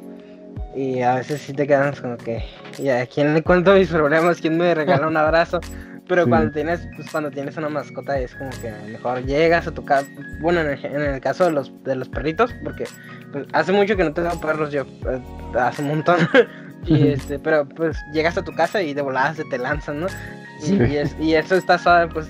Y 0.76 1.00
a 1.02 1.16
veces 1.16 1.40
sí 1.40 1.52
te 1.52 1.66
quedas 1.66 2.00
como 2.00 2.16
que, 2.16 2.44
¿y 2.78 2.88
a 2.90 3.04
quién 3.06 3.34
le 3.34 3.42
cuento 3.42 3.74
mis 3.74 3.88
problemas? 3.88 4.40
¿Quién 4.40 4.56
me 4.58 4.74
regala 4.74 5.08
un 5.08 5.16
abrazo? 5.16 5.60
Pero 6.06 6.24
Sí. 6.24 6.30
cuando 6.30 6.52
tienes, 6.52 6.88
pues 6.96 7.10
cuando 7.10 7.30
tienes 7.30 7.56
una 7.56 7.68
mascota 7.68 8.18
es 8.18 8.34
como 8.34 8.50
que 8.50 8.72
mejor 8.90 9.24
llegas 9.24 9.66
a 9.66 9.72
tu 9.72 9.84
casa. 9.84 10.06
Bueno, 10.40 10.60
en 10.60 10.68
el, 10.70 10.84
en 10.84 11.02
el 11.02 11.20
caso 11.20 11.44
de 11.46 11.50
los, 11.52 11.72
de 11.84 11.96
los 11.96 12.08
perritos, 12.08 12.54
porque 12.64 12.84
pues, 13.32 13.46
hace 13.52 13.72
mucho 13.72 13.96
que 13.96 14.04
no 14.04 14.12
tengo 14.12 14.40
perros 14.40 14.70
yo, 14.70 14.82
eh, 14.82 15.20
hace 15.58 15.82
un 15.82 15.88
montón. 15.88 16.16
y 16.86 17.08
este, 17.08 17.38
pero 17.38 17.68
pues 17.68 17.98
llegas 18.12 18.38
a 18.38 18.44
tu 18.44 18.52
casa 18.54 18.80
y 18.80 18.94
de 18.94 19.02
volada 19.02 19.34
se 19.34 19.44
te 19.46 19.58
lanzan, 19.58 20.00
¿no? 20.00 20.06
Y, 20.62 20.66
Sí. 20.66 20.78
y 20.90 20.96
es- 20.96 21.16
y 21.20 21.34
eso 21.34 21.56
está 21.56 21.76
suave, 21.76 22.08
pues 22.12 22.28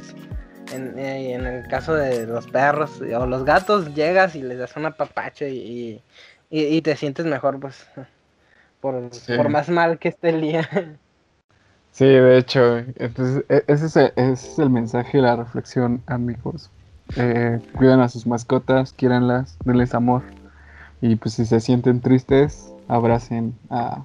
en, 0.73 0.99
eh, 0.99 1.35
en 1.35 1.47
el 1.47 1.69
caso 1.69 1.95
de 1.95 2.27
los 2.27 2.47
perros 2.47 3.01
o 3.01 3.27
los 3.27 3.45
gatos, 3.45 3.95
llegas 3.95 4.35
y 4.35 4.43
les 4.43 4.59
das 4.59 4.77
un 4.77 4.87
apapacho 4.87 5.47
y, 5.47 6.03
y, 6.51 6.83
te 6.83 6.97
sientes 6.97 7.27
mejor, 7.27 7.59
pues, 7.61 7.87
por, 8.81 9.13
Sí. 9.13 9.37
por 9.37 9.49
más 9.49 9.69
mal 9.69 9.99
que 9.99 10.09
esté 10.09 10.31
el 10.31 10.41
día. 10.41 10.69
Sí, 11.91 12.05
de 12.05 12.39
hecho, 12.39 12.79
entonces 12.79 13.45
e- 13.49 13.65
ese 13.67 13.87
es 13.87 13.97
el, 13.97 14.13
ese 14.15 14.33
es 14.33 14.59
el 14.61 14.71
mensaje 14.71 15.19
y 15.19 15.21
la 15.21 15.35
reflexión, 15.35 16.01
amigos. 16.07 16.71
Eh, 17.17 17.59
cuidan 17.77 18.01
a 18.01 18.09
sus 18.09 18.25
mascotas, 18.25 18.93
quiéranlas, 18.93 19.59
denles 19.65 19.95
amor. 19.95 20.23
Y 21.01 21.17
pues 21.17 21.35
si 21.35 21.45
se 21.45 21.59
sienten 21.59 22.01
tristes, 22.01 22.73
abracen 22.87 23.55
a, 23.71 24.05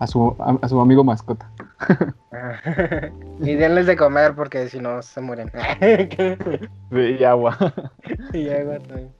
a, 0.00 0.06
su, 0.06 0.34
a, 0.40 0.58
a 0.60 0.68
su 0.68 0.80
amigo 0.80 1.04
mascota. 1.04 1.48
y 3.40 3.54
denles 3.54 3.86
de 3.86 3.96
comer 3.96 4.34
porque 4.34 4.68
si 4.68 4.80
no 4.80 5.02
se 5.02 5.20
mueren. 5.20 5.50
Y 6.90 7.22
agua. 7.24 7.56
y 8.32 8.48
agua 8.48 8.78
también. 8.80 9.12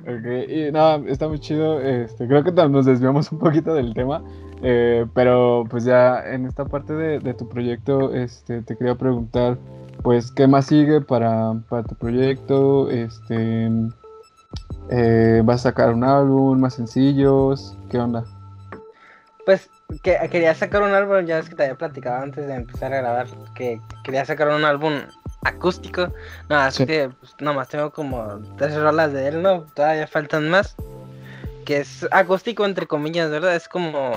Ok, 0.00 0.48
y 0.48 0.72
nada, 0.72 1.00
está 1.06 1.28
muy 1.28 1.38
chido. 1.38 1.80
Este, 1.80 2.26
creo 2.26 2.42
que 2.42 2.52
nos 2.52 2.86
desviamos 2.86 3.30
un 3.30 3.38
poquito 3.38 3.74
del 3.74 3.94
tema. 3.94 4.22
eh, 4.62 5.06
pero 5.14 5.64
pues 5.70 5.84
ya 5.84 6.22
en 6.32 6.46
esta 6.46 6.64
parte 6.64 6.94
de, 6.94 7.20
de 7.20 7.34
tu 7.34 7.48
proyecto, 7.48 8.12
este, 8.14 8.62
te 8.62 8.76
quería 8.76 8.94
preguntar, 8.96 9.58
pues, 10.02 10.32
¿qué 10.32 10.46
más 10.46 10.66
sigue 10.66 11.00
para, 11.02 11.54
para 11.68 11.84
tu 11.84 11.94
proyecto? 11.96 12.90
Este, 12.90 13.70
eh, 14.88 15.42
¿Vas 15.44 15.60
a 15.66 15.70
sacar 15.70 15.92
un 15.94 16.04
álbum, 16.04 16.60
más 16.60 16.74
sencillos? 16.74 17.78
¿Qué 17.90 17.98
onda? 17.98 18.24
Pues 19.44 19.68
que, 20.02 20.18
quería 20.30 20.54
sacar 20.54 20.82
un 20.82 20.92
álbum, 20.92 21.24
ya 21.26 21.36
ves 21.36 21.48
que 21.48 21.54
te 21.56 21.64
había 21.64 21.76
platicado 21.76 22.22
antes 22.22 22.46
de 22.46 22.54
empezar 22.54 22.92
a 22.92 22.98
grabar, 22.98 23.26
que 23.54 23.80
quería 24.04 24.24
sacar 24.24 24.48
un 24.48 24.64
álbum 24.64 24.94
acústico. 25.42 26.12
No, 26.48 26.66
es 26.66 26.74
Sí. 26.74 26.86
que 26.86 27.10
pues, 27.20 27.34
nomás 27.40 27.68
tengo 27.68 27.90
como 27.90 28.40
tres 28.56 28.74
rolas 28.76 29.12
de 29.12 29.28
él, 29.28 29.42
¿no? 29.42 29.62
Todavía 29.74 30.06
faltan 30.06 30.48
más. 30.48 30.76
Que 31.64 31.78
es 31.80 32.06
acústico 32.10 32.64
entre 32.64 32.86
comillas, 32.86 33.30
¿verdad? 33.30 33.54
Es 33.54 33.68
como... 33.68 34.12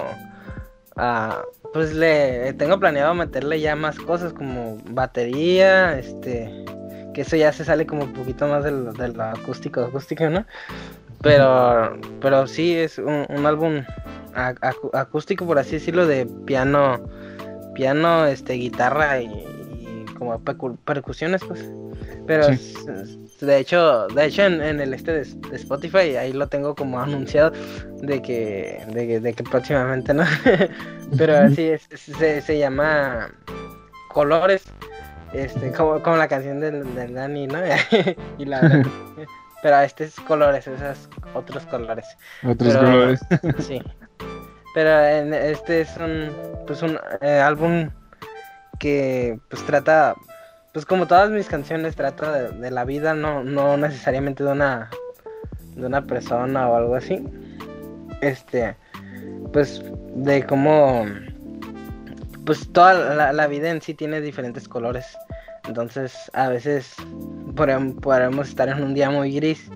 ah, 0.96 1.42
pues 1.74 1.94
le 1.94 2.54
tengo 2.54 2.80
planeado 2.80 3.14
meterle 3.14 3.60
ya 3.60 3.76
más 3.76 3.98
cosas 3.98 4.34
como 4.34 4.78
batería, 4.90 5.98
este... 5.98 6.66
Que 7.14 7.22
eso 7.22 7.36
ya 7.38 7.54
se 7.54 7.64
sale 7.64 7.86
como 7.86 8.04
un 8.04 8.14
poquito 8.14 8.46
más 8.48 8.64
de 8.64 8.72
lo, 8.72 8.92
de 8.92 9.08
lo 9.08 9.24
acústico, 9.24 9.82
acústico, 9.82 10.30
¿no? 10.30 10.46
Pero, 11.26 11.98
pero 12.22 12.46
sí 12.48 12.76
es 12.76 13.00
un, 13.00 13.26
un 13.30 13.46
álbum 13.46 13.84
acústico, 14.94 15.46
por 15.46 15.58
así 15.60 15.72
decirlo, 15.74 16.06
de 16.06 16.26
piano, 16.46 17.02
piano, 17.74 18.26
este, 18.28 18.54
guitarra 18.54 19.20
y, 19.22 19.26
y 19.26 20.06
como 20.18 20.40
percusiones, 20.86 21.42
pues. 21.48 21.66
Pero 22.28 22.44
Sí. 22.54 22.76
de 23.42 23.58
hecho, 23.60 24.08
de 24.08 24.26
hecho 24.26 24.44
en, 24.44 24.62
en 24.62 24.80
el 24.80 24.94
este 24.94 25.12
de, 25.14 25.24
de 25.50 25.56
Spotify 25.56 26.16
ahí 26.16 26.32
lo 26.34 26.48
tengo 26.48 26.74
como 26.76 27.00
anunciado 27.00 27.52
de 28.02 28.22
que, 28.22 28.84
de, 28.94 29.08
que- 29.08 29.20
de 29.20 29.34
que 29.34 29.44
próximamente, 29.44 30.14
¿no? 30.14 30.24
Pero 31.18 31.38
así 31.38 31.64
es, 31.70 31.88
es- 31.92 32.02
se, 32.02 32.42
se 32.42 32.58
llama 32.60 33.30
Colores, 34.14 34.64
este, 35.34 35.72
como, 35.72 36.02
como 36.02 36.18
la 36.18 36.28
canción 36.28 36.60
del, 36.60 36.94
del 36.96 37.14
Dani, 37.14 37.48
¿no? 37.48 37.60
y 38.38 38.46
la 38.46 38.84
pero 39.62 39.80
este 39.80 40.06
es 40.06 40.16
colores, 40.22 40.68
esos 40.68 41.10
otros 41.34 41.66
colores. 41.66 42.06
Otros 42.44 42.74
Pero- 42.76 42.86
colores. 42.86 43.20
Sí. 43.60 43.82
Pero 44.74 45.06
en 45.06 45.34
este 45.34 45.82
es 45.82 45.96
un 45.98 46.32
pues 46.68 46.82
un 46.82 47.00
eh, 47.22 47.40
álbum 47.40 47.90
que 48.80 49.40
pues 49.50 49.66
trata 49.66 50.16
pues 50.74 50.86
como 50.86 51.08
todas 51.08 51.30
mis 51.30 51.48
canciones 51.48 51.96
trata 51.96 52.32
de, 52.34 52.50
de 52.60 52.72
la 52.72 52.84
vida, 52.84 53.14
no 53.14 53.44
no 53.44 53.78
necesariamente 53.78 54.44
de 54.44 54.52
una 54.52 54.90
de 55.76 55.86
una 55.86 56.02
persona 56.06 56.68
o 56.68 56.76
algo 56.76 56.96
así. 56.96 57.26
Este 58.22 58.76
pues 59.54 59.82
de 60.16 60.46
cómo 60.46 61.06
pues 62.46 62.72
toda 62.74 62.94
la, 63.16 63.32
la 63.34 63.48
vida 63.48 63.70
en 63.70 63.82
sí 63.82 63.94
tiene 63.94 64.20
diferentes 64.20 64.68
colores. 64.68 65.18
Entonces, 65.68 66.30
a 66.34 66.50
veces 66.50 66.96
podem- 67.56 68.00
podemos 68.00 68.50
estar 68.50 68.70
en 68.70 68.84
un 68.84 68.94
día 68.94 69.10
muy 69.10 69.34
gris 69.36 69.70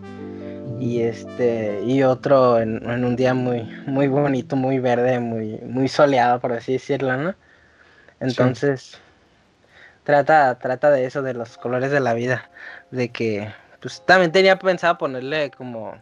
y 0.79 1.01
este 1.01 1.81
y 1.83 2.03
otro 2.03 2.59
en, 2.59 2.87
en 2.89 3.03
un 3.03 3.15
día 3.15 3.33
muy 3.33 3.63
muy 3.85 4.07
bonito 4.07 4.55
muy 4.55 4.79
verde 4.79 5.19
muy 5.19 5.57
muy 5.65 5.87
soleado 5.89 6.39
por 6.39 6.53
así 6.53 6.73
decirlo 6.73 7.17
no 7.17 7.35
entonces 8.21 8.97
trata 10.03 10.57
trata 10.59 10.89
de 10.91 11.05
eso 11.05 11.21
de 11.21 11.33
los 11.33 11.57
colores 11.57 11.91
de 11.91 11.99
la 11.99 12.13
vida 12.13 12.49
de 12.91 13.09
que 13.09 13.51
pues 13.81 14.01
también 14.05 14.31
tenía 14.31 14.57
pensado 14.59 14.97
ponerle 14.97 15.51
como 15.51 15.95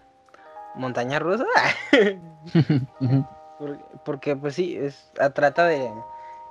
montaña 0.76 1.20
rusa. 1.20 1.46
Porque 4.06 4.36
pues 4.36 4.56
sí, 4.56 4.78
es, 4.78 5.12
trata 5.34 5.66
de, 5.66 5.90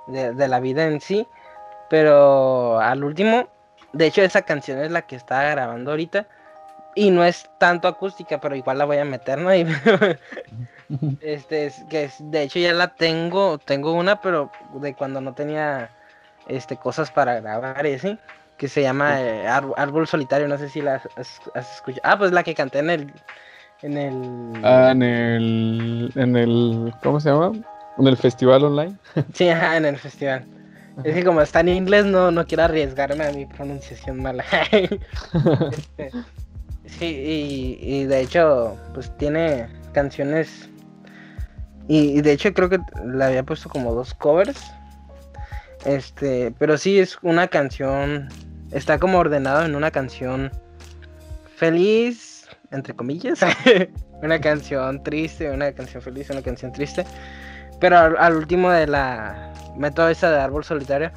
de, 0.07 0.33
de 0.33 0.47
la 0.47 0.59
vida 0.59 0.85
en 0.85 0.99
sí, 1.01 1.27
pero 1.89 2.79
al 2.79 3.03
último, 3.03 3.47
de 3.93 4.07
hecho 4.07 4.21
esa 4.21 4.41
canción 4.41 4.79
es 4.79 4.91
la 4.91 5.03
que 5.03 5.15
estaba 5.15 5.43
grabando 5.43 5.91
ahorita 5.91 6.27
y 6.95 7.11
no 7.11 7.23
es 7.23 7.49
tanto 7.59 7.87
acústica, 7.87 8.39
pero 8.39 8.55
igual 8.55 8.77
la 8.79 8.85
voy 8.85 8.97
a 8.97 9.05
meter, 9.05 9.37
¿no? 9.39 9.53
Y- 9.55 9.65
este, 11.19 11.65
es, 11.67 11.83
que 11.89 12.05
es- 12.05 12.17
de 12.31 12.43
hecho 12.43 12.59
ya 12.59 12.73
la 12.73 12.89
tengo, 12.95 13.57
tengo 13.57 13.93
una, 13.93 14.21
pero 14.21 14.51
de 14.75 14.93
cuando 14.93 15.19
no 15.21 15.33
tenía 15.33 15.89
este 16.47 16.77
cosas 16.77 17.11
para 17.11 17.39
grabar 17.39 17.85
y 17.85 17.93
así, 17.95 18.17
que 18.57 18.67
se 18.67 18.81
llama 18.81 19.19
eh, 19.21 19.47
Árbol 19.47 20.07
Solitario, 20.07 20.47
no 20.47 20.57
sé 20.57 20.69
si 20.69 20.81
la 20.81 20.95
has, 20.95 21.05
has- 21.17 21.41
has 21.53 21.75
escuchado. 21.75 22.01
Ah, 22.03 22.17
pues 22.17 22.31
la 22.31 22.43
que 22.43 22.55
canté 22.55 22.79
en 22.79 22.89
el... 22.89 23.13
En 23.83 23.97
el... 23.97 24.53
Ah, 24.63 24.89
en 24.91 25.03
el, 25.03 26.11
en 26.15 26.35
el, 26.35 26.93
¿cómo 27.03 27.19
se 27.19 27.29
llama? 27.29 27.51
En 27.97 28.07
el 28.07 28.17
festival 28.17 28.63
online. 28.63 28.95
Sí, 29.33 29.49
ajá, 29.49 29.77
en 29.77 29.85
el 29.85 29.97
festival. 29.97 30.45
Es 31.03 31.13
que 31.13 31.23
como 31.23 31.41
está 31.41 31.59
en 31.59 31.69
inglés, 31.69 32.05
no, 32.05 32.31
no 32.31 32.45
quiero 32.47 32.63
arriesgarme 32.63 33.25
a 33.25 33.31
mi 33.31 33.45
pronunciación 33.45 34.21
mala. 34.21 34.43
Este, 35.71 36.11
sí, 36.85 37.79
y, 37.81 38.05
de 38.05 38.21
hecho, 38.21 38.77
pues 38.93 39.15
tiene 39.17 39.67
canciones. 39.93 40.69
Y, 41.87 42.21
de 42.21 42.31
hecho 42.31 42.53
creo 42.53 42.69
que 42.69 42.79
le 43.05 43.23
había 43.23 43.43
puesto 43.43 43.69
como 43.69 43.93
dos 43.93 44.13
covers. 44.13 44.59
Este, 45.85 46.53
pero 46.57 46.77
sí 46.77 46.99
es 46.99 47.17
una 47.21 47.47
canción. 47.47 48.29
Está 48.71 48.97
como 48.97 49.19
ordenado 49.19 49.65
en 49.65 49.75
una 49.75 49.91
canción 49.91 50.51
feliz, 51.55 52.47
entre 52.71 52.95
comillas. 52.95 53.39
una 54.23 54.39
canción 54.41 55.03
triste, 55.03 55.51
una 55.51 55.71
canción 55.73 56.01
feliz, 56.01 56.29
una 56.29 56.41
canción 56.41 56.71
triste. 56.71 57.05
Pero 57.79 57.97
al 57.97 58.35
último 58.35 58.71
de 58.71 58.87
la 58.87 59.46
meto 59.77 60.07
esa 60.09 60.31
de 60.31 60.39
árbol 60.39 60.63
solitario, 60.63 61.11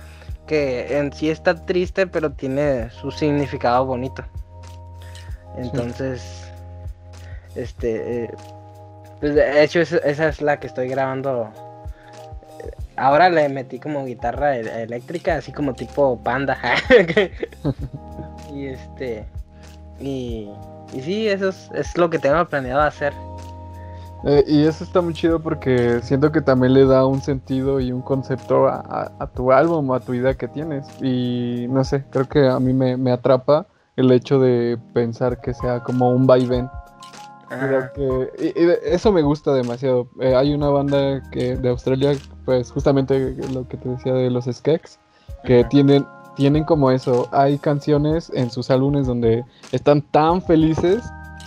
que 0.47 0.99
en 0.99 1.13
sí 1.13 1.31
está 1.31 1.55
triste, 1.55 2.07
pero 2.07 2.33
tiene 2.33 2.91
su 2.91 3.11
significado 3.11 3.85
bonito. 3.87 4.25
Entonces, 5.57 6.51
este, 7.55 8.25
eh, 8.25 8.31
pues 9.21 9.35
de 9.35 9.63
hecho 9.63 9.81
es- 9.81 9.93
esa 9.93 10.29
es 10.29 10.41
la 10.41 10.59
que 10.59 10.67
estoy 10.67 10.89
grabando. 10.89 11.51
Ahora 12.97 13.31
le 13.31 13.49
metí 13.49 13.79
como 13.79 14.05
guitarra 14.05 14.57
e- 14.57 14.83
eléctrica, 14.83 15.37
así 15.37 15.53
como 15.53 15.75
tipo 15.75 16.19
panda. 16.23 16.59
y 18.55 18.67
este, 18.67 19.25
y, 19.99 20.51
y 20.93 21.01
sí, 21.03 21.29
eso 21.29 21.49
es, 21.49 21.71
es 21.75 21.97
lo 21.97 22.11
que 22.11 22.19
tengo 22.19 22.45
planeado 22.47 22.81
hacer. 22.83 23.13
Eh, 24.25 24.45
y 24.47 24.65
eso 24.65 24.85
está 24.85 25.01
muy 25.01 25.15
chido 25.15 25.41
porque 25.41 26.01
siento 26.03 26.31
que 26.31 26.43
también 26.43 26.75
le 26.75 26.85
da 26.85 27.07
un 27.07 27.23
sentido 27.23 27.81
y 27.81 27.91
un 27.91 28.03
concepto 28.03 28.67
a, 28.69 28.77
a- 28.77 29.13
a 29.19 29.27
tu 29.29 29.51
álbum, 29.53 29.91
a 29.93 30.01
tu 30.01 30.13
idea 30.15 30.35
que 30.35 30.47
tienes. 30.49 30.87
Y 31.03 31.67
no 31.71 31.85
sé, 31.85 32.05
creo 32.11 32.29
que 32.29 32.47
a 32.49 32.61
mí 32.61 32.73
me, 32.75 32.97
me 32.97 33.13
atrapa 33.13 33.67
el 33.97 34.13
hecho 34.13 34.39
de 34.39 34.79
pensar 34.93 35.41
que 35.41 35.55
sea 35.55 35.81
como 35.83 36.11
un 36.11 36.27
vaivén. 36.27 36.69
Ajá. 37.51 37.93
que 37.95 38.53
y- 38.57 38.95
eso 38.95 39.11
me 39.11 39.23
gusta 39.23 39.53
demasiado. 39.53 40.09
Eh, 40.21 40.35
hay 40.37 40.55
una 40.55 40.69
banda 40.69 41.21
que 41.33 41.57
de 41.57 41.69
Australia, 41.69 42.17
pues 42.45 42.71
justamente 42.71 43.35
lo 43.53 43.67
que 43.67 43.77
te 43.77 43.89
decía 43.89 44.13
de 44.13 44.31
los 44.31 44.45
Skeks, 44.45 44.99
que 45.45 45.61
Ajá. 45.61 45.69
tienen 45.69 46.07
tienen 46.37 46.65
como 46.65 46.91
eso. 46.91 47.27
Hay 47.33 47.59
canciones 47.59 48.31
en 48.35 48.51
sus 48.51 48.71
álbumes 48.71 49.07
donde 49.07 49.45
están 49.73 50.01
tan 50.01 50.41
felices, 50.41 51.03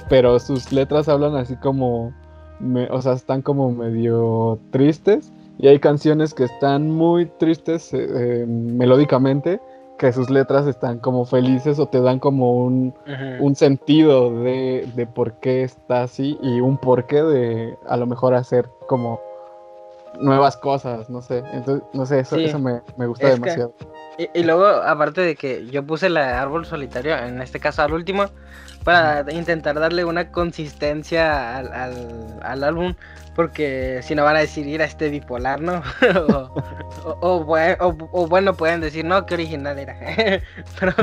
pero 0.09 0.37
sus 0.39 0.71
letras 0.71 1.07
hablan 1.07 1.35
así 1.35 1.55
como, 1.55 2.13
me- 2.63 2.89
o 2.89 3.01
sea, 3.01 3.13
están 3.13 3.41
como 3.41 3.71
medio 3.71 4.59
tristes. 4.71 5.31
Y 5.59 5.67
hay 5.67 5.79
canciones 5.79 6.33
que 6.33 6.45
están 6.45 6.89
muy 6.89 7.27
tristes 7.27 7.93
eh, 7.93 8.07
eh, 8.09 8.45
melódicamente, 8.47 9.59
que 9.99 10.11
sus 10.11 10.29
letras 10.31 10.65
están 10.65 10.97
como 10.99 11.25
felices 11.25 11.77
o 11.77 11.85
te 11.85 12.01
dan 12.01 12.17
como 12.19 12.53
un, 12.65 12.93
un 13.39 13.55
sentido 13.55 14.33
de, 14.41 14.87
de 14.95 15.05
por 15.05 15.33
qué 15.33 15.63
está 15.63 16.03
así 16.03 16.37
y 16.41 16.59
un 16.59 16.77
porqué 16.77 17.21
de 17.21 17.75
a 17.87 17.97
lo 17.97 18.07
mejor 18.07 18.33
hacer 18.33 18.67
como 18.87 19.19
nuevas 20.19 20.57
cosas, 20.57 21.09
no 21.09 21.21
sé. 21.21 21.43
Entonces, 21.53 21.83
no 21.93 22.05
sé, 22.05 22.19
eso, 22.19 22.35
Sí. 22.35 22.45
eso 22.45 22.59
me, 22.59 22.81
me 22.97 23.05
gusta 23.07 23.27
Es 23.27 23.33
que- 23.35 23.39
demasiado. 23.39 23.75
Y, 24.17 24.29
y 24.39 24.43
luego, 24.43 24.65
aparte 24.67 25.21
de 25.21 25.35
que 25.35 25.65
yo 25.67 25.83
puse 25.85 26.07
la 26.09 26.39
árbol 26.41 26.65
solitario, 26.67 27.17
en 27.17 27.41
este 27.41 27.59
caso 27.59 27.81
al 27.81 27.93
último, 27.93 28.25
para 28.83 29.25
intentar 29.31 29.79
darle 29.79 30.05
una 30.05 30.31
consistencia 30.31 31.57
al, 31.57 31.73
al, 31.73 32.39
al 32.43 32.63
álbum, 32.63 32.93
porque 33.35 34.01
si 34.03 34.13
no 34.13 34.23
van 34.23 34.35
a 34.35 34.39
decir 34.39 34.67
ir 34.67 34.83
a 34.83 34.85
este 34.85 35.09
bipolar, 35.09 35.61
¿no? 35.61 35.81
o, 36.29 36.53
o- 37.05 37.17
o 37.21 37.43
bue- 37.45 37.75
o- 37.79 37.97
o 38.11 38.27
bueno, 38.27 38.53
pueden 38.53 38.81
decir, 38.81 39.03
no, 39.03 39.25
qué 39.25 39.33
original 39.33 39.79
era. 39.79 39.95
pero, 40.79 40.93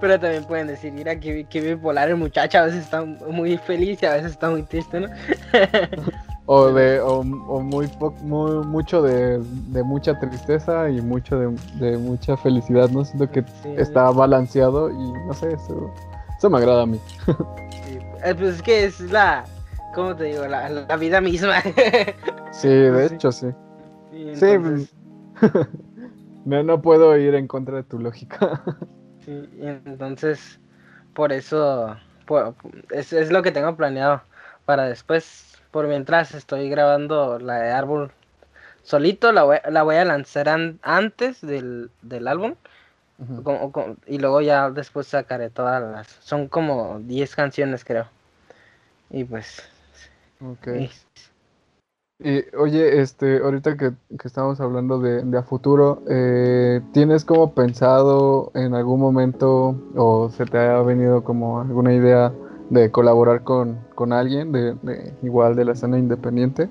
pero 0.00 0.20
también 0.20 0.44
pueden 0.44 0.68
decir, 0.68 0.92
mira, 0.92 1.18
qué, 1.18 1.46
qué 1.50 1.60
bipolar 1.60 2.08
el 2.08 2.16
muchacho, 2.16 2.58
a 2.58 2.62
veces 2.66 2.84
está 2.84 3.02
muy 3.04 3.56
feliz 3.58 4.00
y 4.00 4.06
a 4.06 4.12
veces 4.12 4.30
está 4.30 4.48
muy 4.48 4.62
triste, 4.62 5.00
¿no? 5.00 5.08
O 6.46 6.66
de 6.72 7.00
o, 7.00 7.20
o 7.20 7.60
muy, 7.60 7.86
po- 7.88 8.14
muy 8.22 8.64
mucho 8.66 9.00
de, 9.02 9.38
de 9.68 9.82
mucha 9.82 10.18
tristeza 10.18 10.90
y 10.90 11.00
mucho 11.00 11.38
de, 11.38 11.56
de 11.80 11.96
mucha 11.96 12.36
felicidad, 12.36 12.90
¿no? 12.90 13.04
Siento 13.04 13.30
que 13.30 13.42
Sí. 13.62 13.74
está 13.78 14.10
balanceado 14.10 14.90
y 14.90 15.12
no 15.26 15.32
sé, 15.32 15.52
eso, 15.54 15.90
eso 16.36 16.50
me 16.50 16.58
agrada 16.58 16.82
a 16.82 16.86
mí. 16.86 17.00
Sí, 17.84 17.98
eh, 18.24 18.34
Pues 18.34 18.56
es 18.56 18.62
que 18.62 18.84
es 18.84 19.00
la, 19.00 19.44
¿cómo 19.94 20.14
te 20.14 20.24
digo? 20.24 20.46
La, 20.46 20.68
la 20.68 20.96
vida 20.96 21.20
misma. 21.20 21.56
Sí, 22.52 22.68
de 22.68 22.90
Pues 22.92 23.08
sí. 23.08 23.14
hecho 23.16 23.32
sí. 23.32 23.46
Sí, 24.10 24.34
Sí, 24.34 24.88
No, 26.44 26.62
no 26.62 26.82
puedo 26.82 27.16
ir 27.16 27.34
en 27.34 27.48
contra 27.48 27.78
de 27.78 27.84
tu 27.84 27.98
lógica. 27.98 28.62
Sí, 29.24 29.48
y 29.56 29.66
entonces, 29.66 30.60
por 31.14 31.32
eso, 31.32 31.96
por- 32.26 32.54
es, 32.90 33.12
es 33.14 33.32
lo 33.32 33.42
que 33.42 33.50
tengo 33.50 33.74
planeado 33.76 34.22
para 34.66 34.84
después. 34.84 35.43
Por 35.74 35.88
mientras 35.88 36.32
estoy 36.36 36.70
grabando 36.70 37.40
la 37.40 37.56
de 37.56 37.72
árbol 37.72 38.12
solito, 38.84 39.32
la 39.32 39.42
voy, 39.42 39.56
la 39.68 39.82
voy 39.82 39.96
a 39.96 40.04
lanzar 40.04 40.48
an- 40.48 40.78
antes 40.82 41.40
del, 41.40 41.90
del 42.00 42.28
álbum. 42.28 42.54
Y 44.06 44.18
luego 44.18 44.40
ya 44.40 44.70
después 44.70 45.08
sacaré 45.08 45.50
todas 45.50 45.82
las. 45.82 46.06
Son 46.20 46.46
como 46.46 47.00
10 47.00 47.34
canciones, 47.34 47.84
creo. 47.84 48.06
Y 49.10 49.24
pues. 49.24 49.68
Ok. 50.40 50.68
y- 50.76 50.90
Y 52.20 52.44
oye, 52.56 53.00
este, 53.00 53.38
ahorita 53.38 53.76
que, 53.76 53.90
que 54.16 54.28
estamos 54.28 54.60
hablando 54.60 55.00
de, 55.00 55.24
de 55.24 55.38
a 55.38 55.42
futuro, 55.42 56.04
eh, 56.08 56.80
¿tienes 56.92 57.24
como 57.24 57.52
pensado 57.52 58.52
en 58.54 58.74
algún 58.74 59.00
momento 59.00 59.74
o 59.96 60.30
se 60.30 60.46
te 60.46 60.56
ha 60.58 60.80
venido 60.82 61.24
como 61.24 61.60
alguna 61.60 61.92
idea 61.92 62.32
de 62.70 62.90
colaborar 62.90 63.42
con, 63.44 63.78
con 63.94 64.12
alguien 64.12 64.52
de, 64.52 64.74
de- 64.82 65.12
igual 65.22 65.56
de 65.56 65.64
la 65.66 65.72
escena 65.72 65.98
independiente? 65.98 66.68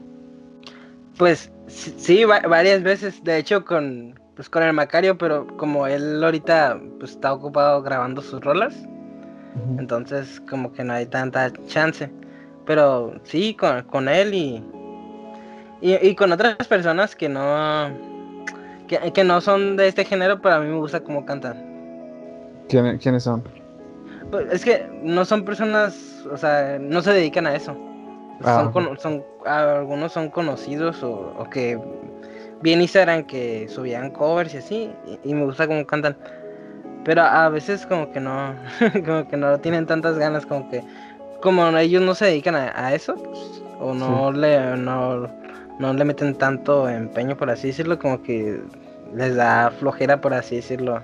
Pues 1.17 1.51
sí, 1.67 1.93
sí, 1.97 2.23
va- 2.25 2.41
varias 2.41 2.83
veces, 2.83 3.23
de 3.23 3.37
hecho 3.37 3.65
con 3.65 4.19
pues 4.35 4.49
con 4.49 4.63
el 4.63 4.73
Macario, 4.73 5.15
pero 5.17 5.45
como 5.57 5.85
él 5.85 6.23
ahorita 6.23 6.79
pues 6.99 7.11
está 7.11 7.33
ocupado 7.33 7.83
grabando 7.83 8.21
sus 8.21 8.41
rolas, 8.41 8.75
entonces 9.77 10.41
como 10.49 10.71
que 10.73 10.83
no 10.83 10.93
hay 10.93 11.05
tanta 11.07 11.51
chance. 11.67 12.11
Pero 12.65 13.19
sí, 13.23 13.55
con, 13.55 13.83
con 13.83 14.07
él 14.09 14.33
y, 14.33 14.63
y 15.81 15.95
y 15.95 16.15
con 16.15 16.31
otras 16.31 16.67
personas 16.67 17.15
que 17.15 17.29
no 17.29 17.89
que, 18.87 19.13
que 19.13 19.23
no 19.23 19.41
son 19.41 19.75
de 19.77 19.87
este 19.87 20.05
género, 20.05 20.41
pero 20.41 20.55
a 20.55 20.59
mí 20.59 20.67
me 20.69 20.77
gusta 20.77 21.03
cómo 21.03 21.25
cantan. 21.25 21.65
¿Quién- 22.67 22.97
¿Quiénes 22.97 23.23
son? 23.23 23.43
Pues, 24.33 24.51
es 24.51 24.65
que 24.65 24.89
no 25.03 25.25
son 25.25 25.45
personas, 25.45 26.25
o 26.25 26.35
sea, 26.37 26.79
no 26.79 27.03
se 27.03 27.13
dedican 27.13 27.45
a 27.45 27.55
eso. 27.55 27.77
Ah. 28.43 28.67
Son, 28.73 28.97
son 28.97 29.23
algunos 29.45 30.11
son 30.11 30.31
conocidos 30.31 31.03
o, 31.03 31.35
o 31.37 31.47
que 31.51 31.79
bien 32.59 32.81
Instagram 32.81 33.25
que 33.25 33.67
subían 33.69 34.09
covers 34.09 34.55
y 34.55 34.57
así, 34.57 34.91
y, 35.05 35.29
y 35.29 35.35
me 35.35 35.45
gusta 35.45 35.67
cómo 35.67 35.85
cantan. 35.85 36.17
Pero 37.05 37.21
a 37.21 37.47
veces 37.49 37.85
como 37.85 38.11
que 38.11 38.19
no, 38.19 38.55
como 39.05 39.27
que 39.27 39.37
no 39.37 39.59
tienen 39.59 39.85
tantas 39.85 40.17
ganas, 40.17 40.47
como 40.47 40.67
que 40.67 40.83
como 41.39 41.67
ellos 41.77 42.01
no 42.01 42.15
se 42.15 42.25
dedican 42.25 42.55
a, 42.55 42.73
a 42.75 42.95
eso, 42.95 43.13
pues, 43.13 43.61
o 43.79 43.93
no 43.93 44.31
le 44.31 44.77
no, 44.77 45.27
no 45.77 45.93
le 45.93 46.05
meten 46.05 46.33
tanto 46.33 46.89
empeño 46.89 47.37
por 47.37 47.51
así 47.51 47.67
decirlo, 47.67 47.99
como 47.99 48.23
que 48.23 48.59
les 49.13 49.35
da 49.35 49.69
flojera 49.69 50.19
por 50.19 50.33
así 50.33 50.55
decirlo 50.55 51.03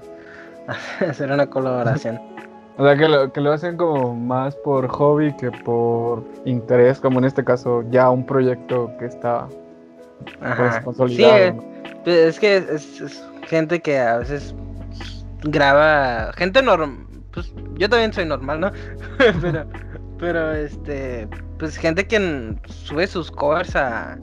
hacer 1.07 1.32
una 1.32 1.45
colaboración. 1.45 2.19
O 2.80 2.84
sea, 2.86 2.95
que 2.95 3.09
lo, 3.09 3.34
que 3.34 3.41
lo 3.41 3.51
hacen 3.51 3.75
como 3.75 4.15
más 4.15 4.55
por 4.55 4.88
hobby 4.88 5.36
que 5.36 5.51
por 5.51 6.23
interés, 6.45 7.01
como 7.01 7.19
en 7.19 7.25
este 7.25 7.43
caso 7.43 7.84
ya 7.91 8.09
un 8.09 8.25
proyecto 8.25 8.89
que 8.97 9.05
está 9.05 9.49
pues. 10.39 10.75
Sí, 10.75 10.82
consolidado. 10.86 11.38
eh, 11.38 11.51
¿no? 11.51 11.63
pues, 12.05 12.15
es 12.15 12.39
que 12.39 12.55
es, 12.55 13.01
es 13.01 13.27
gente 13.47 13.82
que 13.82 13.99
a 13.99 14.19
veces 14.19 14.55
graba, 15.43 16.32
gente 16.38 16.61
normal, 16.61 17.05
pues 17.34 17.53
yo 17.75 17.89
también 17.89 18.13
soy 18.13 18.23
normal, 18.23 18.61
¿no? 18.61 18.71
pero, 19.41 19.65
pero 20.17 20.53
este, 20.53 21.27
pues 21.57 21.75
gente 21.75 22.07
que 22.07 22.55
sube 22.67 23.07
sus 23.07 23.30
covers 23.30 23.75
a, 23.75 24.17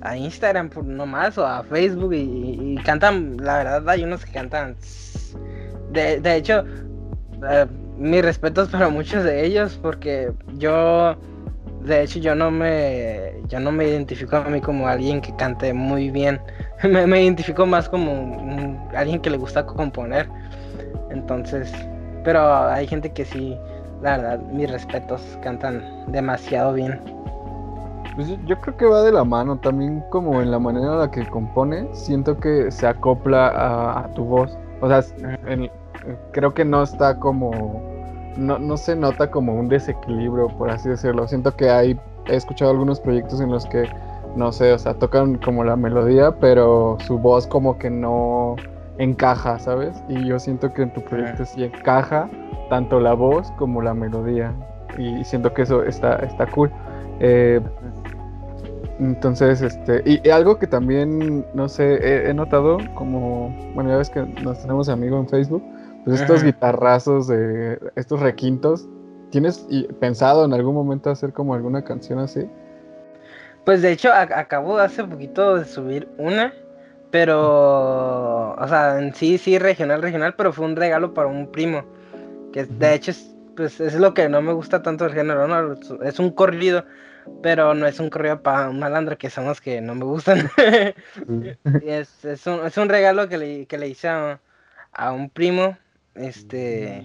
a 0.00 0.16
Instagram 0.16 0.68
por 0.68 0.84
nomás 0.84 1.38
o 1.38 1.46
a 1.46 1.62
Facebook 1.62 2.12
y, 2.12 2.74
y 2.74 2.76
cantan, 2.82 3.36
la 3.36 3.58
verdad 3.58 3.88
hay 3.88 4.02
unos 4.02 4.24
que 4.24 4.32
cantan. 4.32 4.74
De, 5.92 6.20
de 6.20 6.36
hecho, 6.36 6.64
eh, 7.48 7.66
mis 7.96 8.22
respetos 8.22 8.68
para 8.68 8.88
muchos 8.88 9.24
de 9.24 9.44
ellos 9.46 9.78
porque 9.82 10.32
yo, 10.56 11.14
de 11.84 12.02
hecho 12.02 12.18
yo 12.18 12.34
no 12.34 12.50
me, 12.50 13.32
yo 13.48 13.60
no 13.60 13.70
me 13.72 13.86
identifico 13.86 14.36
a 14.36 14.44
mí 14.44 14.60
como 14.60 14.88
alguien 14.88 15.20
que 15.20 15.34
cante 15.36 15.72
muy 15.72 16.10
bien. 16.10 16.40
me, 16.82 17.06
me 17.06 17.22
identifico 17.22 17.66
más 17.66 17.88
como 17.88 18.88
alguien 18.96 19.20
que 19.20 19.30
le 19.30 19.36
gusta 19.38 19.64
componer. 19.64 20.28
Entonces, 21.10 21.72
pero 22.24 22.40
hay 22.68 22.86
gente 22.86 23.12
que 23.12 23.24
sí, 23.24 23.56
la 24.02 24.16
verdad, 24.18 24.38
mis 24.52 24.70
respetos, 24.70 25.20
cantan 25.42 25.82
demasiado 26.08 26.72
bien. 26.72 27.00
Pues 28.16 28.28
yo- 28.46 28.60
creo 28.60 28.76
que 28.76 28.86
va 28.86 29.02
de 29.02 29.10
la 29.12 29.24
mano 29.24 29.58
también 29.58 30.02
como 30.10 30.40
en 30.40 30.50
la 30.50 30.58
manera 30.58 30.92
en 30.92 30.98
la 31.00 31.10
que 31.10 31.26
compone, 31.26 31.88
siento 31.92 32.38
que 32.38 32.70
se 32.70 32.86
acopla 32.86 33.48
a, 33.48 34.04
a 34.04 34.14
tu 34.14 34.24
voz. 34.24 34.56
O 34.80 34.88
sea, 34.88 35.02
en- 35.46 35.70
creo 36.32 36.54
que 36.54 36.64
no 36.64 36.82
está 36.82 37.18
como, 37.18 37.82
no, 38.36 38.58
no 38.58 38.76
se 38.76 38.96
nota 38.96 39.30
como 39.30 39.54
un 39.54 39.68
desequilibrio, 39.68 40.48
por 40.48 40.70
así 40.70 40.88
decirlo. 40.88 41.26
Siento 41.28 41.54
que 41.54 41.70
hay, 41.70 41.98
he 42.26 42.36
escuchado 42.36 42.70
algunos 42.70 43.00
proyectos 43.00 43.40
en 43.40 43.50
los 43.50 43.66
que, 43.66 43.88
no 44.36 44.52
sé, 44.52 44.72
o 44.72 44.78
sea, 44.78 44.94
tocan 44.94 45.36
como 45.38 45.64
la 45.64 45.76
melodía, 45.76 46.32
pero 46.40 46.96
su 47.06 47.18
voz 47.18 47.46
como 47.46 47.78
que 47.78 47.90
no 47.90 48.56
encaja, 48.98 49.58
¿sabes? 49.58 50.02
Y 50.08 50.26
yo 50.26 50.38
siento 50.38 50.72
que 50.72 50.82
en 50.82 50.92
tu 50.92 51.02
proyecto 51.02 51.44
sí 51.44 51.64
encaja 51.64 52.28
tanto 52.70 53.00
la 53.00 53.14
voz 53.14 53.50
como 53.58 53.82
la 53.82 53.94
melodía. 53.94 54.52
Y 54.98 55.24
siento 55.24 55.52
que 55.52 55.62
eso 55.62 55.82
está, 55.82 56.16
está 56.16 56.46
cool. 56.46 56.70
Eh, 57.20 57.60
entonces, 59.00 59.60
este, 59.60 60.02
y, 60.04 60.26
y 60.26 60.30
algo 60.30 60.58
que 60.58 60.66
también, 60.68 61.44
no 61.54 61.68
sé, 61.68 61.94
he, 61.94 62.30
he 62.30 62.34
notado 62.34 62.78
como, 62.94 63.54
bueno, 63.74 63.90
ya 63.90 63.96
ves 63.96 64.10
que 64.10 64.24
nos 64.42 64.60
tenemos 64.60 64.88
amigos 64.88 65.20
en 65.20 65.28
Facebook, 65.28 65.64
pues 66.04 66.20
estos 66.20 66.36
Ajá. 66.36 66.46
guitarrazos 66.46 67.30
estos 67.96 68.20
requintos, 68.20 68.88
¿tienes 69.30 69.66
pensado 70.00 70.44
en 70.44 70.52
algún 70.52 70.74
momento 70.74 71.10
hacer 71.10 71.32
como 71.32 71.54
alguna 71.54 71.82
canción 71.82 72.18
así? 72.18 72.48
Pues 73.64 73.80
de 73.82 73.92
hecho, 73.92 74.12
acabo 74.12 74.78
hace 74.78 75.04
poquito 75.04 75.56
de 75.56 75.64
subir 75.64 76.08
una, 76.18 76.52
pero, 77.10 78.52
o 78.54 78.68
sea, 78.68 78.98
en 78.98 79.14
sí, 79.14 79.38
sí, 79.38 79.58
regional, 79.58 80.02
regional, 80.02 80.34
pero 80.36 80.52
fue 80.52 80.66
un 80.66 80.76
regalo 80.76 81.14
para 81.14 81.28
un 81.28 81.50
primo, 81.50 81.84
que 82.52 82.64
de 82.66 82.94
hecho 82.94 83.12
es, 83.12 83.34
pues, 83.56 83.80
es 83.80 83.94
lo 83.94 84.14
que 84.14 84.28
no 84.28 84.42
me 84.42 84.52
gusta 84.52 84.82
tanto 84.82 85.04
del 85.04 85.14
género, 85.14 85.48
¿no? 85.48 85.74
Es- 86.02 86.18
un 86.18 86.30
corrido, 86.32 86.84
pero 87.42 87.74
no 87.74 87.86
es 87.86 88.00
un 88.00 88.10
corrido 88.10 88.42
para 88.42 88.70
un 88.70 88.78
malandro, 88.80 89.16
que 89.18 89.30
son 89.30 89.46
los 89.46 89.60
que 89.60 89.80
no 89.80 89.94
me 89.94 90.04
gustan. 90.04 90.50
Es, 91.80 92.24
es, 92.24 92.46
un, 92.46 92.64
es 92.66 92.76
un 92.78 92.88
regalo 92.88 93.28
que 93.28 93.36
le, 93.38 93.66
que 93.66 93.78
le 93.78 93.88
hice 93.88 94.08
a, 94.08 94.40
a 94.92 95.12
un 95.12 95.28
primo, 95.30 95.76
este, 96.14 97.02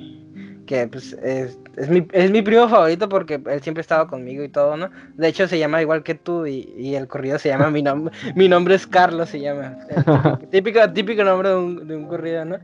que 0.68 0.88
pues 0.88 1.14
es, 1.14 1.58
es, 1.78 1.90
mi, 1.90 2.08
es 2.12 2.30
mi 2.32 2.42
primo 2.42 2.70
favorito 2.70 3.10
porque 3.10 3.42
él 3.46 3.62
siempre 3.62 3.80
ha 3.80 3.82
estado 3.82 4.08
conmigo 4.08 4.44
y 4.44 4.50
todo, 4.50 4.78
¿no? 4.78 4.90
De 5.16 5.28
hecho 5.28 5.48
se 5.48 5.58
llama 5.58 5.82
igual 5.82 6.04
que 6.04 6.16
tú 6.16 6.46
y, 6.46 6.74
y 6.78 6.96
el 6.96 7.08
corrido 7.08 7.40
se 7.40 7.50
llama, 7.50 7.70
mi, 7.72 7.82
nombre 7.82 8.14
mi 8.36 8.48
nombre 8.48 8.76
es 8.76 8.86
Carlos, 8.86 9.30
se 9.30 9.40
llama. 9.40 9.78
El 10.42 10.48
típico, 10.52 10.92
típico 10.92 11.24
nombre 11.24 11.50
de 11.50 11.56
un, 11.56 11.88
de 11.88 11.96
un 11.96 12.08
corrido, 12.08 12.46
¿no? 12.46 12.58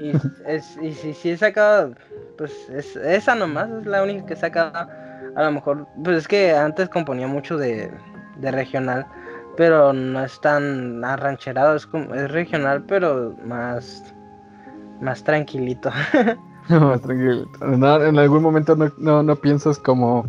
Y, 0.00 0.12
es, 0.46 0.76
y 0.82 0.92
si, 0.92 1.14
si 1.14 1.30
he 1.30 1.36
sacado, 1.36 1.94
pues 2.36 2.52
es, 2.70 2.96
esa 2.96 3.34
nomás, 3.34 3.68
es 3.70 3.86
la 3.86 4.02
única 4.02 4.26
que 4.26 4.34
he 4.34 4.36
sacado. 4.36 4.72
A 5.34 5.44
lo 5.44 5.52
mejor, 5.52 5.86
pues 6.02 6.18
es 6.18 6.28
que 6.28 6.52
antes 6.52 6.88
componía 6.88 7.26
mucho 7.26 7.56
de, 7.56 7.90
de 8.38 8.50
regional, 8.50 9.06
pero 9.56 9.92
no 9.92 10.24
es 10.24 10.40
tan 10.40 11.04
arrancherado, 11.04 11.76
es, 11.76 11.86
como, 11.86 12.14
es 12.14 12.30
regional, 12.30 12.84
pero 12.86 13.36
más, 13.44 14.02
más 15.00 15.22
tranquilito. 15.24 15.90
No, 16.68 16.98
tranquilo. 16.98 17.48
No, 17.60 18.04
en 18.04 18.18
algún 18.18 18.42
momento 18.42 18.76
no, 18.76 18.92
no, 18.98 19.22
no 19.22 19.36
piensas 19.36 19.78
como 19.78 20.26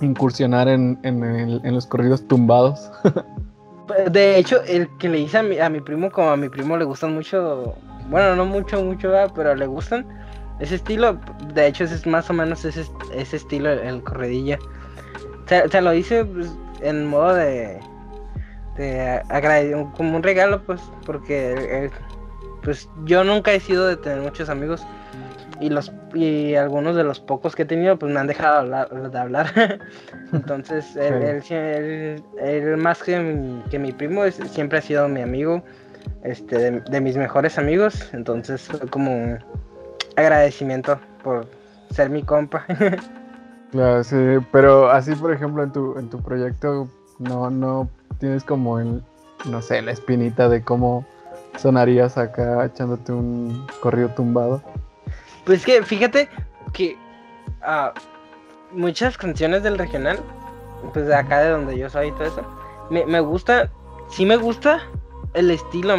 incursionar 0.00 0.68
en, 0.68 0.98
en, 1.02 1.74
los 1.74 1.86
corridos 1.86 2.26
tumbados. 2.26 2.90
De 4.10 4.38
hecho, 4.38 4.62
el 4.64 4.88
que 4.98 5.08
le 5.08 5.20
hice 5.20 5.38
a 5.38 5.42
mi, 5.42 5.58
a 5.58 5.68
mi 5.68 5.80
primo, 5.80 6.10
como 6.10 6.30
a 6.30 6.36
mi 6.36 6.48
primo 6.48 6.76
le 6.76 6.84
gustan 6.84 7.14
mucho, 7.14 7.74
bueno, 8.08 8.34
no 8.34 8.46
mucho, 8.46 8.82
mucho, 8.82 9.10
¿verdad? 9.10 9.32
pero 9.34 9.54
le 9.54 9.66
gustan 9.66 10.06
ese 10.58 10.76
estilo. 10.76 11.20
De 11.54 11.66
hecho, 11.66 11.84
es 11.84 12.06
más 12.06 12.30
o 12.30 12.32
menos 12.32 12.64
ese, 12.64 12.84
ese 13.14 13.36
estilo, 13.36 13.70
el, 13.70 13.78
el 13.80 14.02
corredillo. 14.02 14.56
Se, 15.46 15.68
se 15.68 15.80
lo 15.82 15.92
hice 15.92 16.24
pues, 16.24 16.50
en 16.80 17.06
modo 17.06 17.34
de, 17.34 17.78
de 18.76 19.86
como 19.96 20.16
un 20.16 20.22
regalo, 20.22 20.62
pues, 20.64 20.80
porque 21.04 21.90
pues 22.62 22.88
yo 23.04 23.24
nunca 23.24 23.52
he 23.52 23.60
sido 23.60 23.86
de 23.86 23.96
tener 23.96 24.20
muchos 24.20 24.48
amigos. 24.48 24.84
Y 25.60 25.68
los 25.70 25.92
y 26.14 26.54
algunos 26.56 26.96
de 26.96 27.04
los 27.04 27.20
pocos 27.20 27.54
que 27.54 27.62
he 27.62 27.66
tenido 27.66 27.96
pues 27.98 28.12
me 28.12 28.18
han 28.18 28.26
dejado 28.26 28.58
hablar- 28.60 29.10
de 29.10 29.18
hablar. 29.18 29.80
Entonces 30.32 30.96
él, 30.96 31.14
Sí. 31.20 31.24
él 31.26 31.42
sí- 31.42 31.54
él- 31.54 32.24
él 32.40 32.76
más 32.78 33.02
que 33.02 33.18
mi, 33.20 33.62
que 33.70 33.78
mi 33.78 33.92
primo 33.92 34.24
es- 34.24 34.36
siempre 34.50 34.78
ha 34.78 34.82
sido 34.82 35.08
mi 35.08 35.20
amigo 35.22 35.62
este 36.24 36.58
de, 36.58 36.80
de 36.80 37.00
mis 37.00 37.16
mejores 37.16 37.58
amigos. 37.58 38.10
Entonces 38.12 38.62
fue 38.62 38.80
como 38.88 39.12
un 39.14 39.38
agradecimiento 40.16 40.98
por 41.22 41.46
ser 41.90 42.10
mi 42.10 42.22
compa. 42.22 42.64
Claro, 43.72 44.04
sí, 44.04 44.16
pero 44.52 44.90
así 44.90 45.14
por 45.14 45.32
ejemplo 45.32 45.62
en 45.62 45.72
tu, 45.72 45.98
en 45.98 46.10
tu 46.10 46.20
proyecto 46.20 46.88
no, 47.18 47.48
no 47.48 47.88
tienes 48.18 48.44
como 48.44 48.78
el, 48.78 49.02
no 49.48 49.62
sé, 49.62 49.80
la 49.80 49.92
espinita 49.92 50.50
de 50.50 50.62
cómo 50.62 51.06
sonarías 51.56 52.18
acá 52.18 52.64
echándote 52.64 53.12
un 53.12 53.66
corrido 53.80 54.08
tumbado. 54.10 54.62
Pues 55.44 55.64
que 55.64 55.82
fíjate 55.82 56.28
que 56.72 56.96
ah, 57.62 57.92
muchas 58.72 59.16
canciones 59.16 59.62
del 59.62 59.78
regional, 59.78 60.18
pues 60.92 61.06
de 61.06 61.14
acá 61.14 61.40
de 61.40 61.50
donde 61.50 61.78
yo 61.78 61.88
soy 61.90 62.08
y 62.08 62.12
todo 62.12 62.24
eso, 62.24 62.42
me, 62.90 63.04
me 63.06 63.20
gusta, 63.20 63.70
sí 64.08 64.26
me 64.26 64.36
gusta 64.36 64.82
el 65.34 65.50
estilo, 65.50 65.96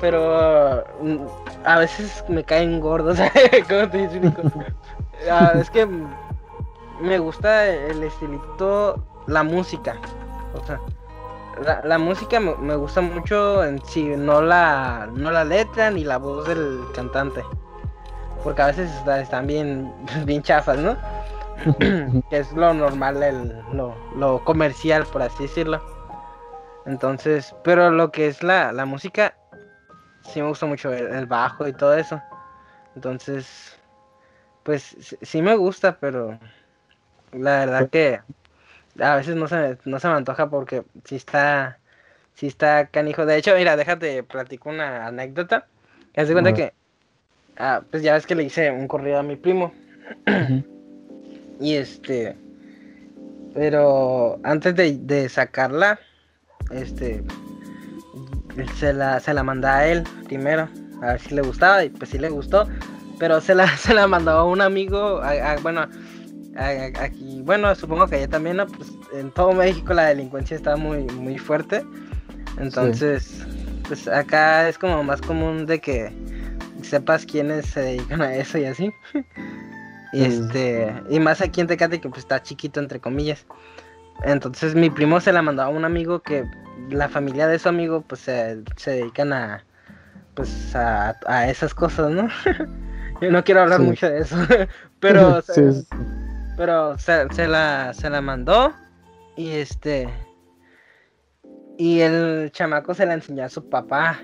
pero 0.00 0.84
mm, 1.00 1.16
a 1.64 1.78
veces 1.78 2.24
me 2.28 2.44
caen 2.44 2.80
gordos. 2.80 3.18
¿Cómo 3.68 3.88
te 3.88 4.04
explico? 4.04 4.42
Ah, 5.30 5.52
es 5.54 5.70
que 5.70 5.86
me 7.00 7.18
gusta 7.18 7.68
el 7.68 8.02
estilito, 8.02 9.02
la 9.26 9.42
música. 9.42 9.96
O 10.54 10.66
sea, 10.66 10.80
la, 11.62 11.80
la 11.84 11.98
música 11.98 12.40
me, 12.40 12.54
me 12.56 12.76
gusta 12.76 13.00
mucho 13.00 13.64
en 13.64 13.84
sí, 13.84 14.04
no 14.16 14.42
la, 14.42 15.08
no 15.14 15.30
la 15.30 15.44
letra 15.44 15.90
ni 15.90 16.04
la 16.04 16.18
voz 16.18 16.46
del 16.46 16.80
cantante. 16.94 17.44
Porque 18.44 18.62
a 18.62 18.66
veces 18.66 18.90
está- 18.90 19.20
están 19.20 19.46
bien, 19.46 19.92
bien 20.24 20.42
chafas, 20.42 20.78
¿no? 20.78 20.96
que 22.30 22.38
es 22.38 22.52
lo 22.52 22.74
normal, 22.74 23.22
el, 23.22 23.52
lo, 23.72 23.94
lo 24.16 24.42
comercial, 24.44 25.04
por 25.06 25.22
así 25.22 25.44
decirlo. 25.44 25.80
Entonces, 26.86 27.54
pero 27.62 27.90
lo 27.90 28.10
que 28.10 28.26
es 28.26 28.42
la, 28.42 28.72
la 28.72 28.84
música, 28.84 29.34
sí 30.22 30.40
me 30.42 30.48
gusta 30.48 30.66
mucho 30.66 30.92
el, 30.92 31.06
el 31.06 31.26
bajo 31.26 31.66
y 31.68 31.72
todo 31.72 31.94
eso. 31.94 32.20
Entonces, 32.96 33.78
pues 34.64 34.96
sí, 35.00 35.16
sí 35.22 35.42
me 35.42 35.54
gusta, 35.54 35.96
pero 35.98 36.38
la 37.32 37.60
verdad 37.60 37.88
que 37.88 38.20
a 39.00 39.16
veces 39.16 39.36
no 39.36 39.48
se, 39.48 39.56
me- 39.56 39.78
no 39.84 39.98
se 40.00 40.08
me 40.08 40.14
antoja 40.14 40.48
porque 40.50 40.82
sí 41.04 41.16
está, 41.16 41.78
sí 42.34 42.46
está 42.46 42.86
canijo. 42.86 43.24
De 43.26 43.36
hecho, 43.36 43.54
mira, 43.56 43.76
déjate, 43.76 44.22
platico 44.22 44.68
una 44.70 45.06
anécdota. 45.06 45.66
Haz 46.16 46.28
de 46.28 46.34
cuenta 46.34 46.52
que, 46.54 46.74
ah, 47.58 47.82
pues 47.90 48.02
ya 48.02 48.14
ves 48.14 48.26
que 48.26 48.34
le 48.34 48.42
hice 48.44 48.70
un 48.70 48.86
corrido 48.88 49.18
a 49.18 49.22
mi 49.22 49.36
primo. 49.36 49.72
Y 51.60 51.76
este, 51.76 52.36
pero 53.54 54.40
antes 54.42 54.74
de, 54.74 54.98
de 54.98 55.28
sacarla, 55.28 56.00
este, 56.70 57.22
se 58.76 58.92
la, 58.92 59.20
se 59.20 59.34
la 59.34 59.42
mandé 59.42 59.68
a 59.68 59.86
él 59.86 60.04
primero, 60.24 60.68
a 61.02 61.06
ver 61.12 61.20
si 61.20 61.34
le 61.34 61.42
gustaba, 61.42 61.84
y 61.84 61.90
pues 61.90 62.10
sí 62.10 62.18
le 62.18 62.30
gustó, 62.30 62.66
pero 63.18 63.40
se 63.40 63.54
la, 63.54 63.66
se 63.76 63.94
la 63.94 64.06
mandó 64.06 64.32
a 64.32 64.44
un 64.44 64.60
amigo, 64.60 65.20
a- 65.22 65.52
a- 65.52 65.56
bueno, 65.58 65.86
aquí, 66.56 67.40
bueno, 67.42 67.74
supongo 67.74 68.06
que 68.06 68.16
allá 68.16 68.28
también, 68.28 68.56
¿no? 68.58 68.66
Pues 68.66 68.92
en 69.12 69.30
todo 69.30 69.52
México 69.52 69.94
la 69.94 70.06
delincuencia 70.06 70.56
está 70.56 70.76
muy, 70.76 71.04
muy 71.04 71.38
fuerte, 71.38 71.84
entonces, 72.58 73.44
pues 73.88 74.06
acá 74.08 74.68
es 74.68 74.78
como 74.78 75.02
más 75.02 75.20
común 75.20 75.66
de 75.66 75.80
que 75.80 76.12
sepas 76.82 77.24
quiénes 77.24 77.66
se 77.66 77.80
dedican 77.80 78.22
a 78.22 78.34
eso 78.34 78.58
y 78.58 78.64
así. 78.64 78.92
Y 79.14 79.22
Sí. 80.20 80.24
este, 80.24 80.92
y 81.08 81.20
más 81.20 81.40
aquí 81.40 81.60
en 81.60 81.66
Tecate 81.66 82.00
que 82.00 82.08
pues 82.08 82.20
está 82.20 82.42
chiquito 82.42 82.80
entre 82.80 83.00
comillas. 83.00 83.46
Entonces 84.24 84.74
mi 84.74 84.90
primo 84.90 85.20
se 85.20 85.32
la 85.32 85.42
mandó 85.42 85.62
a 85.62 85.68
un 85.68 85.84
amigo 85.84 86.20
que 86.20 86.44
la 86.90 87.08
familia 87.08 87.46
de 87.46 87.58
su 87.58 87.68
amigo 87.68 88.02
pues 88.02 88.20
se, 88.20 88.62
se 88.76 88.90
dedican 88.92 89.32
a 89.32 89.64
pues 90.34 90.74
a, 90.74 91.16
a 91.26 91.48
esas 91.48 91.74
cosas, 91.74 92.10
¿no? 92.10 92.28
Yo 93.20 93.30
no 93.30 93.42
quiero 93.44 93.62
hablar 93.62 93.80
Sí. 93.80 93.86
mucho 93.86 94.10
de 94.10 94.20
eso, 94.20 94.36
pero 95.00 95.40
sí. 95.42 95.62
Pero 96.62 96.96
se, 96.96 97.26
se 97.34 97.48
la, 97.48 97.92
se 97.92 98.08
la 98.08 98.20
mandó 98.20 98.72
y 99.36 99.48
este... 99.48 100.08
Y 101.76 101.98
el 101.98 102.52
chamaco 102.52 102.94
se 102.94 103.04
la 103.04 103.14
enseñó 103.14 103.42
a 103.42 103.48
su 103.48 103.68
papá. 103.68 104.20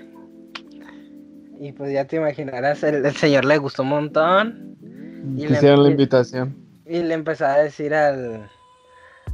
Y 1.59 1.73
pues 1.73 1.91
ya 1.91 2.05
te 2.05 2.15
imaginarás, 2.15 2.81
el, 2.83 3.05
el 3.05 3.13
señor 3.13 3.43
le 3.43 3.57
gustó 3.57 3.83
un 3.83 3.89
montón. 3.89 4.77
Y 5.35 5.47
le- 5.47 5.57
Hicieron 5.57 5.83
la 5.83 5.89
invitación. 5.89 6.55
Y 6.85 6.99
le 7.03 7.13
empezó 7.13 7.45
a 7.45 7.57
decir 7.57 7.93
al 7.93 8.49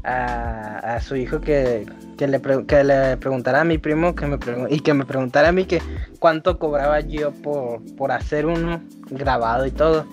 a, 0.04 0.96
a 0.96 1.00
su 1.00 1.16
hijo 1.16 1.40
que, 1.42 1.86
que, 2.18 2.28
le 2.28 2.40
pre- 2.40 2.66
que 2.66 2.84
le 2.84 3.18
preguntara 3.18 3.62
a 3.62 3.66
mi 3.66 3.78
primo 3.78 4.16
que 4.16 4.26
me 4.26 4.40
y 4.72 4.80
que 4.80 4.96
me 4.96 5.06
preguntara 5.06 5.50
a 5.50 5.52
mí 5.52 5.66
que 5.66 5.80
cuánto 6.18 6.58
cobraba 6.58 7.02
yo 7.02 7.32
por, 7.44 7.84
por 7.98 8.12
hacer 8.12 8.48
uno 8.48 8.82
grabado 9.12 9.68
y 9.68 9.72
todo. 9.72 10.08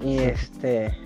Y 0.00 0.20
este 0.20 0.96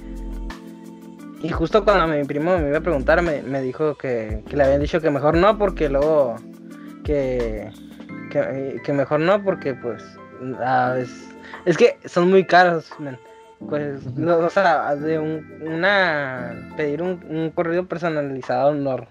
y 1.42 1.48
justo 1.50 1.84
cuando 1.84 2.06
mi 2.06 2.24
primo 2.24 2.58
me 2.58 2.68
iba 2.68 2.78
a 2.78 2.82
preguntar 2.82 3.22
me, 3.22 3.42
me 3.42 3.60
dijo 3.60 3.96
que, 3.96 4.42
que 4.48 4.56
le 4.56 4.64
habían 4.64 4.80
dicho 4.80 5.00
que 5.00 5.10
mejor 5.10 5.36
no 5.36 5.58
porque 5.58 5.88
luego 5.88 6.36
que, 7.04 7.70
que, 8.30 8.80
que 8.84 8.92
mejor 8.92 9.20
no 9.20 9.42
porque 9.42 9.74
pues 9.74 10.02
ah, 10.60 10.96
es, 10.98 11.10
es 11.64 11.76
que 11.76 11.98
son 12.06 12.30
muy 12.30 12.44
caros 12.44 12.90
men. 12.98 13.18
pues 13.68 14.04
no, 14.16 14.38
o 14.38 14.50
sea 14.50 14.96
de 14.96 15.18
un, 15.18 15.46
una 15.62 16.72
pedir 16.76 17.02
un, 17.02 17.24
un 17.28 17.50
corrido 17.50 17.86
personalizado 17.86 18.74
nor- 18.74 19.06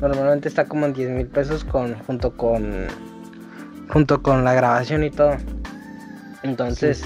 normalmente 0.00 0.48
está 0.48 0.64
como 0.66 0.86
en 0.86 0.94
10 0.94 1.10
mil 1.10 1.26
pesos 1.26 1.64
con 1.64 1.94
junto 2.06 2.36
con 2.36 2.86
junto 3.90 4.22
con 4.22 4.44
la 4.44 4.52
grabación 4.54 5.02
y 5.04 5.10
todo. 5.10 5.36
Entonces 6.42 7.02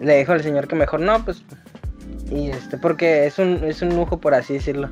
le 0.00 0.18
dijo 0.18 0.32
al 0.32 0.42
señor 0.42 0.68
que 0.68 0.76
mejor 0.76 1.00
no 1.00 1.24
pues 1.24 1.42
y 2.30 2.50
este 2.50 2.78
porque 2.78 3.26
es 3.26 3.38
un 3.38 3.64
es 3.64 3.82
un 3.82 3.94
lujo 3.96 4.18
por 4.18 4.34
así 4.34 4.54
decirlo 4.54 4.88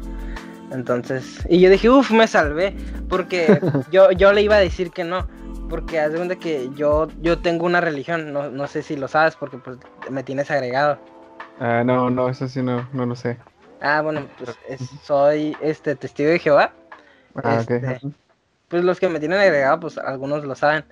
entonces 0.70 1.39
y 1.49 1.61
yo 1.61 1.70
dije 1.70 1.89
uff 1.91 2.11
me 2.11 2.26
salvé 2.26 2.74
porque 3.09 3.61
yo 3.91 4.11
yo 4.12 4.33
le 4.33 4.43
iba 4.43 4.57
a 4.57 4.61
decir 4.61 4.91
que 4.91 5.05
no 5.05 5.26
porque 5.68 5.99
haz 6.01 6.12
de 6.12 6.18
cuenta 6.18 6.37
que 6.37 6.68
yo 6.74 7.09
yo 7.20 7.39
tengo 7.39 7.66
una 7.66 7.80
religión 7.80 8.33
no, 8.33 8.51
no 8.51 8.66
sé 8.66 8.83
si 8.83 8.97
lo 8.97 9.09
sabes 9.09 9.37
porque 9.37 9.59
pues 9.59 9.78
me 10.11 10.22
tienes 10.22 10.51
agregado 10.51 10.99
Ah, 11.61 11.83
no, 11.85 12.11
no, 12.11 12.28
eso 12.28 12.49
sí 12.49 12.61
no, 12.62 12.89
no 12.93 13.07
lo 13.07 13.14
sé. 13.14 13.37
ah 13.80 14.01
bueno 14.03 14.26
pues 14.39 14.59
es- 14.68 14.91
soy 15.05 15.57
este 15.61 15.95
testigo 15.97 16.30
de 16.30 16.39
Jehová 16.39 16.72
Ah. 17.43 17.57
Este, 17.61 17.99
pues 18.68 18.85
los 18.85 19.01
que 19.01 19.09
me 19.09 19.18
tienen 19.20 19.39
agregado, 19.39 19.80
pues 19.80 19.97
algunos 19.99 20.45
lo 20.45 20.55
saben. 20.55 20.85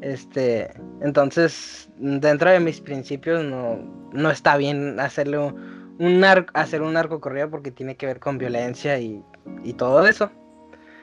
Este, 0.00 0.70
entonces, 1.02 1.88
dentro 1.98 2.50
de 2.50 2.60
mis 2.60 2.80
principios 2.80 3.44
no, 3.44 3.78
no 4.12 4.30
está 4.30 4.56
bien 4.56 5.00
hacerle 5.00 5.38
un, 5.38 5.96
un 5.98 6.24
ar- 6.24 6.46
hacer 6.54 6.82
un 6.82 6.92
narco 6.92 7.20
corrido 7.20 7.50
porque 7.50 7.70
tiene 7.70 7.96
que 7.96 8.06
ver 8.06 8.20
con 8.20 8.38
violencia 8.38 8.98
y, 9.00 9.22
y 9.64 9.72
todo 9.72 10.06
eso. 10.06 10.30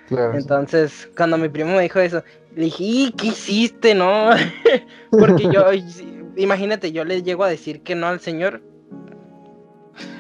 Claro. 0.08 0.38
Entonces, 0.38 1.10
cuando 1.18 1.38
mi 1.38 1.50
primo 1.50 1.76
me 1.76 1.82
dijo 1.82 2.00
eso, 2.00 2.24
le 2.56 2.66
dije, 2.66 2.84
"¿Y 2.84 3.12
¿qué 3.18 3.28
hiciste, 3.28 3.94
no? 3.96 4.30
porque 5.10 5.44
yo, 5.52 5.66
imagínate, 6.38 6.92
yo 6.92 7.04
le 7.04 7.22
llego 7.24 7.44
a 7.44 7.50
decir 7.50 7.82
que 7.82 7.96
no 7.96 8.08
al 8.08 8.20
señor. 8.20 8.62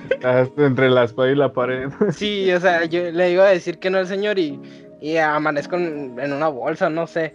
Estás 0.09 0.49
entre 0.57 0.89
la 0.89 1.03
espada 1.05 1.31
y 1.31 1.35
la 1.35 1.51
pared. 1.53 1.89
Sí, 2.11 2.51
o 2.51 2.59
sea, 2.59 2.85
yo 2.85 3.11
le 3.11 3.31
iba 3.31 3.45
a 3.45 3.49
decir 3.51 3.79
que 3.79 3.89
no 3.89 3.97
al 3.97 4.07
señor 4.07 4.37
y, 4.39 4.59
y 5.01 5.17
amanezco 5.17 5.75
en, 5.77 6.19
en 6.19 6.33
una 6.33 6.47
bolsa, 6.47 6.89
no 6.89 7.07
sé. 7.07 7.33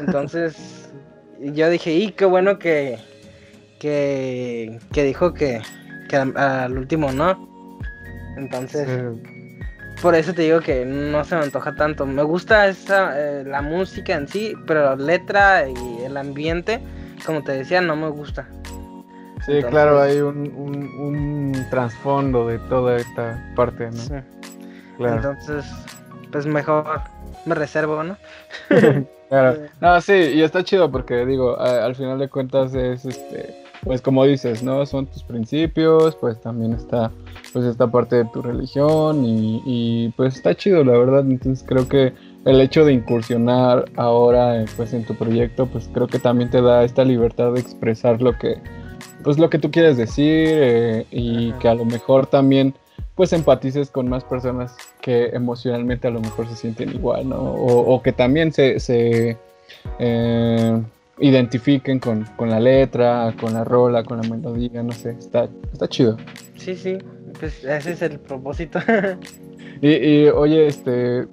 Entonces, 0.00 0.90
yo 1.40 1.68
dije, 1.70 1.92
y 1.92 2.12
qué 2.12 2.24
bueno 2.24 2.58
que, 2.58 2.98
que, 3.78 4.78
que 4.92 5.04
dijo 5.04 5.32
que, 5.34 5.60
que 6.08 6.16
al, 6.16 6.76
último 6.76 7.12
no. 7.12 7.78
Entonces, 8.36 8.86
Sí. 8.88 9.62
por 10.02 10.14
eso 10.14 10.34
te 10.34 10.42
digo 10.42 10.60
que 10.60 10.84
no 10.84 11.24
se 11.24 11.36
me 11.36 11.42
antoja 11.44 11.74
tanto. 11.74 12.06
Me 12.06 12.22
gusta 12.22 12.66
esa, 12.68 13.12
eh, 13.18 13.44
la 13.44 13.62
música 13.62 14.14
en 14.14 14.28
sí, 14.28 14.54
pero 14.66 14.82
la 14.82 14.96
letra 14.96 15.68
y 15.68 16.04
el 16.04 16.16
ambiente, 16.16 16.80
como 17.24 17.42
te 17.42 17.52
decía, 17.52 17.80
no 17.80 17.96
me 17.96 18.08
gusta. 18.08 18.46
Sí, 19.44 19.52
Entonces- 19.52 19.70
claro, 19.70 20.00
hay 20.00 20.18
un, 20.20 20.52
un, 20.56 20.86
un 20.98 21.66
trasfondo 21.70 22.46
de 22.48 22.58
toda 22.60 22.96
esta 22.96 23.52
parte, 23.54 23.86
¿no? 23.86 23.92
Sí. 23.92 24.14
Claro. 24.96 25.16
Entonces, 25.16 25.64
pues 26.32 26.46
mejor 26.46 27.00
me 27.46 27.54
reservo, 27.54 28.02
¿no? 28.04 28.16
Claro. 29.28 29.56
No, 29.80 30.00
sí, 30.00 30.12
y 30.12 30.42
está 30.42 30.62
chido 30.62 30.90
porque 30.90 31.26
digo, 31.26 31.58
a- 31.58 31.84
al 31.84 31.94
final 31.96 32.18
de 32.18 32.28
cuentas 32.28 32.72
es 32.74 33.04
este, 33.04 33.56
pues 33.82 34.00
como 34.00 34.24
dices, 34.24 34.62
¿no? 34.62 34.86
Son 34.86 35.06
tus 35.06 35.24
principios, 35.24 36.14
pues 36.16 36.40
también 36.40 36.72
está 36.74 37.10
pues 37.52 37.64
esta 37.64 37.86
parte 37.88 38.16
de 38.16 38.24
tu 38.26 38.40
religión 38.42 39.24
y, 39.24 39.62
y, 39.64 40.08
pues 40.16 40.36
está 40.36 40.54
chido, 40.54 40.84
la 40.84 40.92
verdad. 40.92 41.20
Entonces 41.28 41.64
creo 41.66 41.88
que 41.88 42.12
el 42.44 42.60
hecho 42.60 42.84
de 42.84 42.92
incursionar 42.92 43.86
ahora 43.96 44.64
pues 44.76 44.92
en 44.92 45.04
tu 45.04 45.14
proyecto, 45.16 45.66
pues 45.66 45.88
creo 45.92 46.06
que 46.06 46.20
también 46.20 46.48
te 46.50 46.62
da 46.62 46.84
esta 46.84 47.04
libertad 47.04 47.52
de 47.52 47.60
expresar 47.60 48.22
lo 48.22 48.32
que 48.38 48.58
pues 49.24 49.38
lo 49.38 49.50
que 49.50 49.58
tú 49.58 49.72
quieres 49.72 49.96
decir 49.96 50.48
eh, 50.52 51.06
y 51.10 51.50
Ajá. 51.50 51.58
que 51.58 51.68
a 51.68 51.74
lo 51.74 51.84
mejor 51.84 52.26
también 52.26 52.74
pues 53.16 53.32
empatices 53.32 53.90
con 53.90 54.08
más 54.08 54.22
personas 54.22 54.76
que 55.00 55.30
emocionalmente 55.30 56.06
a 56.06 56.10
lo 56.10 56.20
mejor 56.20 56.46
se 56.48 56.54
sienten 56.54 56.90
igual, 56.90 57.28
¿no? 57.30 57.36
O, 57.36 57.94
o 57.94 58.02
que 58.02 58.12
también 58.12 58.52
se, 58.52 58.78
se, 58.78 59.36
eh, 59.98 60.82
identifiquen 61.18 61.98
con, 61.98 62.24
con 62.36 62.50
la 62.50 62.60
letra, 62.60 63.34
con 63.40 63.54
la 63.54 63.64
rola, 63.64 64.04
con 64.04 64.20
la 64.20 64.28
melodía, 64.28 64.82
no 64.82 64.92
sé, 64.92 65.16
está, 65.18 65.48
está 65.72 65.88
chido. 65.88 66.16
Sí, 66.56 66.76
sí, 66.76 66.98
pues 67.40 67.64
ese 67.64 67.92
es 67.92 68.02
el 68.02 68.18
propósito. 68.20 68.78
Y, 69.82 69.90
y, 69.90 70.28
oye, 70.30 70.68
este, 70.68 71.26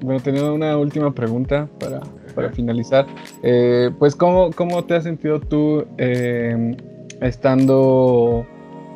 bueno, 0.00 0.20
tenía 0.20 0.52
una 0.52 0.78
última 0.78 1.12
pregunta 1.12 1.68
para, 1.80 1.98
para 2.32 2.50
finalizar. 2.50 3.08
Eh, 3.42 3.90
pues, 3.98 4.14
¿cómo, 4.14 4.52
¿cómo 4.52 4.84
te 4.84 4.94
has 4.94 5.02
sentido 5.02 5.40
tú 5.40 5.84
eh, 5.98 6.76
estando 7.20 8.46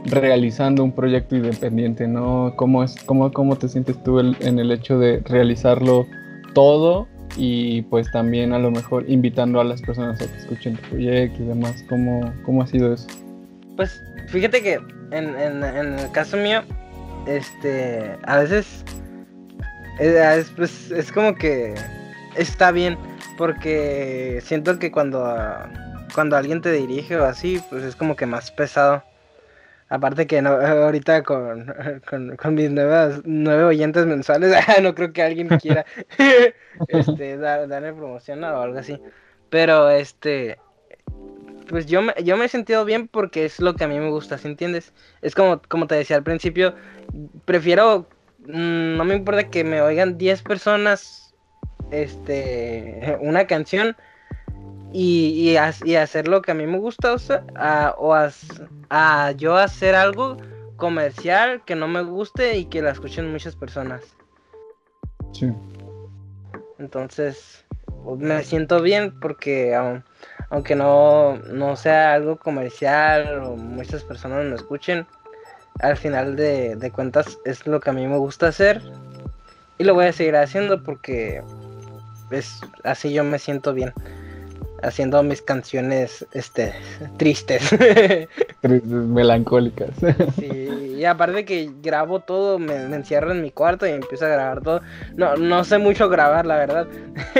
realizando 0.04 0.82
un 0.84 0.92
proyecto 0.92 1.36
independiente, 1.36 2.08
¿no? 2.08 2.54
¿Cómo, 2.56 2.82
es, 2.82 2.96
cómo, 3.06 3.32
cómo 3.32 3.56
te 3.56 3.68
sientes 3.68 4.02
tú 4.02 4.20
en 4.20 4.58
el 4.58 4.70
hecho 4.72 4.98
de 4.98 5.20
realizarlo 5.20 6.06
todo 6.54 7.08
y 7.36 7.82
pues 7.82 8.10
también 8.12 8.52
a 8.52 8.58
lo 8.58 8.70
mejor 8.70 9.08
invitando 9.08 9.60
a 9.60 9.64
las 9.64 9.80
personas 9.80 10.20
a 10.20 10.26
que 10.26 10.38
escuchen 10.38 10.76
tu 10.76 10.90
proyecto 10.90 11.42
y 11.42 11.46
demás? 11.46 11.84
¿Cómo, 11.88 12.32
cómo 12.44 12.62
ha 12.62 12.66
sido 12.66 12.92
eso? 12.92 13.06
Pues 13.76 14.02
fíjate 14.28 14.62
que 14.62 14.80
en, 15.12 15.62
el 15.62 16.10
caso 16.12 16.36
mío, 16.36 16.62
este, 17.26 18.16
a 18.24 18.38
veces 18.38 18.84
es, 19.98 20.50
pues, 20.56 20.90
es 20.90 21.12
como 21.12 21.34
que 21.34 21.74
está 22.36 22.70
bien, 22.72 22.98
porque 23.38 24.40
siento 24.42 24.78
que 24.78 24.90
cuando, 24.90 25.24
cuando 26.14 26.36
alguien 26.36 26.60
te 26.60 26.72
dirige 26.72 27.16
o 27.16 27.24
así, 27.24 27.60
pues 27.70 27.84
es 27.84 27.96
como 27.96 28.16
que 28.16 28.26
más 28.26 28.50
pesado. 28.50 29.02
Aparte 29.92 30.26
que 30.26 30.40
no, 30.40 30.52
ahorita 30.52 31.22
con, 31.22 31.66
con, 32.38 32.54
mis 32.54 32.70
nuevas, 32.70 33.20
nueve 33.24 33.64
oyentes 33.64 34.06
mensuales, 34.06 34.56
no 34.82 34.94
creo 34.94 35.12
que 35.12 35.22
alguien 35.22 35.48
quiera 35.60 35.84
este, 36.88 37.36
dar, 37.36 37.68
darle 37.68 37.92
promoción 37.92 38.42
o 38.42 38.62
algo 38.62 38.78
así. 38.78 38.98
Pero 39.50 39.90
este, 39.90 40.56
pues 41.68 41.84
yo 41.84 42.00
me, 42.00 42.14
yo 42.24 42.38
me 42.38 42.46
he 42.46 42.48
sentido 42.48 42.86
bien 42.86 43.06
porque 43.06 43.44
es 43.44 43.60
lo 43.60 43.74
que 43.74 43.84
a 43.84 43.88
mí 43.88 44.00
me 44.00 44.08
gusta, 44.08 44.38
¿sí 44.38 44.48
entiendes? 44.48 44.94
Es 45.20 45.34
como, 45.34 45.60
como 45.68 45.86
te 45.86 45.96
decía 45.96 46.16
al 46.16 46.22
principio, 46.22 46.74
prefiero, 47.44 48.06
mm, 48.46 48.96
no 48.96 49.04
me 49.04 49.14
importa 49.14 49.50
que 49.50 49.62
me 49.62 49.82
oigan 49.82 50.16
10 50.16 50.42
personas, 50.42 51.34
este, 51.90 53.18
una 53.20 53.46
canción 53.46 53.94
y, 54.92 55.28
y, 55.50 55.56
ha- 55.56 55.74
y 55.84 55.94
hacer 55.96 56.28
lo 56.28 56.42
que 56.42 56.50
a 56.52 56.54
mí 56.54 56.66
me 56.66 56.78
gusta, 56.78 57.12
o 57.12 57.18
sea, 57.18 57.44
a, 57.56 57.94
o 57.98 58.14
a 58.90 59.30
yo 59.32 59.56
hacer 59.56 59.94
algo 59.94 60.36
comercial 60.76 61.62
que 61.64 61.74
no 61.76 61.88
me 61.88 62.02
guste 62.02 62.56
y 62.56 62.64
que 62.66 62.82
la 62.82 62.90
escuchen 62.90 63.30
muchas 63.30 63.56
personas. 63.56 64.02
Sí. 65.32 65.50
Entonces, 66.78 67.64
me 68.18 68.42
siento 68.42 68.82
bien 68.82 69.18
porque 69.20 69.74
aun- 69.74 70.04
aunque 70.50 70.74
no, 70.74 71.36
no 71.38 71.76
sea 71.76 72.14
algo 72.14 72.36
comercial 72.36 73.38
o 73.44 73.56
muchas 73.56 74.02
personas 74.04 74.44
no 74.44 74.56
escuchen, 74.56 75.06
al 75.80 75.96
final 75.96 76.36
de, 76.36 76.76
de 76.76 76.90
cuentas 76.90 77.38
es 77.44 77.66
lo 77.66 77.80
que 77.80 77.90
a 77.90 77.92
mí 77.92 78.06
me 78.06 78.18
gusta 78.18 78.48
hacer 78.48 78.82
y 79.78 79.84
lo 79.84 79.94
voy 79.94 80.06
a 80.06 80.12
seguir 80.12 80.36
haciendo 80.36 80.82
porque 80.82 81.42
es 82.30 82.60
así 82.84 83.12
yo 83.12 83.24
me 83.24 83.38
siento 83.38 83.72
bien 83.72 83.92
haciendo 84.82 85.22
mis 85.22 85.42
canciones 85.42 86.26
este 86.32 86.72
tristes. 87.16 87.70
Melancólicas. 88.62 89.90
Sí, 90.38 90.96
y 90.98 91.04
aparte 91.04 91.44
que 91.44 91.70
grabo 91.82 92.20
todo, 92.20 92.58
me, 92.58 92.86
me 92.88 92.96
encierro 92.96 93.32
en 93.32 93.42
mi 93.42 93.50
cuarto 93.50 93.86
y 93.86 93.90
empiezo 93.90 94.26
a 94.26 94.28
grabar 94.28 94.62
todo. 94.62 94.80
No, 95.16 95.36
no 95.36 95.64
sé 95.64 95.78
mucho 95.78 96.08
grabar, 96.08 96.46
la 96.46 96.56
verdad. 96.56 96.86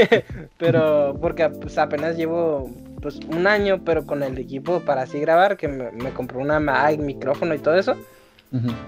pero 0.58 1.16
porque 1.20 1.48
pues, 1.48 1.78
apenas 1.78 2.16
llevo 2.16 2.70
pues 3.00 3.18
un 3.28 3.46
año, 3.46 3.82
pero 3.84 4.06
con 4.06 4.22
el 4.22 4.38
equipo 4.38 4.80
para 4.80 5.02
así 5.02 5.20
grabar, 5.20 5.56
que 5.56 5.68
me, 5.68 5.90
me 5.92 6.10
compré 6.10 6.38
una 6.38 6.60
Mac, 6.60 6.98
micrófono 6.98 7.54
y 7.54 7.58
todo 7.58 7.74
eso. 7.74 7.96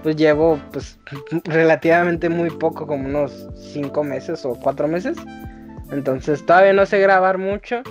Pues 0.03 0.15
llevo 0.15 0.59
pues 0.71 0.99
relativamente 1.45 2.29
muy 2.29 2.51
poco, 2.51 2.85
como 2.85 3.07
unos 3.07 3.47
cinco 3.55 4.03
meses 4.03 4.45
o 4.45 4.53
cuatro 4.53 4.87
meses. 4.87 5.17
Entonces 5.91 6.45
todavía 6.45 6.73
no 6.73 6.85
sé 6.85 6.99
grabar 6.99 7.39
mucho, 7.39 7.81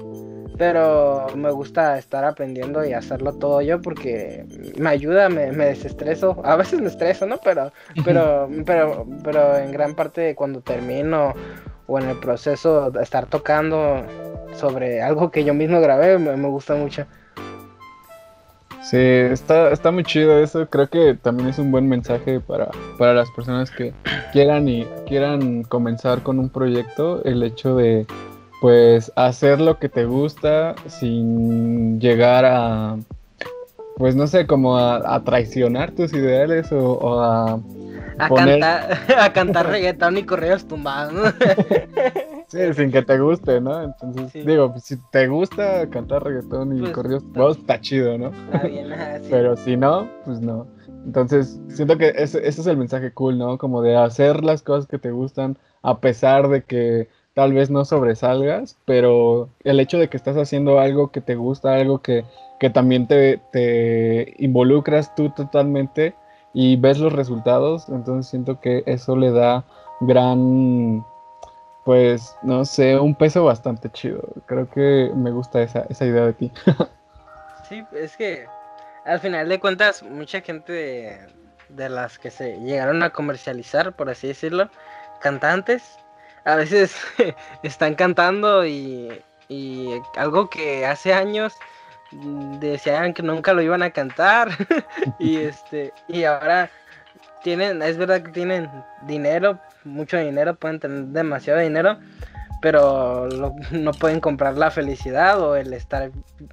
pero 0.56 1.26
me 1.34 1.50
gusta 1.50 1.98
estar 1.98 2.24
aprendiendo 2.24 2.84
y 2.84 2.92
hacerlo 2.92 3.32
todo 3.32 3.60
yo 3.62 3.80
porque 3.80 4.44
me 4.78 4.90
ayuda, 4.90 5.28
me, 5.28 5.52
me 5.52 5.66
desestreso. 5.66 6.40
A 6.44 6.56
veces 6.56 6.80
me 6.80 6.88
estreso, 6.88 7.26
¿no? 7.26 7.38
Pero, 7.42 7.72
pero, 8.04 8.48
pero, 8.64 9.06
pero 9.22 9.58
en 9.58 9.72
gran 9.72 9.94
parte 9.94 10.34
cuando 10.34 10.60
termino 10.60 11.34
o 11.86 11.98
en 11.98 12.08
el 12.08 12.18
proceso 12.18 12.90
de 12.90 13.02
estar 13.02 13.26
tocando 13.26 14.04
sobre 14.54 15.02
algo 15.02 15.30
que 15.30 15.44
yo 15.44 15.54
mismo 15.54 15.80
grabé, 15.80 16.18
me, 16.18 16.36
me 16.36 16.48
gusta 16.48 16.74
mucho. 16.74 17.06
Sí, 18.84 18.98
está, 18.98 19.70
está 19.70 19.90
muy 19.90 20.04
chido 20.04 20.38
eso. 20.38 20.68
Creo 20.68 20.88
que 20.88 21.14
también 21.14 21.48
es 21.48 21.58
un 21.58 21.72
buen 21.72 21.88
mensaje 21.88 22.38
para, 22.38 22.68
para 22.98 23.14
las 23.14 23.30
personas 23.30 23.70
que 23.70 23.94
quieran 24.32 24.68
y 24.68 24.84
quieran 25.06 25.62
comenzar 25.62 26.22
con 26.22 26.38
un 26.38 26.50
proyecto. 26.50 27.24
El 27.24 27.42
hecho 27.42 27.76
de 27.76 28.06
pues 28.64 29.12
hacer 29.14 29.60
lo 29.60 29.78
que 29.78 29.90
te 29.90 30.06
gusta 30.06 30.74
sin 30.86 32.00
llegar 32.00 32.46
a 32.46 32.96
pues 33.98 34.16
no 34.16 34.26
sé, 34.26 34.46
como 34.46 34.78
a, 34.78 35.14
a 35.14 35.22
traicionar 35.22 35.90
tus 35.92 36.14
ideales 36.14 36.72
o, 36.72 36.92
o 36.94 37.20
a 37.20 37.60
A 38.18 38.28
Poner- 38.30 38.60
cantar, 38.60 38.98
a 39.20 39.32
cantar 39.34 39.66
reggaetón 39.66 40.16
y 40.16 40.22
correos 40.22 40.66
tumbados, 40.66 41.12
¿no? 41.12 41.24
Sí, 42.48 42.72
sin 42.74 42.90
que 42.90 43.02
te 43.02 43.18
guste, 43.18 43.60
¿no? 43.60 43.82
Entonces, 43.82 44.32
Sí. 44.32 44.40
digo, 44.46 44.72
pues, 44.72 44.84
si 44.84 44.96
te 45.12 45.26
gusta 45.28 45.86
cantar 45.90 46.24
reggaetón 46.24 46.74
y 46.74 46.80
Pues, 46.80 46.92
corridos 46.92 47.22
tumbados, 47.24 47.58
está 47.58 47.78
chido, 47.82 48.16
¿no? 48.16 48.28
Está 48.28 48.66
bien, 48.66 48.90
ajá, 48.92 49.18
sí. 49.18 49.26
Pero 49.30 49.56
si 49.58 49.76
no, 49.76 50.08
pues 50.24 50.40
no. 50.40 50.66
Entonces, 51.04 51.60
siento 51.68 51.98
que 51.98 52.14
ese, 52.16 52.38
ese 52.48 52.62
es 52.62 52.66
el 52.66 52.78
mensaje 52.78 53.12
cool, 53.12 53.36
¿no? 53.36 53.58
Como 53.58 53.82
de 53.82 53.94
hacer 53.96 54.42
las 54.42 54.62
cosas 54.62 54.86
que 54.86 54.98
te 54.98 55.10
gustan 55.10 55.58
a 55.82 55.98
pesar 55.98 56.48
de 56.48 56.62
que 56.62 57.08
tal 57.34 57.52
vez 57.52 57.68
no 57.70 57.84
sobresalgas, 57.84 58.76
pero 58.84 59.48
el 59.64 59.80
hecho 59.80 59.98
de 59.98 60.08
que 60.08 60.16
estás 60.16 60.36
haciendo 60.36 60.78
algo 60.78 61.10
que 61.10 61.20
te 61.20 61.34
gusta, 61.34 61.74
algo 61.74 62.00
que, 62.00 62.24
que 62.60 62.70
también 62.70 63.06
te, 63.08 63.38
te 63.52 64.34
involucras 64.38 65.14
tú 65.14 65.30
totalmente 65.30 66.14
y 66.52 66.76
ves 66.76 66.98
los 66.98 67.12
resultados, 67.12 67.88
entonces 67.88 68.30
siento 68.30 68.60
que 68.60 68.84
eso 68.86 69.16
le 69.16 69.32
da 69.32 69.64
gran, 70.00 71.04
pues, 71.84 72.36
no 72.42 72.64
sé, 72.64 72.98
un 72.98 73.16
peso 73.16 73.44
bastante 73.44 73.90
chido. 73.90 74.22
Creo 74.46 74.70
que 74.70 75.10
me 75.16 75.32
gusta 75.32 75.60
esa, 75.62 75.84
esa 75.90 76.06
idea 76.06 76.26
de 76.26 76.32
ti. 76.32 76.52
Sí, 77.66 77.82
es 77.94 78.14
que 78.18 78.44
al 79.06 79.20
final 79.20 79.48
de 79.48 79.58
cuentas, 79.58 80.02
mucha 80.02 80.42
gente 80.42 80.70
de, 80.70 81.18
de 81.70 81.88
las 81.88 82.18
que 82.18 82.30
se 82.30 82.60
llegaron 82.60 83.02
a 83.02 83.08
comercializar, 83.08 83.94
por 83.94 84.10
así 84.10 84.28
decirlo, 84.28 84.68
cantantes, 85.20 85.98
a 86.44 86.56
veces 86.56 86.96
están 87.62 87.94
cantando 87.94 88.66
y, 88.66 89.08
y 89.48 89.90
algo 90.16 90.48
que 90.50 90.86
hace 90.86 91.12
años 91.14 91.54
decían 92.60 93.12
que 93.14 93.22
nunca 93.22 93.52
lo 93.52 93.62
iban 93.62 93.82
a 93.82 93.90
cantar 93.90 94.48
y 95.18 95.38
este 95.38 95.92
y 96.08 96.24
ahora 96.24 96.70
tienen 97.42 97.82
es 97.82 97.96
verdad 97.96 98.22
que 98.22 98.30
tienen 98.30 98.70
dinero 99.06 99.58
mucho 99.84 100.16
dinero 100.18 100.54
pueden 100.54 100.78
tener 100.80 101.04
demasiado 101.06 101.58
dinero 101.60 101.98
pero 102.60 103.26
lo- 103.26 103.54
no 103.72 103.92
pueden 103.98 104.20
comprar 104.20 104.56
la 104.56 104.70
felicidad 104.70 105.40
o 105.40 105.56
el 105.56 105.72
estar 105.74 106.10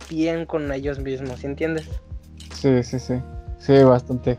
bien 0.10 0.46
con 0.46 0.70
ellos 0.74 1.00
mismos, 1.00 1.40
¿sí 1.40 1.48
entiendes? 1.48 1.86
Sí, 2.54 2.84
sí, 2.84 3.00
sí. 3.00 3.22
Sí, 3.60 3.82
bastante. 3.84 4.38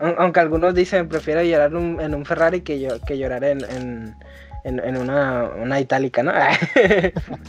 Aun- 0.00 0.16
Aunque 0.18 0.40
algunos 0.40 0.74
dicen, 0.74 1.08
prefiero 1.08 1.40
llorar 1.44 1.76
un- 1.76 2.00
en 2.00 2.16
un 2.16 2.24
Ferrari 2.24 2.62
que, 2.62 2.80
yo, 2.80 3.00
que 3.06 3.16
llorar 3.16 3.44
en, 3.44 3.62
en, 3.70 4.16
en- 4.64 4.80
en 4.80 4.96
una, 4.96 5.44
una 5.56 5.80
itálica, 5.80 6.22
¿no? 6.22 6.32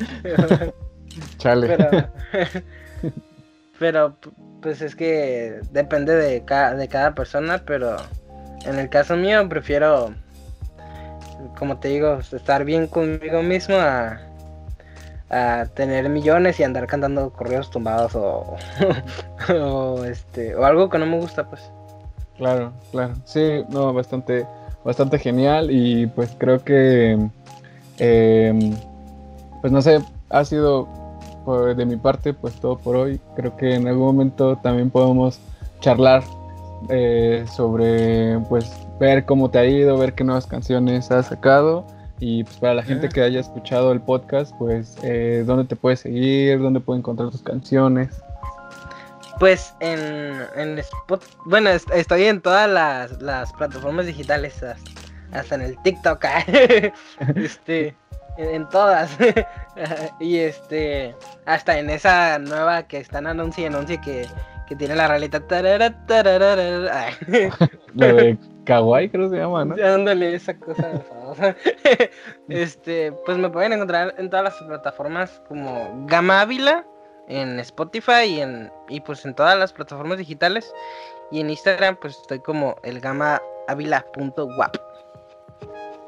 Chale. 1.37 1.67
pero, 1.67 2.09
pero, 3.79 4.15
pues 4.61 4.81
es 4.81 4.95
que 4.95 5.59
depende 5.71 6.15
de 6.15 6.43
cada, 6.43 6.73
de 6.75 6.87
cada 6.87 7.15
persona, 7.15 7.63
pero 7.65 7.95
en 8.65 8.77
el 8.79 8.89
caso 8.89 9.15
mío 9.15 9.47
prefiero, 9.47 10.13
como 11.57 11.79
te 11.79 11.87
digo, 11.89 12.19
estar 12.19 12.63
bien 12.65 12.87
conmigo 12.87 13.41
mismo 13.41 13.75
a, 13.77 14.19
a 15.29 15.65
tener 15.73 16.09
millones 16.09 16.59
y 16.59 16.63
andar 16.63 16.87
cantando 16.87 17.31
correos 17.31 17.69
tumbados 17.71 18.15
o, 18.15 18.55
o, 19.61 20.03
este, 20.05 20.55
o 20.55 20.65
algo 20.65 20.89
que 20.89 20.97
no 20.97 21.05
me 21.05 21.17
gusta, 21.17 21.45
pues. 21.49 21.71
Claro, 22.37 22.71
claro. 22.91 23.13
Sí, 23.25 23.63
no, 23.69 23.93
bastante, 23.93 24.45
bastante 24.89 25.19
genial 25.19 25.69
y 25.69 26.07
pues 26.07 26.35
creo 26.39 26.63
que, 26.63 27.11
em, 27.99 28.75
pues 29.61 29.71
no 29.71 29.83
sé, 29.83 29.99
ha 30.31 30.43
sido 30.43 30.87
de 31.75 31.85
mi 31.85 31.95
parte 31.95 32.33
pues 32.33 32.55
todo 32.55 32.77
por 32.77 32.95
hoy. 32.95 33.21
Creo 33.35 33.55
que 33.55 33.75
en 33.75 33.87
algún 33.87 34.05
momento 34.07 34.57
también 34.57 34.89
podemos 34.89 35.39
charlar 35.79 36.23
eh, 36.89 37.45
sobre 37.55 38.39
pues 38.49 38.71
ver 38.99 39.25
cómo 39.25 39.51
te 39.51 39.59
ha 39.59 39.65
ido, 39.65 39.97
ver 39.97 40.13
qué 40.13 40.23
nuevas 40.23 40.47
canciones 40.47 41.11
has 41.11 41.27
sacado 41.27 41.85
y 42.19 42.43
pues 42.43 42.57
para 42.57 42.73
la 42.73 42.83
gente 42.83 43.09
que 43.09 43.21
haya 43.21 43.39
escuchado 43.39 43.91
el 43.91 44.01
podcast 44.01 44.55
pues 44.57 44.97
eh, 45.03 45.43
dónde 45.45 45.65
te 45.65 45.75
puedes 45.75 45.99
seguir, 45.99 46.59
dónde 46.59 46.79
puede 46.79 46.99
encontrar 46.99 47.29
tus 47.29 47.43
canciones. 47.43 48.21
Pues 49.39 49.73
en, 49.79 50.45
en 50.55 50.77
Spot, 50.79 51.23
bueno, 51.45 51.69
est- 51.69 51.89
estoy 51.93 52.25
en 52.25 52.41
todas 52.41 52.69
las, 52.69 53.21
las 53.21 53.53
plataformas 53.53 54.05
digitales, 54.05 54.61
hasta, 54.61 54.91
hasta 55.31 55.55
en 55.55 55.61
el 55.61 55.81
TikTok, 55.81 56.25
ah, 56.25 56.43
este, 57.35 57.95
en, 58.37 58.49
en 58.55 58.69
todas, 58.69 59.17
y 60.19 60.37
este, 60.39 61.15
hasta 61.45 61.79
en 61.79 61.89
esa 61.89 62.37
nueva 62.39 62.83
que 62.83 62.97
están 62.97 63.27
anuncio 63.27 63.63
y 63.63 63.67
anuncio 63.67 63.99
que, 64.01 64.27
que 64.67 64.75
tiene 64.75 64.95
la 64.95 65.07
realidad, 65.07 65.41
tarara, 65.43 65.95
La 67.95 68.13
de 68.13 68.37
Kawaii 68.65 69.09
creo 69.09 69.29
que 69.29 69.35
se 69.37 69.41
llama, 69.41 69.65
¿no? 69.65 69.75
dándole 69.77 70.35
esa 70.35 70.55
cosa 70.57 70.91
este, 72.49 73.11
pues 73.25 73.37
me 73.37 73.49
pueden 73.49 73.73
encontrar 73.73 74.13
en 74.17 74.29
todas 74.29 74.43
las 74.45 74.55
plataformas 74.67 75.41
como 75.47 76.05
Gama 76.07 76.41
Ávila, 76.41 76.85
en 77.29 77.59
Spotify 77.61 78.25
y 78.25 78.41
en 78.41 78.71
y 78.89 78.99
pues 78.99 79.25
en 79.25 79.33
todas 79.33 79.57
las 79.57 79.71
plataformas 79.71 80.17
digitales. 80.17 80.71
Y 81.31 81.39
en 81.39 81.49
Instagram 81.49 81.95
pues 82.01 82.17
estoy 82.19 82.39
como 82.39 82.75
el 82.83 82.99
Gama 82.99 83.41
Ávila.wap. 83.67 84.75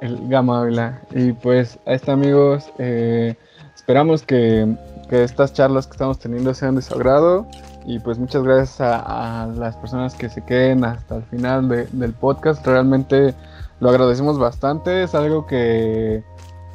El 0.02 0.28
Gama. 0.28 1.00
Y 1.12 1.32
pues 1.34 1.78
a 1.86 1.94
este 1.94 2.12
amigos, 2.12 2.72
eh, 2.80 3.36
esperamos 3.76 4.24
que, 4.24 4.68
que 5.10 5.24
estas 5.24 5.54
charlas 5.54 5.86
que 5.86 5.92
estamos 5.92 6.18
teniendo 6.18 6.54
sean 6.56 6.76
de 6.76 6.82
su 6.82 6.96
agrado. 6.96 7.46
Y 7.86 8.00
pues 8.00 8.18
muchas 8.18 8.44
gracias 8.44 8.82
a, 8.82 9.44
a 9.44 9.48
las 9.48 9.76
personas 9.78 10.16
que 10.16 10.30
se 10.30 10.44
queden 10.46 10.84
hasta 10.86 11.18
el 11.18 11.24
final 11.24 11.68
de- 11.70 11.86
del 11.92 12.14
podcast. 12.14 12.66
Realmente 12.66 13.36
lo 13.80 13.90
agradecemos 13.90 14.40
bastante. 14.40 15.04
Es 15.04 15.14
algo 15.16 15.46
que 15.46 16.24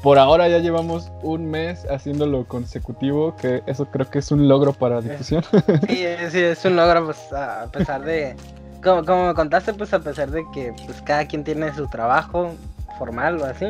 por 0.07 0.21
ahora 0.21 0.47
ya 0.47 0.59
llevamos 0.61 1.11
un 1.25 1.51
mes 1.51 1.85
haciéndolo 1.91 2.45
consecutivo, 2.47 3.35
que 3.35 3.65
eso 3.67 3.87
creo 3.87 4.09
que 4.09 4.21
es 4.21 4.31
un 4.31 4.47
logro 4.47 4.73
para 4.73 5.01
difusión. 5.01 5.43
Sí, 5.89 6.05
es- 6.05 6.31
sí, 6.33 6.39
es 6.39 6.65
un 6.65 6.77
logro 6.77 7.07
pues 7.07 7.33
a 7.33 7.63
a 7.65 7.67
pesar 7.73 8.05
de 8.05 8.37
como, 8.85 9.05
como 9.05 9.27
me 9.27 9.35
contaste 9.35 9.75
pues 9.75 9.93
a 9.93 9.99
pesar 9.99 10.31
de 10.31 10.45
que 10.55 10.73
pues 10.87 11.03
cada 11.03 11.27
quien 11.27 11.43
tiene 11.43 11.75
su 11.75 11.89
trabajo 11.89 12.53
formal 13.01 13.43
o 13.43 13.47
así, 13.47 13.67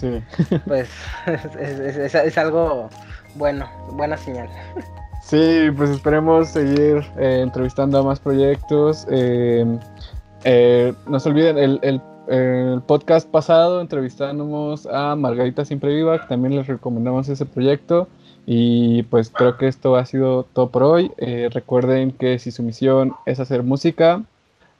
Sí. 0.00 0.22
pues 0.66 0.88
es, 1.26 1.44
es- 1.80 1.96
es- 1.98 2.14
es 2.14 2.38
algo 2.38 2.88
bueno, 3.34 3.68
buena 3.92 4.16
señal. 4.16 4.48
Sí, 5.22 5.66
pues 5.76 5.90
esperemos 5.90 6.48
seguir 6.48 7.04
eh, 7.18 7.40
entrevistando 7.42 7.98
a 7.98 8.02
más 8.02 8.20
proyectos. 8.20 9.06
Eh, 9.10 9.66
eh, 10.44 10.94
no 11.06 11.20
se 11.20 11.28
olviden, 11.28 11.58
el, 11.58 11.78
el- 11.82 12.00
el 12.28 12.80
podcast 12.86 13.28
pasado 13.28 13.80
entrevistamos 13.80 14.86
a 14.86 15.14
Margarita 15.16 15.64
Siempre 15.64 15.94
Viva, 15.94 16.20
que 16.20 16.26
también 16.26 16.56
les 16.56 16.66
recomendamos 16.66 17.28
ese 17.28 17.44
proyecto. 17.46 18.08
Y 18.46 19.04
pues 19.04 19.30
creo 19.30 19.56
que 19.56 19.68
esto 19.68 19.96
ha 19.96 20.04
sido 20.04 20.44
todo 20.44 20.68
por 20.70 20.82
hoy. 20.82 21.10
Eh, 21.16 21.48
recuerden 21.52 22.12
que 22.12 22.38
si 22.38 22.50
su 22.50 22.62
misión 22.62 23.14
es 23.24 23.40
hacer 23.40 23.62
música, 23.62 24.22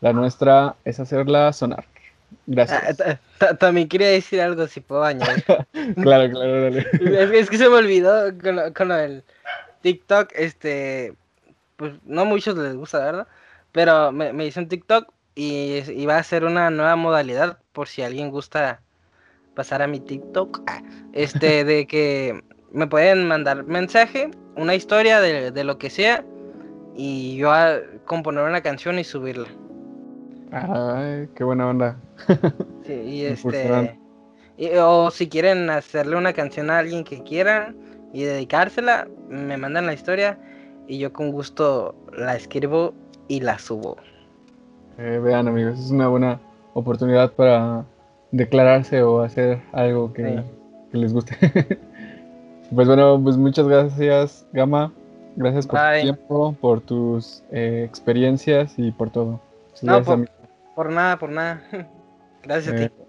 la 0.00 0.12
nuestra 0.12 0.74
es 0.84 1.00
hacerla 1.00 1.52
sonar. 1.52 1.84
Ah, 1.86 2.36
Gracias. 2.46 2.96
ta- 3.38 3.56
También 3.56 3.88
quería 3.88 4.08
decir 4.08 4.40
algo 4.40 4.66
si 4.66 4.80
puedo 4.80 5.02
añadir. 5.04 5.44
Claro, 6.02 6.30
claro, 6.30 6.62
dale. 6.62 6.80
Es 6.92 7.30
que, 7.30 7.38
es 7.40 7.50
que 7.50 7.58
se 7.58 7.68
me 7.68 7.76
olvidó 7.76 8.36
con 8.42 8.56
lo, 8.56 8.74
con 8.74 8.88
lo 8.88 8.96
del 8.96 9.22
TikTok, 9.82 10.30
este, 10.34 11.14
pues 11.76 11.92
no 12.04 12.24
muchos 12.26 12.56
les 12.58 12.74
gusta, 12.74 12.98
¿verdad? 12.98 13.26
Pero 13.72 14.12
me, 14.12 14.32
me 14.32 14.46
hice 14.46 14.60
un 14.60 14.68
TikTok 14.68 15.06
y 15.34 15.82
iba 15.92 16.16
a 16.16 16.22
ser 16.22 16.44
una 16.44 16.70
nueva 16.70 16.96
modalidad 16.96 17.58
por 17.72 17.88
si 17.88 18.02
alguien 18.02 18.30
gusta 18.30 18.80
pasar 19.54 19.82
a 19.82 19.86
mi 19.86 20.00
TikTok, 20.00 20.62
ah, 20.66 20.82
este, 21.12 21.64
de 21.64 21.86
que 21.86 22.42
me 22.72 22.86
pueden 22.86 23.26
mandar 23.28 23.64
mensaje, 23.64 24.30
una 24.56 24.74
historia 24.74 25.20
de, 25.20 25.50
de 25.50 25.64
lo 25.64 25.78
que 25.78 25.90
sea 25.90 26.24
y 26.96 27.36
yo 27.36 27.52
a 27.52 27.78
componer 28.04 28.44
una 28.44 28.62
canción 28.62 28.98
y 28.98 29.04
subirla. 29.04 29.48
Ay, 30.52 31.28
qué 31.34 31.44
buena 31.44 31.68
onda. 31.68 32.00
Sí, 32.86 32.92
y 32.92 33.24
este. 33.24 33.98
y- 34.58 34.70
o 34.76 35.10
si 35.10 35.28
quieren 35.28 35.70
hacerle 35.70 36.16
una 36.16 36.32
canción 36.32 36.70
a 36.70 36.78
alguien 36.78 37.02
que 37.02 37.22
quieran 37.22 37.76
y 38.12 38.24
dedicársela, 38.24 39.08
me 39.28 39.56
mandan 39.56 39.86
la 39.86 39.94
historia 39.94 40.38
y 40.86 40.98
yo 40.98 41.12
con 41.12 41.30
gusto 41.32 41.96
la 42.12 42.36
escribo 42.36 42.94
y 43.26 43.40
la 43.40 43.58
subo. 43.58 43.96
Eh, 44.98 45.20
vean 45.22 45.48
amigos, 45.48 45.78
es 45.78 45.90
una 45.90 46.08
buena 46.08 46.40
oportunidad 46.74 47.32
para 47.32 47.84
declararse 48.30 49.02
o 49.02 49.20
hacer 49.22 49.60
algo 49.72 50.12
que, 50.12 50.24
Sí. 50.24 50.42
que 50.92 50.98
les 50.98 51.12
guste. 51.12 51.36
pues 52.74 52.86
bueno, 52.88 53.20
pues 53.22 53.36
muchas 53.36 53.66
gracias 53.68 54.46
Gama, 54.52 54.92
gracias 55.36 55.66
por 55.66 55.80
Bye. 55.80 56.00
tu 56.00 56.02
tiempo, 56.04 56.56
por 56.60 56.80
tus 56.80 57.42
eh, 57.50 57.84
experiencias 57.86 58.74
y 58.78 58.90
por 58.92 59.10
todo. 59.10 59.40
Muchas 59.70 59.82
No, 59.84 59.92
gracias, 59.96 60.30
por- 60.74 60.90
nada, 60.92 61.18
por 61.18 61.30
nada. 61.30 61.62
Gracias 62.42 62.74
a 62.74 62.84
Eh, 62.84 62.88
ti. 62.90 63.03